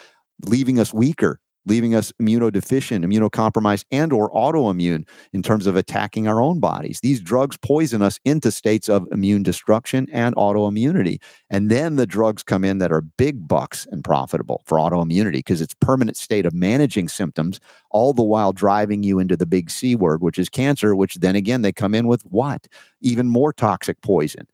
[0.45, 6.41] leaving us weaker, leaving us immunodeficient, immunocompromised, and or autoimmune in terms of attacking our
[6.41, 6.99] own bodies.
[7.01, 11.21] These drugs poison us into states of immune destruction and autoimmunity.
[11.49, 15.61] And then the drugs come in that are big bucks and profitable for autoimmunity because
[15.61, 17.59] it's permanent state of managing symptoms,
[17.91, 21.35] all the while driving you into the big C word, which is cancer, which then
[21.35, 22.67] again they come in with what?
[23.01, 24.47] Even more toxic poison.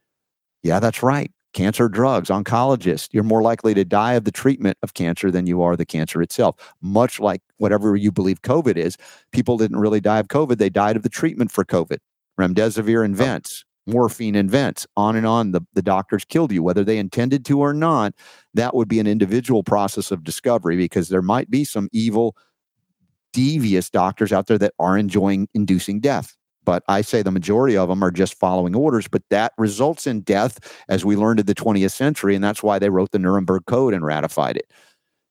[0.64, 1.31] Yeah, that's right.
[1.57, 5.63] Cancer drugs, oncologists, you're more likely to die of the treatment of cancer than you
[5.63, 6.55] are the cancer itself.
[6.84, 8.95] Much like whatever you believe COVID is,
[9.31, 11.97] people didn't really die of COVID, they died of the treatment for COVID.
[12.39, 13.93] Remdesivir invents, oh.
[13.93, 15.51] morphine invents, on and on.
[15.51, 18.13] The, the doctors killed you, whether they intended to or not.
[18.53, 22.38] That would be an individual process of discovery because there might be some evil,
[23.34, 26.38] devious doctors out there that are enjoying inducing death
[26.68, 29.07] but I say the majority of them are just following orders.
[29.07, 32.77] But that results in death, as we learned in the 20th century, and that's why
[32.77, 34.69] they wrote the Nuremberg Code and ratified it.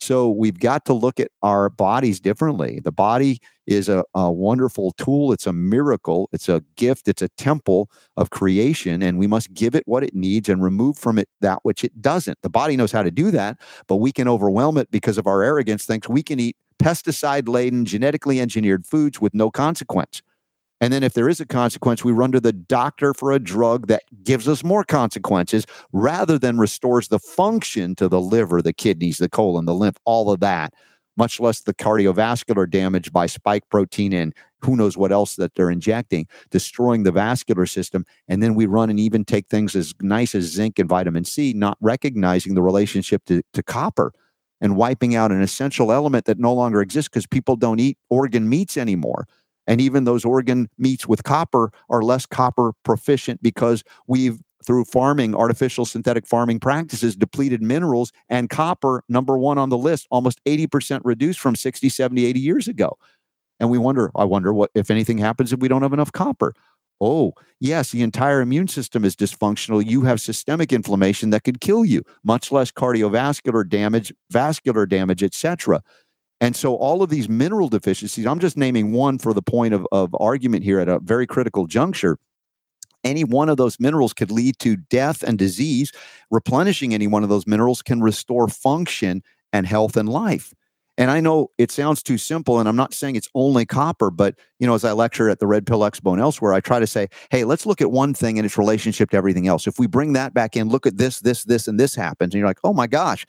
[0.01, 2.81] So we've got to look at our bodies differently.
[2.83, 5.31] The body is a, a wonderful tool.
[5.31, 6.31] It's a miracle.
[6.33, 7.07] It's a gift.
[7.07, 10.97] It's a temple of creation, and we must give it what it needs and remove
[10.97, 12.39] from it that which it doesn't.
[12.41, 15.43] The body knows how to do that, but we can overwhelm it because of our
[15.43, 15.85] arrogance.
[15.85, 20.23] Thinks we can eat pesticide laden, genetically engineered foods with no consequence.
[20.81, 23.87] And then if there is a consequence, we run to the doctor for a drug
[23.87, 29.17] that gives us more consequences rather than restores the function to the liver, the kidneys,
[29.17, 30.75] the colon, the lymph, all of that,
[31.17, 35.71] much less the cardiovascular damage by spike protein and who knows what else that they're
[35.71, 38.05] injecting, destroying the vascular system.
[38.29, 41.55] And then we run and even take things as nice as zinc and vitamin C,
[41.55, 44.13] not recognizing the relationship to, to copper
[44.61, 48.49] and wiping out an essential element that no longer exists because people don't eat organ
[48.49, 49.27] meats anymore.
[49.67, 55.35] And even those organ meats with copper are less copper proficient because we've through farming,
[55.35, 61.03] artificial synthetic farming practices, depleted minerals, and copper, number one on the list, almost 80%
[61.05, 62.99] reduced from 60, 70, 80 years ago.
[63.61, 66.53] And we wonder, I wonder what if anything happens if we don't have enough copper.
[67.01, 69.87] Oh, yes, the entire immune system is dysfunctional.
[69.87, 75.83] You have systemic inflammation that could kill you, much less cardiovascular damage, vascular damage, etc.
[76.41, 79.87] And so all of these mineral deficiencies, I'm just naming one for the point of,
[79.91, 82.19] of argument here at a very critical juncture.
[83.05, 85.93] Any one of those minerals could lead to death and disease.
[86.31, 89.23] Replenishing any one of those minerals can restore function
[89.53, 90.53] and health and life.
[90.99, 94.35] And I know it sounds too simple, and I'm not saying it's only copper, but
[94.59, 96.87] you know, as I lecture at the Red Pill Expo and elsewhere, I try to
[96.87, 99.67] say, hey, let's look at one thing and its relationship to everything else.
[99.67, 102.39] If we bring that back in, look at this, this, this, and this happens, and
[102.39, 103.27] you're like, oh my gosh.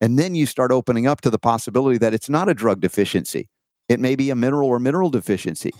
[0.00, 3.48] And then you start opening up to the possibility that it's not a drug deficiency.
[3.88, 5.72] It may be a mineral or mineral deficiency.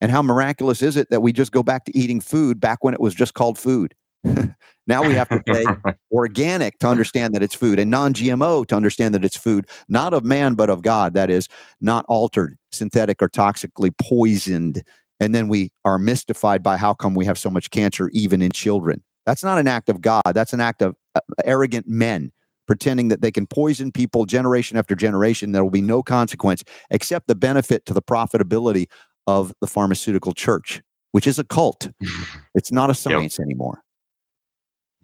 [0.00, 2.94] And how miraculous is it that we just go back to eating food back when
[2.94, 3.94] it was just called food?
[4.86, 5.64] now we have to say
[6.12, 10.12] organic to understand that it's food and non GMO to understand that it's food, not
[10.12, 11.14] of man, but of God.
[11.14, 11.48] That is
[11.80, 14.82] not altered, synthetic, or toxically poisoned.
[15.18, 18.52] And then we are mystified by how come we have so much cancer, even in
[18.52, 19.02] children.
[19.24, 20.22] That's not an act of God.
[20.34, 22.32] That's an act of uh, arrogant men
[22.66, 25.52] pretending that they can poison people generation after generation.
[25.52, 28.86] There will be no consequence except the benefit to the profitability
[29.26, 30.82] of the pharmaceutical church,
[31.12, 31.88] which is a cult.
[32.54, 33.44] it's not a science yep.
[33.44, 33.82] anymore.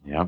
[0.04, 0.26] Yeah,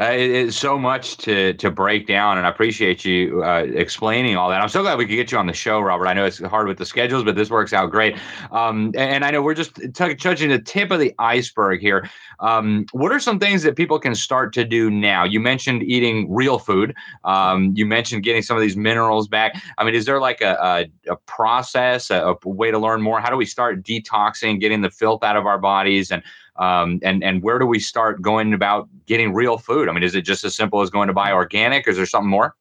[0.00, 4.38] uh, it, it's so much to to break down, and I appreciate you uh, explaining
[4.38, 4.62] all that.
[4.62, 6.06] I'm so glad we could get you on the show, Robert.
[6.06, 8.16] I know it's hard with the schedules, but this works out great.
[8.52, 12.08] Um, and, I know we're just t- touching the tip of the iceberg here.
[12.40, 15.24] Um, what are some things that people can start to do now?
[15.24, 16.94] You mentioned eating real food.
[17.24, 19.62] Um, you mentioned getting some of these minerals back.
[19.76, 23.20] I mean, is there like a, a, a process, a, a way to learn more?
[23.20, 26.22] How do we start detoxing, getting the filth out of our bodies, and
[26.56, 29.88] um, and and where do we start going about getting real food?
[29.88, 31.86] I mean, is it just as simple as going to buy organic?
[31.86, 32.54] Or is there something more?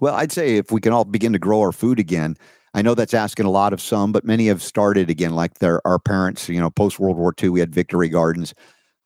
[0.00, 2.36] Well, I'd say if we can all begin to grow our food again,
[2.74, 5.86] I know that's asking a lot of some, but many have started again, like their
[5.86, 6.48] our parents.
[6.48, 8.54] You know, post World War II, we had Victory Gardens.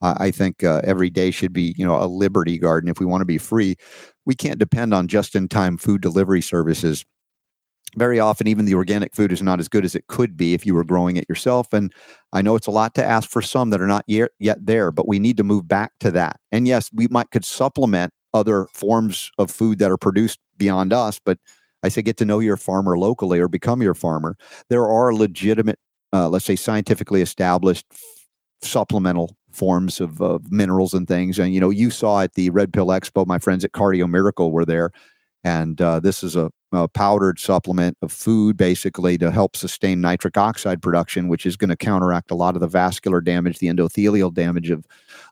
[0.01, 3.07] Uh, I think uh, every day should be, you know, a Liberty Garden if we
[3.07, 3.77] want to be free.
[4.27, 7.05] We can't depend on just-in-time food delivery services
[7.97, 10.65] very often even the organic food is not as good as it could be if
[10.65, 11.73] you were growing it yourself.
[11.73, 11.93] And
[12.33, 14.91] i know it's a lot to ask for some that are not yet, yet there
[14.91, 16.41] but we need to move back to that.
[16.51, 21.21] And yes we might could supplement other forms of food that are produced beyond us
[21.23, 21.39] but
[21.83, 24.37] i say get to know your farmer locally or become your farmer.
[24.69, 25.79] There are legitimate
[26.13, 27.87] uh, let's say scientifically established
[28.63, 31.39] supplemental forms of, of minerals and things.
[31.39, 34.51] And you know you saw at the red pill expo my friends at cardio miracle
[34.51, 34.91] were there.
[35.45, 40.37] And uh, this is a, a, powdered supplement of food basically to help sustain nitric
[40.37, 44.33] oxide production, which is going to counteract a lot of the vascular damage, the endothelial
[44.33, 44.87] damage of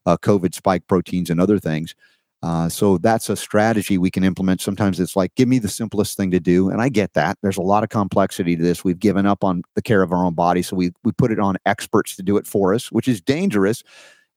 [0.06, 1.94] uh, COVID spike proteins and other things.
[2.42, 4.62] Uh, so that's a strategy we can implement.
[4.62, 6.70] Sometimes it's like, give me the simplest thing to do.
[6.70, 7.36] And I get that.
[7.42, 8.82] There's a lot of complexity to this.
[8.82, 10.62] We've given up on the care of our own body.
[10.62, 13.82] So we, we put it on experts to do it for us, which is dangerous.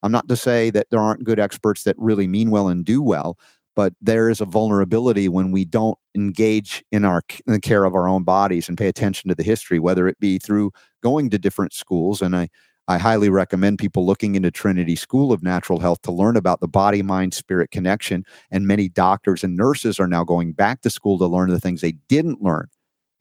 [0.01, 3.01] I'm not to say that there aren't good experts that really mean well and do
[3.01, 3.37] well,
[3.75, 7.95] but there is a vulnerability when we don't engage in our in the care of
[7.95, 10.71] our own bodies and pay attention to the history whether it be through
[11.01, 12.21] going to different schools.
[12.21, 12.49] And i
[12.89, 16.67] i highly recommend people looking into trinity school of natural health to learn about the
[16.67, 18.25] body mind spirit connection.
[18.51, 21.81] And many doctors and nurses are now going back to school to learn the things
[21.81, 22.67] they didn't learn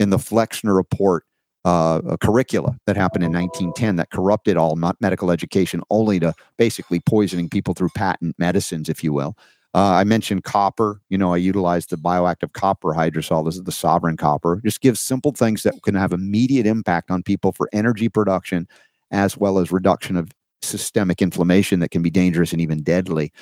[0.01, 1.25] in the flexner report
[1.65, 7.49] uh, curricula that happened in 1910 that corrupted all medical education only to basically poisoning
[7.49, 9.37] people through patent medicines if you will
[9.75, 11.01] uh, I mentioned copper.
[11.09, 13.45] You know, I utilize the bioactive copper hydrosol.
[13.45, 14.61] This is the sovereign copper.
[14.65, 18.69] Just gives simple things that can have immediate impact on people for energy production,
[19.11, 20.31] as well as reduction of
[20.61, 23.33] systemic inflammation that can be dangerous and even deadly.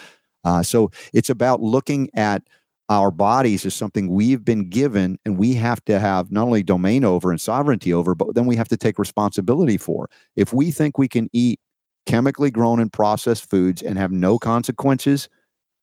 [0.44, 2.43] Uh, so it's about looking at
[2.89, 7.05] our bodies as something we've been given and we have to have not only domain
[7.05, 10.09] over and sovereignty over, but then we have to take responsibility for.
[10.35, 11.61] If we think we can eat
[12.07, 15.28] chemically grown and processed foods and have no consequences,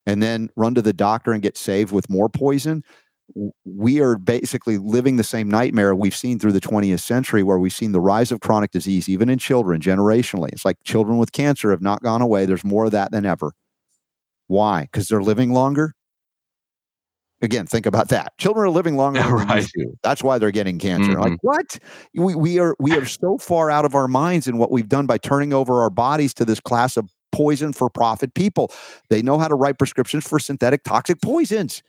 [0.07, 2.83] and then run to the doctor and get saved with more poison
[3.65, 7.73] we are basically living the same nightmare we've seen through the 20th century where we've
[7.73, 10.49] seen the rise of chronic disease even in children generationally.
[10.51, 12.45] It's like children with cancer have not gone away.
[12.45, 13.51] There's more of that than ever.
[14.47, 14.83] Why?
[14.83, 15.93] Because they're living longer?
[17.41, 18.35] Again think about that.
[18.39, 19.67] Children are living longer right.
[20.01, 21.11] that's why they're getting cancer.
[21.11, 21.21] Mm-hmm.
[21.21, 21.79] like what?
[22.15, 25.05] We, we are we are so far out of our minds in what we've done
[25.05, 28.71] by turning over our bodies to this class of poison for profit people.
[29.09, 31.83] They know how to write prescriptions for synthetic toxic poisons.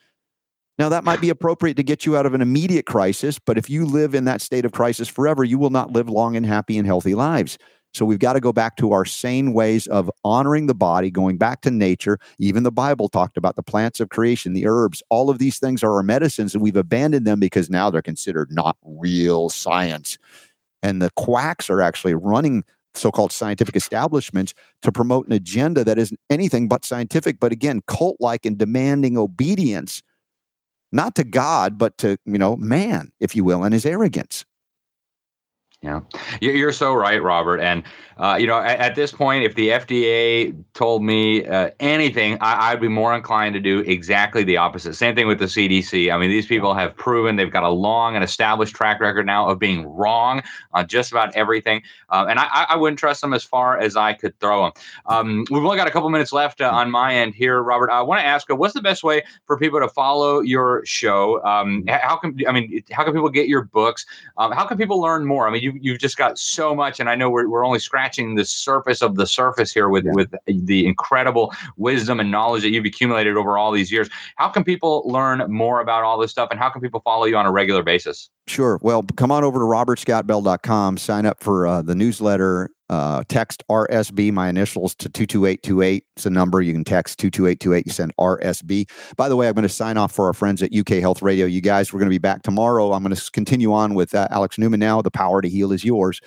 [0.79, 3.71] Now, that might be appropriate to get you out of an immediate crisis, but if
[3.71, 6.77] you live in that state of crisis forever, you will not live long and happy
[6.77, 7.57] and healthy lives.
[7.95, 11.39] So we've got to go back to our sane ways of honoring the body, going
[11.39, 12.19] back to nature.
[12.39, 15.03] Even the Bible talked about the plants of creation, the herbs.
[15.09, 18.53] All of these things are our medicines, and we've abandoned them because now they're considered
[18.53, 20.19] not real science.
[20.83, 22.65] And the quacks are actually running
[22.99, 28.45] so-called scientific establishments to promote an agenda that isn't anything but scientific, but again, cult-like
[28.45, 30.03] and demanding obedience,
[30.93, 34.45] not to God, but to you know man, if you will, and his arrogance.
[35.81, 36.01] Yeah,
[36.41, 37.61] you're so right, Robert.
[37.61, 37.85] And
[38.19, 42.75] uh, you know, at, at, this point, if the FDA told me uh, anything, I,
[42.75, 44.95] would be more inclined to do exactly the opposite.
[44.95, 46.13] Same thing with the CDC.
[46.13, 49.49] I mean, these people have proven they've got a long and established track record now
[49.49, 50.43] of being wrong
[50.73, 54.15] on just about everything, uh, and I, I, wouldn't trust them as far as I
[54.15, 54.73] could throw them.
[55.07, 57.89] Um, we've only got a couple minutes left uh, on my end here, Robert.
[57.91, 61.41] I want to ask, what's the best way for people to follow your show?
[61.45, 64.07] Um, how can I mean, how can people get your books?
[64.39, 65.47] Um, how can people learn more?
[65.47, 68.35] I mean, you you've just got so much, and I know we're, we're only scratching
[68.35, 70.13] the surface of the surface here with, yeah.
[70.13, 74.09] with the incredible wisdom and knowledge that you've accumulated over all these years.
[74.37, 77.37] How can people learn more about all this stuff and how can people follow you
[77.37, 78.31] on a regular basis?
[78.47, 78.79] Sure.
[78.83, 84.33] Well, come on over to robertscottbell.com, sign up for uh, the newsletter, uh, text RSB,
[84.33, 86.05] my initials, to 22828.
[86.17, 87.87] It's a number you can text 22828.
[87.87, 88.89] You send RSB.
[89.17, 91.47] By the way, I'm going to sign off for our friends at UK Health Radio.
[91.47, 92.93] You guys, we're going to be back tomorrow.
[92.93, 95.03] I'm going to continue on with uh, Alex Newman now.
[95.03, 96.21] The power to heal is yours.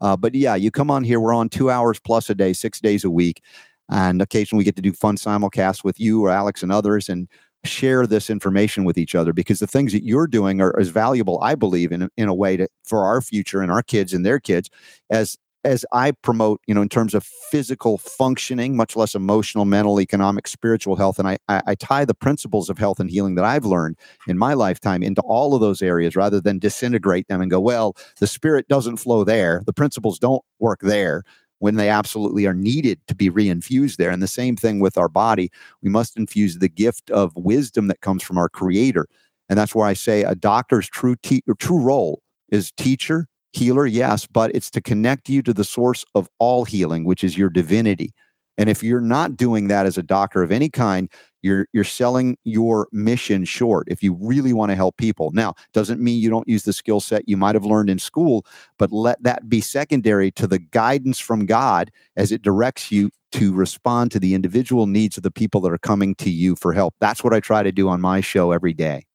[0.00, 1.20] Uh, but yeah, you come on here.
[1.20, 3.42] We're on two hours plus a day, six days a week.
[3.90, 7.28] And occasionally we get to do fun simulcasts with you or Alex and others and
[7.64, 11.40] share this information with each other because the things that you're doing are as valuable,
[11.42, 14.38] I believe, in, in a way to, for our future and our kids and their
[14.38, 14.70] kids
[15.10, 15.36] as
[15.68, 20.48] as I promote, you know, in terms of physical functioning, much less emotional, mental, economic,
[20.48, 21.18] spiritual health.
[21.18, 24.38] And I, I, I, tie the principles of health and healing that I've learned in
[24.38, 28.26] my lifetime into all of those areas rather than disintegrate them and go, well, the
[28.26, 29.62] spirit doesn't flow there.
[29.66, 31.22] The principles don't work there
[31.58, 34.10] when they absolutely are needed to be reinfused there.
[34.10, 35.50] And the same thing with our body.
[35.82, 39.06] We must infuse the gift of wisdom that comes from our creator.
[39.50, 44.26] And that's where I say a doctor's true, te- true role is teacher, healer, yes,
[44.26, 48.12] but it's to connect you to the source of all healing, which is your divinity.
[48.58, 51.08] And if you're not doing that as a doctor of any kind,
[51.42, 55.30] you're you're selling your mission short if you really want to help people.
[55.32, 58.44] Now, doesn't mean you don't use the skill set you might have learned in school,
[58.78, 63.54] but let that be secondary to the guidance from God as it directs you to
[63.54, 66.94] respond to the individual needs of the people that are coming to you for help.
[67.00, 69.07] That's what I try to do on my show every day.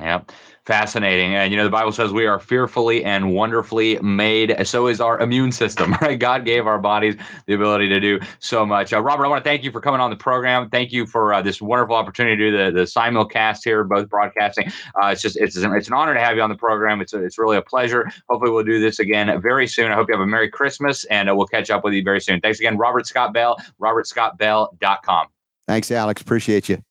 [0.00, 0.32] Yep.
[0.66, 1.34] Fascinating.
[1.34, 4.66] And, you know, the Bible says we are fearfully and wonderfully made.
[4.66, 6.18] So is our immune system, right?
[6.18, 7.16] God gave our bodies
[7.46, 8.92] the ability to do so much.
[8.92, 10.70] Uh, Robert, I want to thank you for coming on the program.
[10.70, 14.68] Thank you for uh, this wonderful opportunity to do the, the simulcast here, both broadcasting.
[15.00, 17.00] Uh, it's just, it's, it's an honor to have you on the program.
[17.00, 18.10] It's, a, it's really a pleasure.
[18.28, 19.92] Hopefully, we'll do this again very soon.
[19.92, 22.20] I hope you have a Merry Christmas and uh, we'll catch up with you very
[22.20, 22.40] soon.
[22.40, 25.26] Thanks again, Robert Scott Bell, robertscottbell.com.
[25.66, 26.22] Thanks, Alex.
[26.22, 26.82] Appreciate you.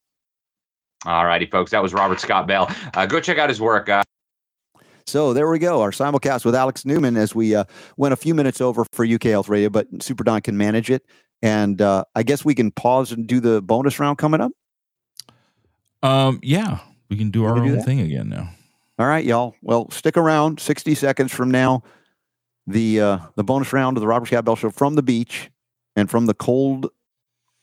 [1.06, 1.72] All righty, folks.
[1.72, 2.74] That was Robert Scott Bell.
[2.94, 3.90] Uh, go check out his work.
[3.90, 4.04] Uh,
[5.06, 7.66] so there we go, our simulcast with Alex Newman as we uh,
[7.98, 11.06] went a few minutes over for UK Health Radio, but Super Don can manage it.
[11.42, 14.52] And uh, I guess we can pause and do the bonus round coming up.
[16.02, 18.50] Um, yeah, we can do our can own do thing again now.
[18.98, 19.56] All right, y'all.
[19.62, 20.60] Well, stick around.
[20.60, 21.84] Sixty seconds from now,
[22.66, 25.50] the uh, the bonus round of the Robert Scott Bell Show from the beach
[25.96, 26.90] and from the cold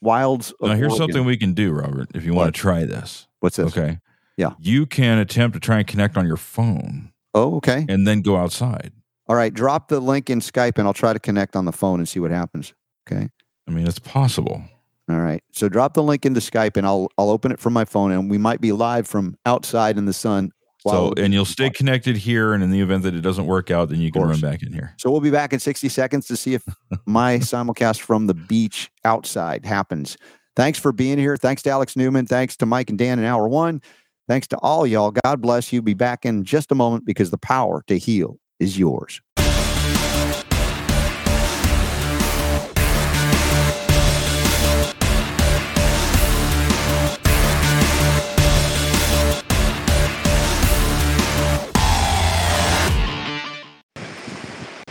[0.02, 0.52] wilds.
[0.60, 0.98] now, here's Oregon.
[0.98, 2.08] something we can do, Robert.
[2.14, 2.44] If you what?
[2.44, 3.76] want to try this, what's this?
[3.76, 3.98] Okay.
[4.36, 4.52] Yeah.
[4.58, 7.12] You can attempt to try and connect on your phone.
[7.34, 7.84] Oh, okay.
[7.88, 8.92] And then go outside.
[9.28, 9.52] All right.
[9.52, 12.20] Drop the link in Skype and I'll try to connect on the phone and see
[12.20, 12.72] what happens.
[13.10, 13.28] Okay.
[13.68, 14.62] I mean, it's possible.
[15.08, 15.42] All right.
[15.52, 18.30] So drop the link into Skype and I'll I'll open it from my phone and
[18.30, 20.52] we might be live from outside in the sun.
[20.86, 23.90] So and you'll stay connected here, and in the event that it doesn't work out,
[23.90, 24.94] then you can run back in here.
[24.96, 26.64] So we'll be back in 60 seconds to see if
[27.06, 30.16] my simulcast from the beach outside happens.
[30.56, 31.36] Thanks for being here.
[31.36, 32.26] Thanks to Alex Newman.
[32.26, 33.80] Thanks to Mike and Dan in hour one.
[34.28, 35.12] Thanks to all y'all.
[35.24, 35.82] God bless you.
[35.82, 39.20] Be back in just a moment because the power to heal is yours.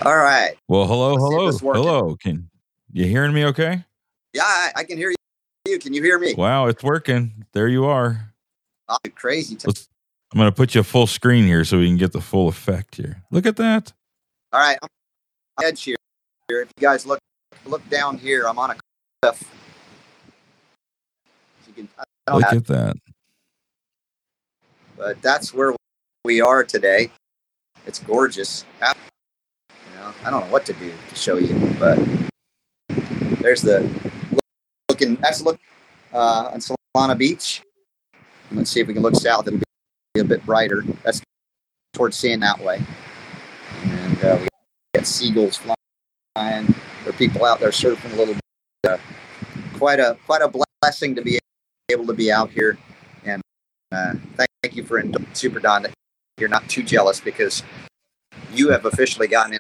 [0.02, 0.56] All right.
[0.70, 2.16] Well, hello, Let's hello, hello.
[2.16, 2.50] Can
[2.94, 3.44] you hearing me?
[3.46, 3.84] Okay.
[4.34, 5.19] Yeah, I, I, can hear you.
[5.78, 6.34] Can you hear me?
[6.34, 7.46] Wow, it's working.
[7.54, 8.34] There you are.
[8.88, 9.58] Oh, crazy.
[9.66, 9.90] Let's
[10.32, 12.96] I'm going to put you full screen here so we can get the full effect
[12.96, 13.24] here.
[13.32, 13.94] Look at that.
[14.54, 14.78] All right.
[14.82, 14.90] I'm
[15.66, 15.96] edge here.
[16.50, 17.20] If you guys look
[17.66, 18.76] look down here, I'm on a
[19.22, 19.44] cliff.
[21.68, 21.90] You can,
[22.32, 22.98] look have, at that.
[24.98, 25.76] But that's where
[26.24, 27.12] we are today.
[27.88, 28.66] It's gorgeous.
[28.82, 28.88] You
[29.96, 32.00] know, I don't know what to do to show you, but
[33.42, 34.09] there's the
[35.00, 35.16] looking.
[35.22, 35.60] That's look
[36.14, 37.62] uh, on Solana Beach.
[38.52, 39.48] Let's see if we can look south.
[39.48, 40.84] It'll be a bit brighter.
[41.04, 41.22] That's
[41.94, 42.82] towards seeing that way.
[43.84, 44.48] And uh, we
[44.96, 46.66] got seagulls flying.
[46.66, 48.44] There are people out there surfing a little bit.
[48.92, 48.98] Uh,
[49.78, 50.52] quite a quite a
[50.82, 51.40] blessing to be
[51.92, 52.78] able to be out here.
[53.26, 53.42] And
[53.92, 55.02] uh, thank, thank you for
[55.34, 55.86] Super Don
[56.40, 57.64] you're not too jealous because
[58.54, 59.54] you have officially gotten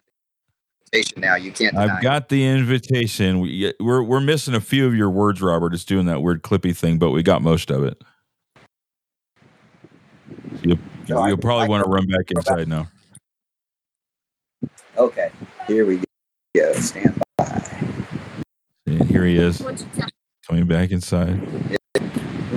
[0.91, 1.35] invitation now.
[1.35, 1.75] You can't.
[1.75, 2.29] I've got it.
[2.29, 3.39] the invitation.
[3.39, 5.73] We, we're we're missing a few of your words, Robert.
[5.73, 8.01] It's doing that weird clippy thing, but we got most of it.
[10.63, 12.87] You'll, you'll probably want to run back inside now.
[14.97, 15.31] Okay,
[15.67, 16.01] here we
[16.55, 16.73] go.
[16.73, 18.05] Stand by.
[18.85, 19.63] And here he is,
[20.47, 21.77] coming back inside.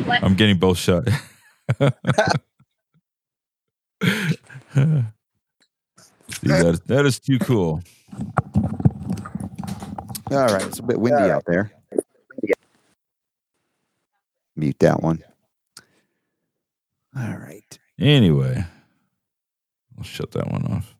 [0.08, 1.04] I'm getting both shot.
[6.42, 7.82] that, that is too cool.
[10.30, 11.72] All right, it's a bit windy out there.
[14.56, 15.22] Mute that one.
[17.16, 17.78] All right.
[17.98, 18.64] Anyway,
[19.96, 20.94] I'll shut that one off.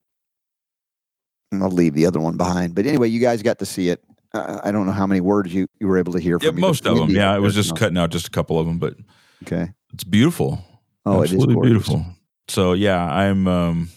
[1.51, 2.75] And I'll leave the other one behind.
[2.75, 4.03] But anyway, you guys got to see it.
[4.35, 6.53] Uh, I don't know how many words you, you were able to hear from yeah,
[6.53, 7.11] me, most of them.
[7.11, 8.95] Yeah, it was just cutting out just a couple of them, but
[9.45, 10.65] okay, it's beautiful.
[11.05, 12.07] Oh, Absolutely it is beautiful.
[12.49, 13.47] So yeah, I'm.
[13.47, 13.89] um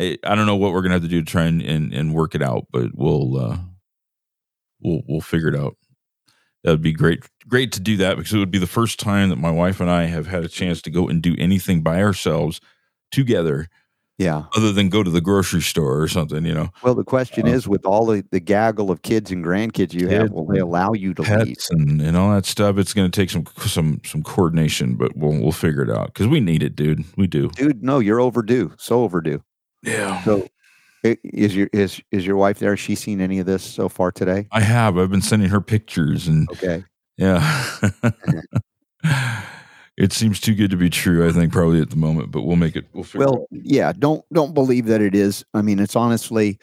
[0.00, 2.14] I, I don't know what we're gonna have to do to try and, and, and
[2.14, 3.58] work it out, but we'll uh
[4.80, 5.76] we'll we'll figure it out.
[6.64, 9.28] That would be great great to do that because it would be the first time
[9.30, 12.02] that my wife and I have had a chance to go and do anything by
[12.02, 12.60] ourselves
[13.10, 13.68] together
[14.18, 14.44] Yeah.
[14.56, 16.68] other than go to the grocery store or something, you know.
[16.82, 20.08] Well, the question Uh, is, with all the, the gaggle of kids and grandkids you
[20.08, 21.56] have, will they allow you to leave?
[21.70, 22.76] And, and all that stuff.
[22.76, 26.28] It's going to take some some some coordination, but we'll we'll figure it out because
[26.28, 27.04] we need it, dude.
[27.16, 27.48] We do.
[27.48, 28.72] Dude, no, you're overdue.
[28.76, 29.42] So overdue.
[29.82, 30.22] Yeah.
[30.24, 30.46] So,
[31.02, 32.70] is your is is your wife there?
[32.70, 34.46] Has she seen any of this so far today?
[34.52, 34.98] I have.
[34.98, 36.84] I've been sending her pictures and Okay.
[37.16, 37.70] yeah.
[39.96, 42.56] it seems too good to be true, I think, probably at the moment, but we'll
[42.56, 43.92] make it we'll figure it Well, yeah.
[43.98, 45.44] Don't don't believe that it is.
[45.54, 46.58] I mean, it's honestly,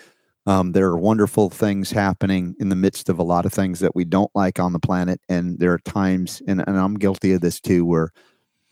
[0.45, 3.95] um, there are wonderful things happening in the midst of a lot of things that
[3.95, 7.41] we don't like on the planet, and there are times, and, and I'm guilty of
[7.41, 8.11] this too, where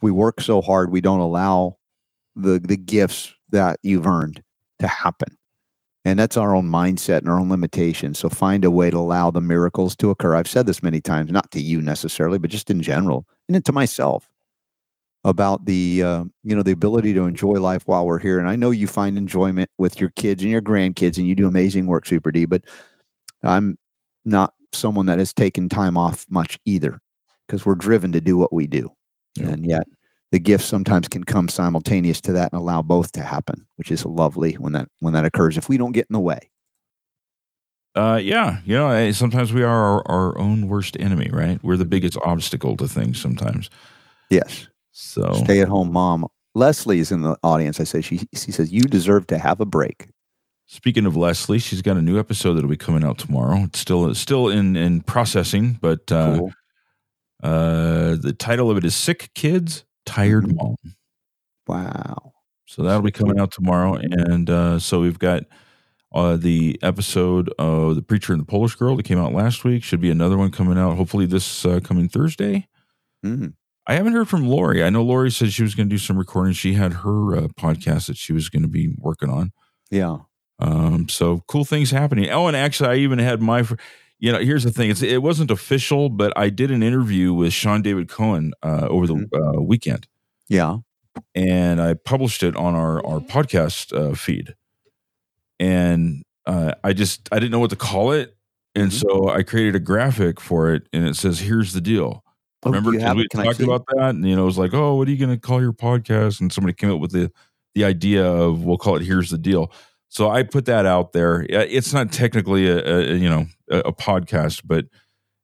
[0.01, 1.77] we work so hard we don't allow
[2.35, 4.41] the the gifts that you've earned
[4.79, 5.37] to happen.
[6.03, 8.19] And that's our own mindset and our own limitations.
[8.19, 10.35] So find a way to allow the miracles to occur.
[10.35, 13.71] I've said this many times, not to you necessarily, but just in general, and to
[13.71, 14.29] myself
[15.23, 18.37] about the uh, you know the ability to enjoy life while we're here.
[18.37, 21.47] And I know you find enjoyment with your kids and your grandkids, and you do
[21.47, 22.45] amazing work, Super D.
[22.45, 22.61] But
[23.41, 23.77] I'm
[24.25, 26.99] not someone that has taken time off much either,
[27.47, 28.91] because we're driven to do what we do,
[29.37, 29.47] Yeah.
[29.49, 29.87] and yet
[30.35, 34.03] the gifts sometimes can come simultaneous to that and allow both to happen, which is
[34.05, 35.55] lovely when that when that occurs.
[35.57, 36.39] If we don't get in the way,
[37.95, 41.63] Uh, yeah, you know, eh, sometimes we are our, our own worst enemy, right?
[41.63, 43.69] We're the biggest obstacle to things sometimes.
[44.29, 46.25] yes, So stay at home mom.
[46.55, 47.79] Leslie is in the audience.
[47.79, 50.07] I say she she says you deserve to have a break.
[50.65, 53.63] speaking of Leslie, she's got a new episode that'll be coming out tomorrow.
[53.63, 56.51] It's still it's still in in processing, but uh, Cool.
[57.43, 60.55] uh, the title of it is "Sick Kids, Tired Mhm.
[60.55, 60.75] Mom."
[61.67, 62.33] Wow.
[62.67, 65.43] So that'll be coming out tomorrow, and uh, so we've got
[66.13, 69.83] uh, the episode of the preacher and the Polish girl that came out last week.
[69.83, 72.67] Should be another one coming out hopefully this uh, coming Thursday.
[73.25, 73.53] Mm.
[73.87, 74.83] I haven't heard from Lori.
[74.83, 76.53] I know Lori said she was going to do some recording.
[76.53, 79.51] She had her uh, podcast that she was going to be working on.
[79.91, 80.17] Yeah.
[80.57, 82.29] Um, so cool things happening.
[82.31, 83.75] Oh, and actually, I even had my, fr-
[84.25, 87.53] you know, here's the thing: it's, it wasn't official, but I did an interview with
[87.53, 90.07] Sean David Cohen uh, over the uh, weekend,
[90.49, 90.77] Yeah.
[91.35, 94.55] and I published it on our our podcast uh, feed.
[95.59, 98.35] And uh, I just I didn't know what to call it,
[98.75, 98.99] and Mhm.
[99.01, 102.23] so I created a graphic for it, and it says, "Here's the deal."
[102.63, 103.29] Oh, Remember, we it?
[103.29, 103.67] Can I talked see it?
[103.69, 105.61] about that, and you know, it was like, "Oh, what are you going to call
[105.61, 107.31] your podcast?" And somebody came up with the
[107.75, 109.71] the idea of we'll call it "Here's the Deal."
[110.09, 111.45] So I put that out there.
[111.49, 114.85] It's not technically a, a you know a, a podcast, but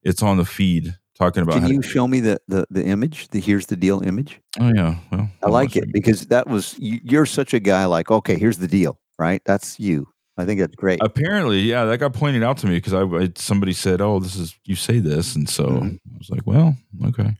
[0.03, 1.53] it's on the feed talking about.
[1.53, 3.27] Can how to- you show me the, the the image?
[3.29, 4.39] The here's the deal image.
[4.59, 7.85] oh yeah, well, I like it because that was you, you're such a guy.
[7.85, 9.41] Like, okay, here's the deal, right?
[9.45, 10.07] That's you.
[10.38, 10.99] I think that's great.
[11.03, 14.35] Apparently, yeah, that got pointed out to me because I, I somebody said, "Oh, this
[14.38, 15.95] is you say this," and so Mhm.
[15.95, 16.77] I was like, "Well,
[17.07, 17.35] okay."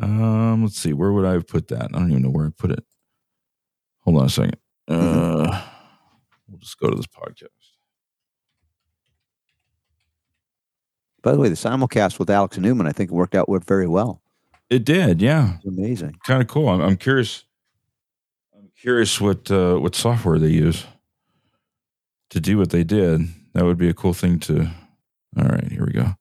[0.00, 1.84] Um, let's see, where would I have put that?
[1.94, 2.82] I don't even know where I put it.
[4.00, 4.56] Hold on a second.
[4.90, 5.50] Mm-hmm.
[5.52, 5.62] Uh,
[6.48, 7.46] we'll just go to this podcast.
[11.22, 14.20] By the way, the simulcast with Alex Newman, I think it worked out very well.
[14.68, 16.16] It did, yeah, It's amazing.
[16.26, 16.68] kind of cool.
[16.68, 17.44] I'm, I'm curious.
[18.58, 20.86] I'm curious what uh, what software they use
[22.30, 23.20] to do what they did.
[23.54, 24.68] That would be a cool thing to.
[25.38, 26.14] All right, here we go.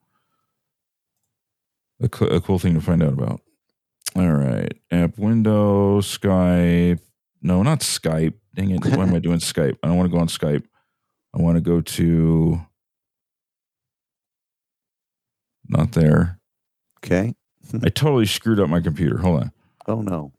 [2.02, 3.42] A, co- a cool thing to find out about.
[4.16, 7.00] All right, app window, Skype.
[7.42, 8.34] No, not Skype.
[8.54, 8.86] Dang it!
[8.86, 9.78] Why am I doing Skype?
[9.82, 10.64] I don't want to go on Skype.
[11.34, 12.62] I want to go to.
[15.70, 16.40] Not there.
[17.00, 17.34] Okay.
[17.74, 19.18] I totally screwed up my computer.
[19.18, 19.52] Hold on.
[19.88, 20.34] Oh no.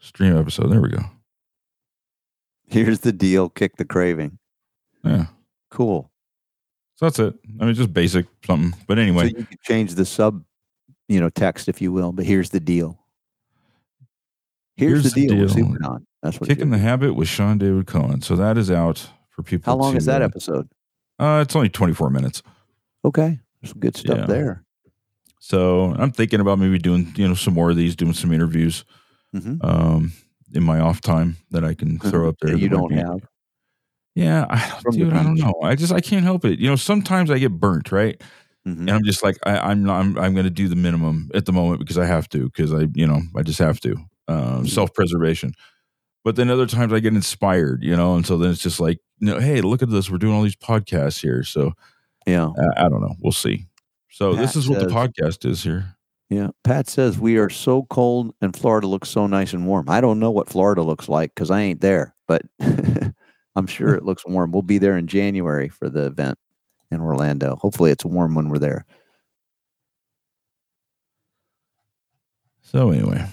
[0.00, 0.68] Stream episode.
[0.72, 1.02] There we go.
[2.66, 3.48] Here's the deal.
[3.48, 4.38] Kick the craving.
[5.04, 5.26] Yeah.
[5.70, 6.10] Cool.
[6.96, 7.34] So that's it.
[7.60, 8.78] I mean, just basic something.
[8.88, 10.42] But anyway, So you can change the sub,
[11.08, 12.12] you know, text if you will.
[12.12, 12.98] But here's the deal.
[14.76, 15.42] Here's, Here's the the deal.
[15.44, 15.98] with deal.
[16.22, 16.48] That's what.
[16.48, 18.22] kicking the habit with Sean David Cohen.
[18.22, 19.72] So that is out for people.
[19.72, 20.68] How long to, is that uh, episode?
[21.18, 22.42] Uh, it's only 24 minutes.
[23.04, 24.26] Okay, some good stuff Yeah.
[24.26, 24.64] there.
[25.40, 28.84] So I'm thinking about maybe doing, you know, some more of these, doing some interviews
[29.34, 30.12] hmm um,
[30.54, 32.52] in my off time that I can throw up there.
[32.54, 33.26] that you don't be- have.
[34.14, 35.54] Yeah, I, dude, I don't know.
[35.62, 36.58] I just I can't help it.
[36.58, 38.20] You know, sometimes I get burnt, right?
[38.68, 38.80] Mhm.
[38.80, 40.00] And I'm just like I, I'm not.
[40.00, 42.44] I'm, I'm going to do the minimum at the moment because I have to.
[42.44, 43.96] Because I, you know, I just have to.
[44.28, 45.54] Um, Self preservation.
[46.24, 48.98] But then other times I get inspired, you know, and so then it's just like,
[49.18, 50.08] you know, hey, look at this.
[50.08, 51.42] We're doing all these podcasts here.
[51.42, 51.72] So
[52.26, 53.16] Yeah, uh, I don't know.
[53.20, 53.66] We'll see.
[54.10, 55.96] So this is what the podcast is here.
[56.28, 56.48] yeah.
[56.64, 59.88] Pat says we are so cold and Florida looks so nice and warm.
[59.88, 64.04] I don't know what Florida looks like because I ain't there, but I'm sure it
[64.04, 64.52] looks warm.
[64.52, 66.38] We'll be there in January for the event
[66.90, 67.56] in Orlando.
[67.56, 68.86] Hopefully, it's warm when we're there.
[72.60, 73.26] So anyway,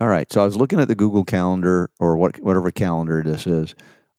[0.00, 0.30] All right.
[0.32, 3.74] So I was looking at the Google Calendar or what whatever calendar this is.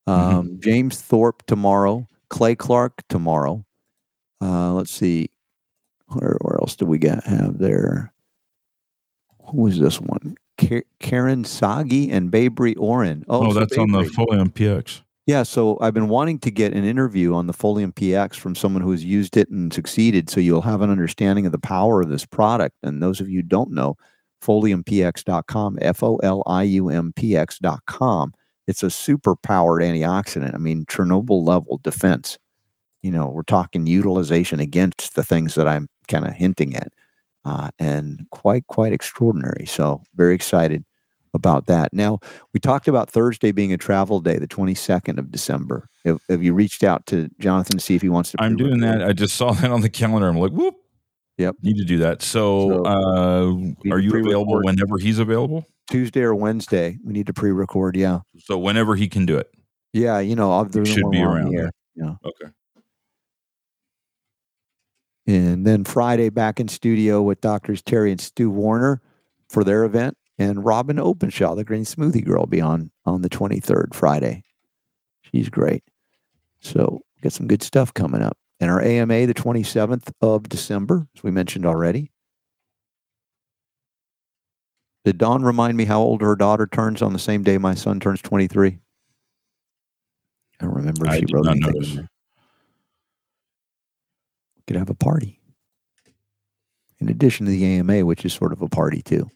[0.08, 0.12] Mm-hmm.
[0.12, 3.66] Um, James Thorp tomorrow, Clay Clark tomorrow.
[4.42, 5.30] Uh, let's see.
[6.08, 8.12] Where, where else do we got have there?
[9.52, 10.36] Who is this one?
[10.58, 13.24] Ka- Karen Sagi and Babry Oren.
[13.28, 15.02] oh, so that's on the Folium PX.
[15.28, 18.82] Yeah, so I've been wanting to get an interview on the Folium PX from someone
[18.82, 22.26] who's used it and succeeded, so you'll have an understanding of the power of this
[22.26, 22.76] product.
[22.84, 23.98] And those of you who don't know,
[24.42, 28.34] foliumpx.com, F O L I U M P X.com.
[28.68, 30.54] It's a super powered antioxidant.
[30.54, 32.38] I mean, Chernobyl level defense.
[33.02, 36.94] You know, we're talking utilization against the things that I'm kind of hinting at,
[37.46, 39.66] uh, and quite, quite extraordinary.
[39.66, 40.86] So, very excited
[41.34, 41.94] about that.
[41.94, 42.20] Now,
[42.54, 45.88] we talked about Thursday being a travel day, the 22nd of December.
[46.06, 48.42] Have, have you reached out to Jonathan to see if he wants to?
[48.42, 49.04] I'm doing that.
[49.04, 50.28] I just saw that on the calendar.
[50.28, 50.76] I'm like, whoop.
[51.38, 51.56] Yep.
[51.64, 52.22] Need to do that.
[52.22, 55.66] So, So, uh, are you available whenever he's available?
[55.90, 56.98] Tuesday or Wednesday.
[57.04, 57.96] We need to pre-record.
[57.96, 59.50] Yeah, So whenever he can do it.
[59.94, 60.20] yeah.
[60.20, 61.72] You know, other than should be around air.
[61.96, 62.16] Yeah.
[62.26, 62.52] Okay.
[65.28, 69.02] And then Friday back in studio with doctors Terry and Stu Warner
[69.50, 73.30] for their event, and Robin Openshaw, the Green Smoothie Girl, will be on on the
[73.30, 74.44] 23rd Friday.
[75.22, 75.84] She's great.
[76.62, 78.38] So got some good stuff coming up.
[78.62, 82.12] And our AMA the 27th of December, as we mentioned already.
[85.04, 88.00] Did Dawn remind me how old her daughter turns on the same day my son
[88.00, 88.78] turns 23?
[90.60, 91.74] I don't remember if I she wrote anything.
[91.74, 91.96] notice.
[91.96, 92.04] We
[94.68, 95.40] could have a party.
[97.00, 99.28] In addition to the AMA, which is sort of a party too.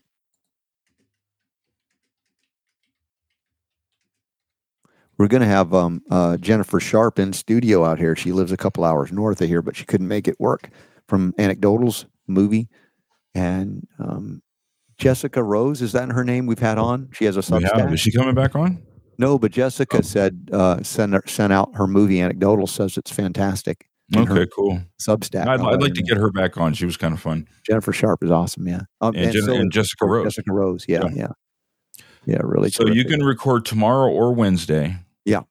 [5.17, 8.15] We're going to have um, uh, Jennifer Sharp in studio out here.
[8.15, 10.69] She lives a couple hours north of here, but she couldn't make it work
[11.07, 12.67] from Anecdotals movie.
[13.33, 14.41] And um,
[14.97, 17.09] Jessica Rose, is that her name we've had on?
[17.13, 17.41] She has a.
[17.41, 17.93] Substack.
[17.93, 18.81] Is she coming back on?
[19.17, 20.01] No, but Jessica Oh.
[20.01, 23.87] said uh, sent her, sent out her movie anecdotal says it's fantastic.
[24.15, 24.81] Okay, cool.
[25.01, 25.47] Substack.
[25.47, 26.07] I'd, I'd like to know.
[26.07, 26.73] get her back on.
[26.73, 27.47] She was kind of fun.
[27.65, 28.67] Jennifer Sharp is awesome.
[28.67, 30.25] Yeah, um, And, Jen- so and Jessica Rose.
[30.25, 30.85] Jessica Rose.
[30.87, 31.11] Yeah, Yeah.
[31.15, 31.27] yeah,
[32.25, 32.37] yeah.
[32.43, 32.69] really.
[32.69, 34.97] so you can record tomorrow or Wednesday.
[35.25, 35.41] Yeah.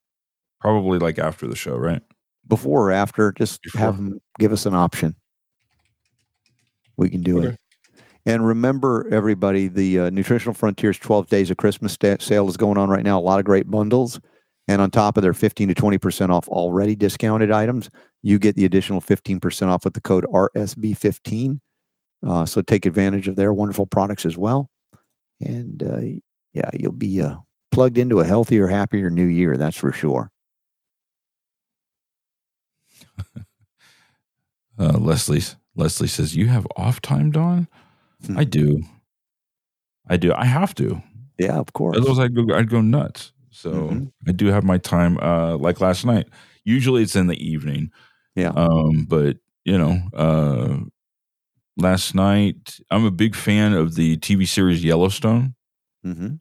[0.60, 2.02] Probably like after the show, right?
[2.46, 3.80] before or after, just Before.
[3.80, 5.14] have them give us an option.
[6.98, 7.48] We can do Okay.
[7.48, 7.58] it.
[8.26, 12.76] And remember, everybody, the uh, Nutritional Frontiers 12 Days of Christmas sta- sale is going
[12.78, 13.18] on right now.
[13.18, 14.20] A lot of great bundles.
[14.68, 17.88] And on top of their 15 to 20% off already discounted items,
[18.22, 21.60] you get the additional 15% off with the code RSB15.
[22.26, 24.70] Uh, so take advantage of their wonderful products as well.
[25.40, 26.20] And uh,
[26.54, 27.36] yeah, you'll be uh,
[27.74, 29.56] plugged into a healthier, happier new year.
[29.56, 30.30] That's for sure.
[34.78, 35.42] Uh, Leslie
[35.76, 37.68] Leslie says you have off time, Don."
[38.26, 38.38] Hmm.
[38.38, 38.82] I do.
[40.08, 40.32] I do.
[40.34, 41.02] I have to.
[41.38, 41.96] Yeah, of course.
[41.96, 42.54] Otherwise, I'd go.
[42.54, 43.32] I'd go nuts.
[43.50, 44.12] So Mhm.
[44.28, 45.18] I do have my time.
[45.18, 46.26] Uh, like last night.
[46.64, 47.90] Usually it's in the evening.
[48.34, 48.52] Yeah.
[48.56, 50.78] Um, but you know, uh,
[51.76, 55.54] last night I'm a big fan of the TV series Yellowstone.
[56.02, 56.34] hmm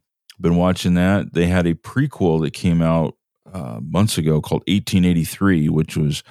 [0.44, 1.34] Been watching that.
[1.34, 3.16] They had a prequel that came out
[3.52, 6.22] uh, months ago called 1883, which was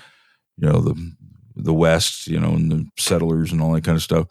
[0.59, 1.13] you know the
[1.57, 4.27] the West, you know, and the settlers and all that kind of stuff.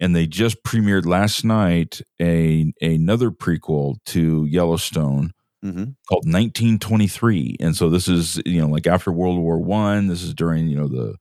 [0.00, 5.32] And they just premiered last night a another prequel to Yellowstone
[5.64, 5.92] Mm-hmm.
[6.10, 10.34] called 1923 and so this is you know like after world war one this is
[10.34, 11.16] during you know the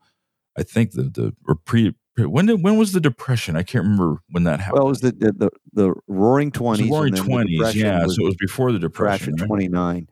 [0.57, 4.17] i think the the or pre when did when was the depression i can't remember
[4.29, 6.89] when that happened Well, it was the the, the, the Roaring Twenties.
[6.89, 9.47] roaring 20s yeah so it was before the depression right?
[9.47, 10.07] twenty nine.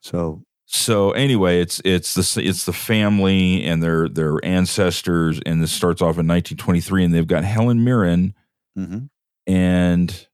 [0.00, 5.70] So so anyway it's it's the it's the family and their their ancestors and this
[5.72, 8.32] starts off in 1923 and they've got helen mirren
[8.78, 9.10] mhm.
[9.46, 10.26] and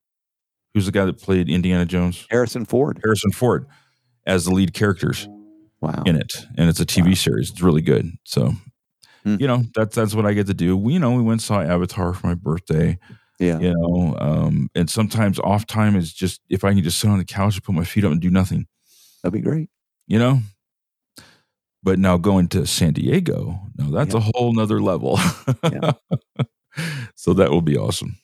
[0.74, 3.00] who's the guy that played indiana jones Harrison Ford.
[3.02, 3.66] harrison ford
[4.26, 5.28] as the lead characters
[5.80, 6.02] Wow.
[6.06, 7.50] in it, and it's a TV series.
[7.52, 8.10] It's really good.
[8.24, 8.52] So,
[9.36, 9.40] Hmm.
[9.40, 10.76] you know, that's that's what I get to do.
[10.76, 12.98] We, you know, we went and saw Avatar for my birthday.
[13.38, 13.58] Yeah.
[13.60, 17.18] You know, um, and sometimes off time is just if I can just sit on
[17.18, 18.66] the couch and put my feet up and do nothing.
[19.22, 19.70] That'd be great.
[20.06, 20.40] You know.
[21.84, 24.20] But now going to San Diego, now that's Yeah.
[24.20, 25.18] a whole nother level.
[25.62, 25.92] Yeah.
[27.14, 28.16] so that will be awesome.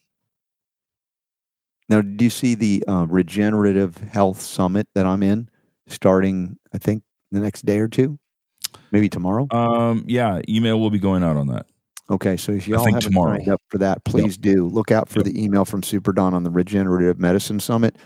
[1.89, 5.49] Now, do you see the uh, Regenerative Health Summit that I'm in
[5.87, 8.19] starting, I think, the next day or two?
[8.93, 9.47] Maybe tomorrow?
[9.51, 11.67] Um, yeah, email will be going out on that.
[12.11, 13.37] Okay, so if y'all haven't tomorrow.
[13.39, 14.69] signed up for that, please do.
[14.69, 15.27] Look out for Yep.
[15.27, 17.97] the email from Super Don on the Regenerative Medicine Summit.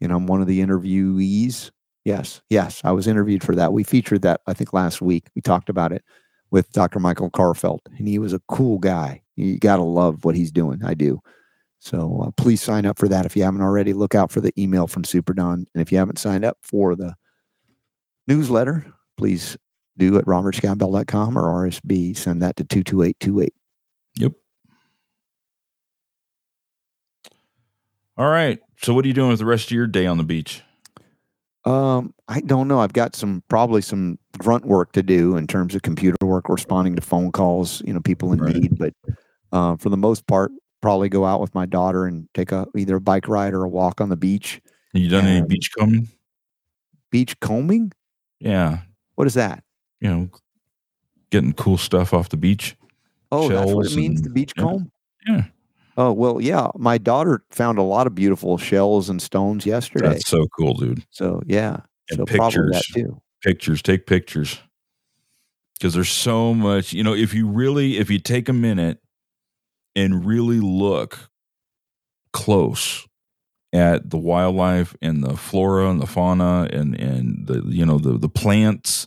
[0.00, 1.70] And I'm one of the interviewees.
[2.04, 3.72] Yes, yes, I was interviewed for that.
[3.72, 5.28] We featured that, I think, last week.
[5.34, 6.04] We talked about it
[6.50, 6.98] with Dr.
[6.98, 9.22] Michael Karlfeldt, and he was a cool guy.
[9.36, 10.84] You got to love what he's doing.
[10.84, 11.20] I do.
[11.78, 13.92] So uh, please sign up for that if you haven't already.
[13.92, 15.66] Look out for the email from Super Don.
[15.74, 17.14] And if you haven't signed up for the
[18.26, 18.86] newsletter,
[19.16, 19.56] please
[19.96, 22.16] do at robertscottbell.com or RSB.
[22.16, 23.52] Send that to 22828.
[24.16, 24.32] Yep.
[28.16, 28.58] All right.
[28.82, 30.62] So what are you doing with the rest of your day on the beach?
[31.64, 32.80] Um, I don't know.
[32.80, 36.94] I've got some probably some grunt work to do in terms of computer work, responding
[36.96, 38.54] to phone calls, you know, people in Right.
[38.54, 38.78] need.
[38.78, 38.92] But
[39.50, 40.52] uh, for the most part,
[40.82, 43.68] probably go out with my daughter and take a either a bike ride or a
[43.68, 44.60] walk on the beach.
[44.92, 46.08] Have you done any Um, beach combing?
[47.10, 47.92] Beach combing?
[48.40, 48.80] Yeah.
[49.14, 49.64] What is that?
[50.04, 50.28] You know,
[51.30, 52.76] getting cool stuff off the beach.
[53.32, 54.20] Oh, that's what it means.
[54.20, 54.62] and- The beach yeah.
[54.62, 54.92] comb.
[55.26, 55.44] Yeah.
[55.96, 56.68] Oh well, yeah.
[56.76, 60.08] My daughter found a lot of beautiful shells and stones yesterday.
[60.10, 61.04] That's so cool, dude.
[61.10, 61.78] so yeah.
[62.10, 62.82] And so pictures.
[62.92, 63.22] too.
[63.42, 64.60] Pictures, take pictures.
[65.78, 68.98] Because there's so much, you know, if you really, if you take a minute
[69.96, 71.30] and really look
[72.32, 73.06] close
[73.72, 78.18] at the wildlife and the flora and the fauna and and the you know the
[78.18, 79.06] the plants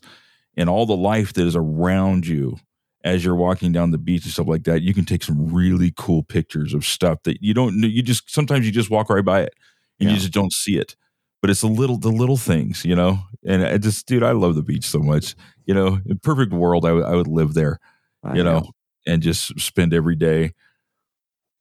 [0.58, 2.58] and all the life that is around you
[3.04, 5.94] as you're walking down the beach and stuff like that you can take some really
[5.96, 9.42] cool pictures of stuff that you don't you just sometimes you just walk right by
[9.42, 9.54] it
[10.00, 10.16] and Yeah.
[10.16, 10.96] you just don't see it.
[11.42, 13.20] But it's the little the little things you know?
[13.46, 15.36] And i just dude i love the beach so much
[15.66, 16.00] you know?
[16.08, 17.80] In perfect world i would I would live there
[18.24, 18.72] I you know,
[19.06, 20.54] and just spend every day.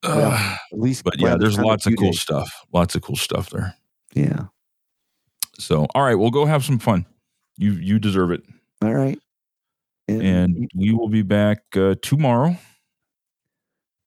[0.03, 0.59] Well, Ugh.
[0.73, 2.21] At least, but yeah there's lots of few cool days.
[2.21, 3.75] stuff lots of cool stuff there.
[4.15, 4.45] Yeah.
[5.59, 7.05] so all right we'll go have some fun.
[7.59, 8.43] You you deserve it
[8.83, 9.19] All right.
[10.09, 12.57] and we will be back uh, tomorrow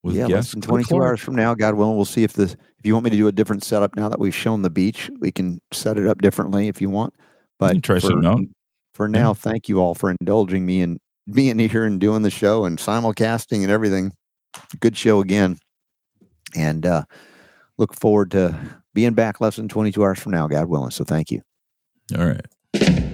[0.02, 2.52] with yeah, less guests than 22 hours from now, God willing, we'll see if this.
[2.52, 5.10] If you want me to do a different setup now that we've shown the beach,
[5.20, 7.12] we can set it up differently if you want.
[7.58, 8.40] But can try for, something out.
[8.94, 10.98] For now, thank you all for indulging me and
[11.30, 14.12] being here and doing the show and simulcasting and everything.
[14.80, 15.58] Good show again,
[16.56, 17.04] and uh,
[17.76, 18.58] look forward to
[18.94, 20.90] being back less than 22 hours from now, God willing.
[20.90, 21.42] So thank you.
[22.16, 23.09] all right